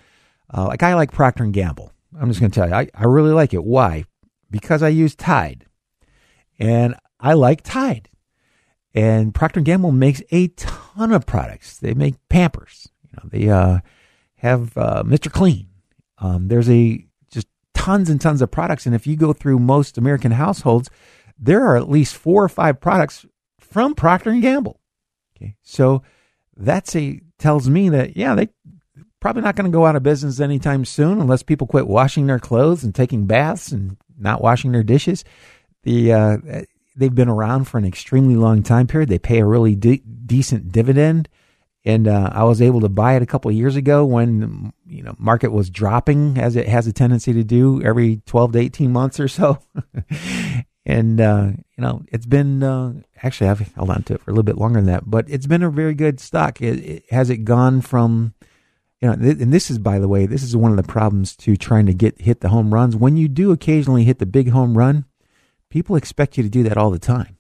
Uh, 0.54 0.68
like 0.68 0.84
I 0.84 0.96
like 0.96 1.12
Procter 1.12 1.44
and 1.44 1.54
Gamble. 1.54 1.92
I'm 2.20 2.30
just 2.30 2.40
going 2.40 2.52
to 2.52 2.60
tell 2.60 2.70
you, 2.70 2.76
I, 2.76 2.90
I 2.94 3.06
really 3.06 3.32
like 3.32 3.54
it. 3.54 3.64
Why? 3.64 4.06
Because 4.50 4.82
I 4.82 4.90
use 4.90 5.16
Tide, 5.16 5.66
and 6.58 6.96
I 7.20 7.34
like 7.34 7.62
Tide. 7.62 8.10
And 8.96 9.34
Procter 9.36 9.60
and 9.60 9.66
Gamble 9.66 9.92
makes 9.92 10.24
a 10.32 10.48
ton 10.50 11.12
of 11.14 11.28
products. 11.28 11.78
They 11.78 11.94
make 11.94 12.16
Pampers. 12.30 12.90
They 13.24 13.50
uh, 13.50 13.80
have 14.36 14.78
uh, 14.78 15.04
Mr. 15.06 15.32
Clean. 15.32 15.68
Um, 16.18 16.48
there's 16.48 16.70
a 16.70 17.06
just 17.32 17.48
tons 17.74 18.10
and 18.10 18.20
tons 18.20 18.42
of 18.42 18.52
products, 18.52 18.86
and 18.86 18.96
if 18.96 19.08
you 19.08 19.16
go 19.16 19.34
through 19.34 19.60
most 19.60 19.98
American 19.98 20.32
households, 20.32 20.90
there 21.38 21.66
are 21.66 21.78
at 21.78 21.90
least 21.90 22.16
four 22.16 22.44
or 22.44 22.50
five 22.50 22.80
products 22.80 23.26
from 23.60 23.96
Procter 23.96 24.30
and 24.32 24.42
Gamble. 24.42 24.80
Okay, 25.36 25.56
so 25.62 26.04
that's 26.58 26.96
a 26.96 27.22
tells 27.38 27.70
me 27.70 27.90
that 27.90 28.18
yeah, 28.18 28.36
they 28.36 28.50
probably 29.20 29.42
not 29.42 29.56
going 29.56 29.70
to 29.70 29.76
go 29.76 29.86
out 29.86 29.96
of 29.96 30.04
business 30.04 30.40
anytime 30.40 30.86
soon 30.86 31.20
unless 31.20 31.44
people 31.44 31.68
quit 31.68 31.88
washing 31.88 32.28
their 32.28 32.40
clothes 32.40 32.84
and 32.84 32.94
taking 32.94 33.26
baths 33.26 33.72
and 33.72 33.98
not 34.18 34.42
washing 34.42 34.72
their 34.72 34.84
dishes. 34.84 35.24
The 35.84 36.14
uh, 36.14 36.38
they've 36.96 37.14
been 37.14 37.30
around 37.30 37.66
for 37.66 37.78
an 37.78 37.86
extremely 37.86 38.36
long 38.36 38.64
time 38.64 38.88
period. 38.88 39.10
They 39.10 39.20
pay 39.20 39.40
a 39.40 39.46
really 39.46 39.76
de- 39.76 40.04
decent 40.26 40.72
dividend, 40.72 41.30
and 41.86 42.08
uh, 42.08 42.30
I 42.34 42.44
was 42.44 42.62
able 42.62 42.82
to 42.82 42.90
buy 42.90 43.16
it 43.16 43.22
a 43.22 43.26
couple 43.26 43.50
of 43.50 43.56
years 43.56 43.76
ago 43.76 44.06
when 44.06 44.74
you 44.86 45.04
know 45.04 45.16
market 45.18 45.52
was 45.52 45.70
dropping 45.70 46.38
as 46.38 46.56
it 46.56 46.68
has 46.68 46.88
a 46.88 46.94
tendency 46.94 47.34
to 47.34 47.44
do 47.44 47.82
every 47.82 48.22
twelve 48.26 48.52
to 48.54 48.60
eighteen 48.60 48.92
months 48.92 49.20
or 49.20 49.28
so. 49.28 49.60
and 50.86 51.22
uh, 51.22 51.52
you 51.78 51.82
know 51.82 52.04
it's 52.08 52.26
been 52.26 52.64
uh, 52.64 52.94
actually 53.24 53.50
I've 53.50 53.60
held 53.76 53.90
on 53.90 54.04
to 54.04 54.16
it 54.16 54.22
for 54.22 54.32
a 54.32 54.34
little 54.34 54.44
bit 54.44 54.58
longer 54.58 54.80
than 54.80 54.88
that, 54.88 55.10
but 55.10 55.30
it's 55.30 55.48
been 55.48 55.64
a 55.64 55.70
very 55.70 55.94
good 55.94 56.20
stock. 56.20 56.62
It, 56.62 56.80
it, 56.80 57.04
has 57.12 57.30
it 57.30 57.46
gone 57.46 57.82
from 57.82 58.34
you 59.02 59.08
know, 59.08 59.14
and 59.14 59.54
this 59.54 59.72
is 59.72 59.78
by 59.78 60.00
the 60.00 60.10
way, 60.10 60.26
this 60.26 60.44
is 60.44 60.58
one 60.58 60.72
of 60.72 60.78
the 60.78 60.84
problems 60.84 61.36
to 61.38 61.56
trying 61.56 61.86
to 61.86 61.94
get 61.94 62.20
hit 62.20 62.42
the 62.42 62.50
home 62.50 62.74
runs. 62.74 62.96
When 62.98 63.16
you 63.16 63.30
do 63.30 63.52
occasionally 63.52 64.04
hit 64.04 64.20
the 64.20 64.26
big 64.26 64.50
home 64.50 64.78
run, 64.78 65.06
people 65.70 65.96
expect 65.96 66.36
you 66.36 66.44
to 66.44 66.50
do 66.50 66.64
that 66.64 66.78
all 66.78 66.92
the 66.92 67.00
time. 67.00 67.38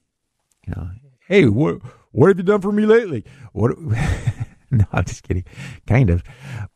You 0.65 0.73
know, 0.75 0.89
hey, 1.27 1.45
what 1.45 1.81
what 2.11 2.27
have 2.27 2.37
you 2.37 2.43
done 2.43 2.61
for 2.61 2.71
me 2.71 2.85
lately? 2.85 3.23
What? 3.53 3.77
no, 4.71 4.85
I'm 4.91 5.05
just 5.05 5.23
kidding, 5.23 5.45
kind 5.87 6.09
of. 6.09 6.23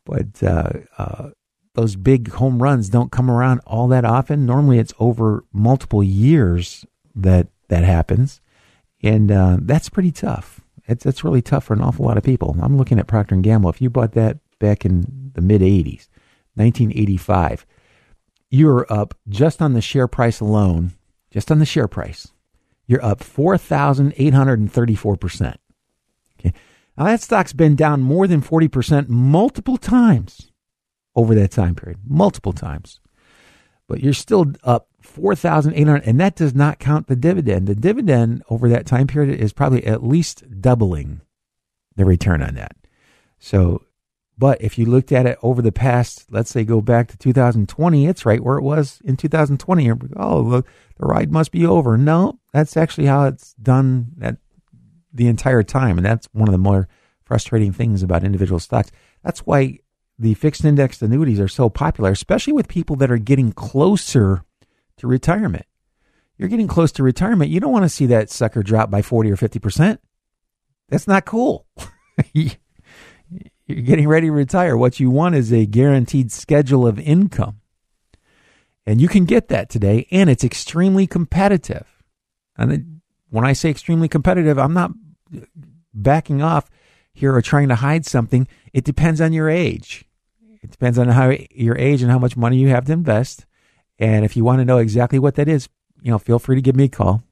But 0.04 0.42
uh, 0.42 0.72
uh, 0.98 1.30
those 1.74 1.96
big 1.96 2.32
home 2.32 2.62
runs 2.62 2.88
don't 2.88 3.12
come 3.12 3.30
around 3.30 3.60
all 3.66 3.88
that 3.88 4.04
often. 4.04 4.46
Normally, 4.46 4.78
it's 4.78 4.94
over 4.98 5.44
multiple 5.52 6.02
years 6.02 6.84
that 7.14 7.48
that 7.68 7.84
happens, 7.84 8.40
and 9.02 9.30
uh, 9.30 9.58
that's 9.60 9.88
pretty 9.88 10.12
tough. 10.12 10.60
It's 10.86 11.06
it's 11.06 11.24
really 11.24 11.42
tough 11.42 11.64
for 11.64 11.74
an 11.74 11.82
awful 11.82 12.04
lot 12.06 12.18
of 12.18 12.24
people. 12.24 12.56
I'm 12.60 12.76
looking 12.76 12.98
at 12.98 13.06
Procter 13.06 13.34
and 13.34 13.44
Gamble. 13.44 13.70
If 13.70 13.80
you 13.80 13.90
bought 13.90 14.12
that 14.12 14.38
back 14.58 14.84
in 14.84 15.30
the 15.34 15.40
mid 15.40 15.62
80s, 15.62 16.08
1985, 16.54 17.66
you're 18.50 18.86
up 18.90 19.14
just 19.28 19.60
on 19.62 19.72
the 19.72 19.80
share 19.80 20.06
price 20.06 20.40
alone 20.40 20.92
just 21.34 21.50
on 21.50 21.58
the 21.58 21.66
share 21.66 21.88
price, 21.88 22.28
you're 22.86 23.04
up 23.04 23.20
4,834%. 23.20 25.54
Okay. 26.38 26.52
Now 26.96 27.04
that 27.04 27.22
stock's 27.22 27.52
been 27.52 27.76
down 27.76 28.02
more 28.02 28.26
than 28.26 28.42
40% 28.42 29.08
multiple 29.08 29.76
times 29.76 30.50
over 31.16 31.34
that 31.34 31.50
time 31.50 31.74
period, 31.74 31.98
multiple 32.06 32.52
times. 32.52 33.00
But 33.86 34.00
you're 34.00 34.14
still 34.14 34.52
up 34.62 34.88
4,800 35.00 36.06
and 36.06 36.20
that 36.20 36.36
does 36.36 36.54
not 36.54 36.78
count 36.78 37.06
the 37.06 37.16
dividend. 37.16 37.66
The 37.66 37.74
dividend 37.74 38.42
over 38.48 38.68
that 38.68 38.86
time 38.86 39.06
period 39.06 39.38
is 39.38 39.52
probably 39.52 39.86
at 39.86 40.02
least 40.02 40.60
doubling 40.60 41.20
the 41.96 42.04
return 42.04 42.42
on 42.42 42.54
that. 42.54 42.76
So 43.38 43.82
but 44.36 44.60
if 44.60 44.78
you 44.78 44.86
looked 44.86 45.12
at 45.12 45.26
it 45.26 45.38
over 45.42 45.62
the 45.62 45.72
past, 45.72 46.26
let's 46.30 46.50
say 46.50 46.64
go 46.64 46.80
back 46.80 47.08
to 47.08 47.16
2020, 47.16 48.06
it's 48.06 48.26
right 48.26 48.42
where 48.42 48.58
it 48.58 48.62
was 48.62 49.00
in 49.04 49.16
2020. 49.16 49.90
Oh, 50.16 50.40
look, 50.40 50.66
the 50.98 51.06
ride 51.06 51.30
must 51.30 51.52
be 51.52 51.64
over. 51.64 51.96
No, 51.96 52.40
that's 52.52 52.76
actually 52.76 53.06
how 53.06 53.26
it's 53.26 53.54
done 53.54 54.12
at 54.20 54.38
the 55.12 55.28
entire 55.28 55.62
time. 55.62 55.98
And 55.98 56.04
that's 56.04 56.28
one 56.32 56.48
of 56.48 56.52
the 56.52 56.58
more 56.58 56.88
frustrating 57.22 57.72
things 57.72 58.02
about 58.02 58.24
individual 58.24 58.58
stocks. 58.58 58.90
That's 59.22 59.40
why 59.40 59.78
the 60.18 60.34
fixed 60.34 60.64
indexed 60.64 61.02
annuities 61.02 61.40
are 61.40 61.48
so 61.48 61.70
popular, 61.70 62.10
especially 62.10 62.52
with 62.52 62.68
people 62.68 62.96
that 62.96 63.10
are 63.10 63.18
getting 63.18 63.52
closer 63.52 64.44
to 64.96 65.06
retirement. 65.06 65.66
You're 66.36 66.48
getting 66.48 66.68
close 66.68 66.90
to 66.92 67.04
retirement. 67.04 67.50
You 67.50 67.60
don't 67.60 67.72
want 67.72 67.84
to 67.84 67.88
see 67.88 68.06
that 68.06 68.30
sucker 68.30 68.64
drop 68.64 68.90
by 68.90 69.02
40 69.02 69.30
or 69.30 69.36
50%. 69.36 69.98
That's 70.88 71.06
not 71.06 71.24
cool. 71.24 71.66
you're 73.66 73.82
getting 73.82 74.08
ready 74.08 74.28
to 74.28 74.32
retire. 74.32 74.76
What 74.76 75.00
you 75.00 75.10
want 75.10 75.34
is 75.34 75.52
a 75.52 75.66
guaranteed 75.66 76.30
schedule 76.30 76.86
of 76.86 76.98
income. 76.98 77.60
And 78.86 79.00
you 79.00 79.08
can 79.08 79.24
get 79.24 79.48
that 79.48 79.70
today, 79.70 80.06
and 80.10 80.28
it's 80.28 80.44
extremely 80.44 81.06
competitive. 81.06 82.02
And 82.56 83.00
when 83.30 83.44
I 83.44 83.54
say 83.54 83.70
extremely 83.70 84.08
competitive, 84.08 84.58
I'm 84.58 84.74
not 84.74 84.92
backing 85.94 86.42
off 86.42 86.68
here 87.14 87.34
or 87.34 87.40
trying 87.40 87.68
to 87.68 87.76
hide 87.76 88.04
something. 88.04 88.46
It 88.72 88.84
depends 88.84 89.20
on 89.20 89.32
your 89.32 89.48
age. 89.48 90.04
It 90.62 90.70
depends 90.70 90.98
on 90.98 91.08
how 91.08 91.32
your 91.50 91.78
age 91.78 92.02
and 92.02 92.10
how 92.10 92.18
much 92.18 92.36
money 92.36 92.58
you 92.58 92.68
have 92.68 92.84
to 92.86 92.92
invest. 92.92 93.46
And 93.98 94.24
if 94.24 94.36
you 94.36 94.44
want 94.44 94.58
to 94.58 94.64
know 94.64 94.78
exactly 94.78 95.18
what 95.18 95.36
that 95.36 95.48
is, 95.48 95.68
you 96.02 96.10
know, 96.10 96.18
feel 96.18 96.38
free 96.38 96.56
to 96.56 96.62
give 96.62 96.76
me 96.76 96.84
a 96.84 96.88
call. 96.88 97.22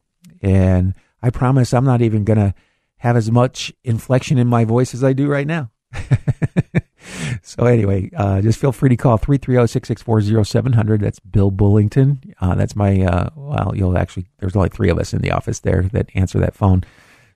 And 0.41 0.95
I 1.23 1.31
promise 1.31 1.75
I'm 1.75 1.85
not 1.85 2.03
even 2.03 2.25
going 2.25 2.39
to 2.39 2.55
have 2.99 3.17
as 3.17 3.31
much 3.31 3.73
inflection 3.85 4.39
in 4.39 4.47
my 4.47 4.65
voice 4.65 4.95
as 4.95 5.05
I 5.05 5.13
do 5.13 5.29
right 5.29 5.47
now. 5.47 5.71
so 7.43 7.67
anyway, 7.67 8.11
uh, 8.17 8.41
just 8.41 8.59
feel 8.59 8.73
free 8.73 8.89
to 8.89 8.97
call 8.97 9.19
330-664-0700. 9.19 11.01
That's 11.01 11.21
Bill 11.21 11.51
Bullington. 11.51 12.35
Uh, 12.41 12.55
that's 12.55 12.77
my, 12.77 13.03
uh, 13.03 13.31
well, 13.35 13.73
you'll 13.75 13.99
actually, 13.99 14.27
there's 14.39 14.57
only 14.57 14.69
three 14.69 14.91
of 14.91 14.99
us 14.99 15.13
in 15.13 15.23
the 15.23 15.31
office 15.31 15.61
there 15.61 15.83
that 15.93 16.09
answer 16.15 16.39
that 16.39 16.55
phone. 16.55 16.85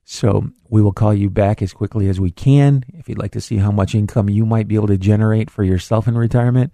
So 0.05 0.49
we 0.69 0.83
will 0.83 0.93
call 0.93 1.13
you 1.13 1.29
back 1.29 1.61
as 1.63 1.73
quickly 1.73 2.09
as 2.09 2.21
we 2.21 2.31
can. 2.31 2.85
If 2.95 3.09
you'd 3.09 3.19
like 3.19 3.33
to 3.33 3.41
see 3.41 3.57
how 3.57 3.73
much 3.73 3.95
income 3.95 4.29
you 4.31 4.47
might 4.47 4.69
be 4.69 4.77
able 4.77 4.87
to 4.87 4.97
generate 4.97 5.51
for 5.51 5.65
yourself 5.65 6.07
in 6.07 6.17
retirement, 6.17 6.73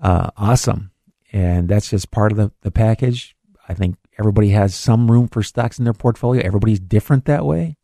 uh, 0.00 0.30
awesome. 0.36 0.92
And 1.32 1.68
that's 1.68 1.90
just 1.90 2.10
part 2.10 2.30
of 2.30 2.38
the, 2.38 2.52
the 2.62 2.70
package. 2.70 3.36
I 3.68 3.74
think 3.74 3.96
everybody 4.18 4.50
has 4.50 4.74
some 4.74 5.10
room 5.10 5.26
for 5.26 5.42
stocks 5.42 5.78
in 5.78 5.84
their 5.84 5.92
portfolio. 5.92 6.42
Everybody's 6.42 6.80
different 6.80 7.24
that 7.24 7.44
way. 7.44 7.76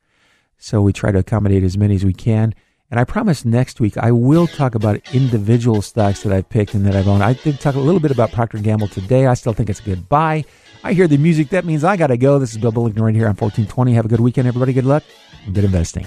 So 0.59 0.81
we 0.81 0.93
try 0.93 1.11
to 1.13 1.19
accommodate 1.19 1.65
as 1.65 1.77
many 1.77 1.97
as 1.97 2.05
we 2.05 2.15
can. 2.15 2.55
And 2.95 3.01
I 3.01 3.03
promise 3.03 3.45
next 3.45 3.81
week 3.81 3.99
I 3.99 4.13
will 4.13 4.47
talk 4.47 4.77
about 4.77 5.01
individual 5.13 5.83
stocks 5.83 6.23
that 6.23 6.33
I've 6.33 6.49
picked 6.49 6.75
and 6.75 6.87
that 6.87 6.95
I've 6.95 7.09
owned. 7.09 7.25
I 7.25 7.33
did 7.33 7.59
talk 7.59 7.75
a 7.75 7.81
little 7.81 7.99
bit 7.99 8.13
about 8.13 8.31
Procter 8.31 8.57
& 8.59 8.61
Gamble 8.63 8.87
today. 8.87 9.27
I 9.27 9.35
still 9.35 9.53
think 9.53 9.69
it's 9.69 9.81
a 9.81 9.83
good 9.83 10.09
buy. 10.09 10.45
I 10.85 10.93
hear 10.93 11.09
the 11.09 11.17
music. 11.17 11.49
That 11.49 11.65
means 11.65 11.83
I 11.83 11.97
got 11.97 12.07
to 12.07 12.17
go. 12.17 12.39
This 12.39 12.53
is 12.53 12.59
Bill 12.59 12.71
Bullington 12.71 13.01
right 13.01 13.13
here 13.13 13.25
on 13.25 13.35
1420. 13.35 13.95
Have 13.95 14.05
a 14.05 14.09
good 14.09 14.21
weekend, 14.21 14.47
everybody. 14.47 14.73
Good 14.73 14.85
luck 14.85 15.03
good 15.53 15.65
investing. 15.65 16.07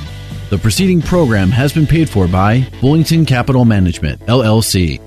The 0.51 0.57
preceding 0.57 1.01
program 1.01 1.49
has 1.49 1.71
been 1.71 1.87
paid 1.87 2.09
for 2.09 2.27
by 2.27 2.67
Bullington 2.81 3.25
Capital 3.25 3.63
Management, 3.63 4.19
LLC. 4.25 4.99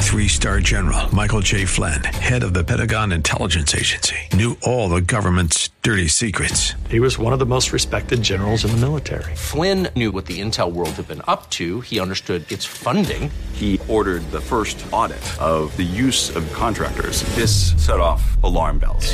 Three 0.00 0.28
star 0.28 0.60
general 0.60 1.14
Michael 1.14 1.40
J. 1.40 1.66
Flynn, 1.66 2.02
head 2.02 2.42
of 2.42 2.54
the 2.54 2.64
Pentagon 2.64 3.12
Intelligence 3.12 3.74
Agency, 3.74 4.16
knew 4.32 4.56
all 4.62 4.88
the 4.88 5.02
government's 5.02 5.68
dirty 5.82 6.08
secrets. 6.08 6.72
He 6.88 6.98
was 6.98 7.18
one 7.18 7.34
of 7.34 7.38
the 7.38 7.44
most 7.44 7.74
respected 7.74 8.22
generals 8.22 8.64
in 8.64 8.70
the 8.70 8.78
military. 8.78 9.34
Flynn 9.36 9.88
knew 9.94 10.10
what 10.10 10.24
the 10.24 10.40
intel 10.40 10.72
world 10.72 10.92
had 10.92 11.08
been 11.08 11.20
up 11.28 11.50
to. 11.50 11.82
He 11.82 12.00
understood 12.00 12.50
its 12.50 12.64
funding. 12.64 13.30
He 13.52 13.78
ordered 13.86 14.22
the 14.30 14.40
first 14.40 14.82
audit 14.92 15.20
of 15.42 15.76
the 15.76 15.82
use 15.82 16.34
of 16.34 16.50
contractors. 16.54 17.22
This 17.34 17.74
set 17.76 18.00
off 18.00 18.42
alarm 18.42 18.78
bells. 18.78 19.12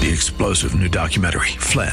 The 0.00 0.08
explosive 0.10 0.74
new 0.74 0.88
documentary, 0.88 1.52
Flynn, 1.58 1.92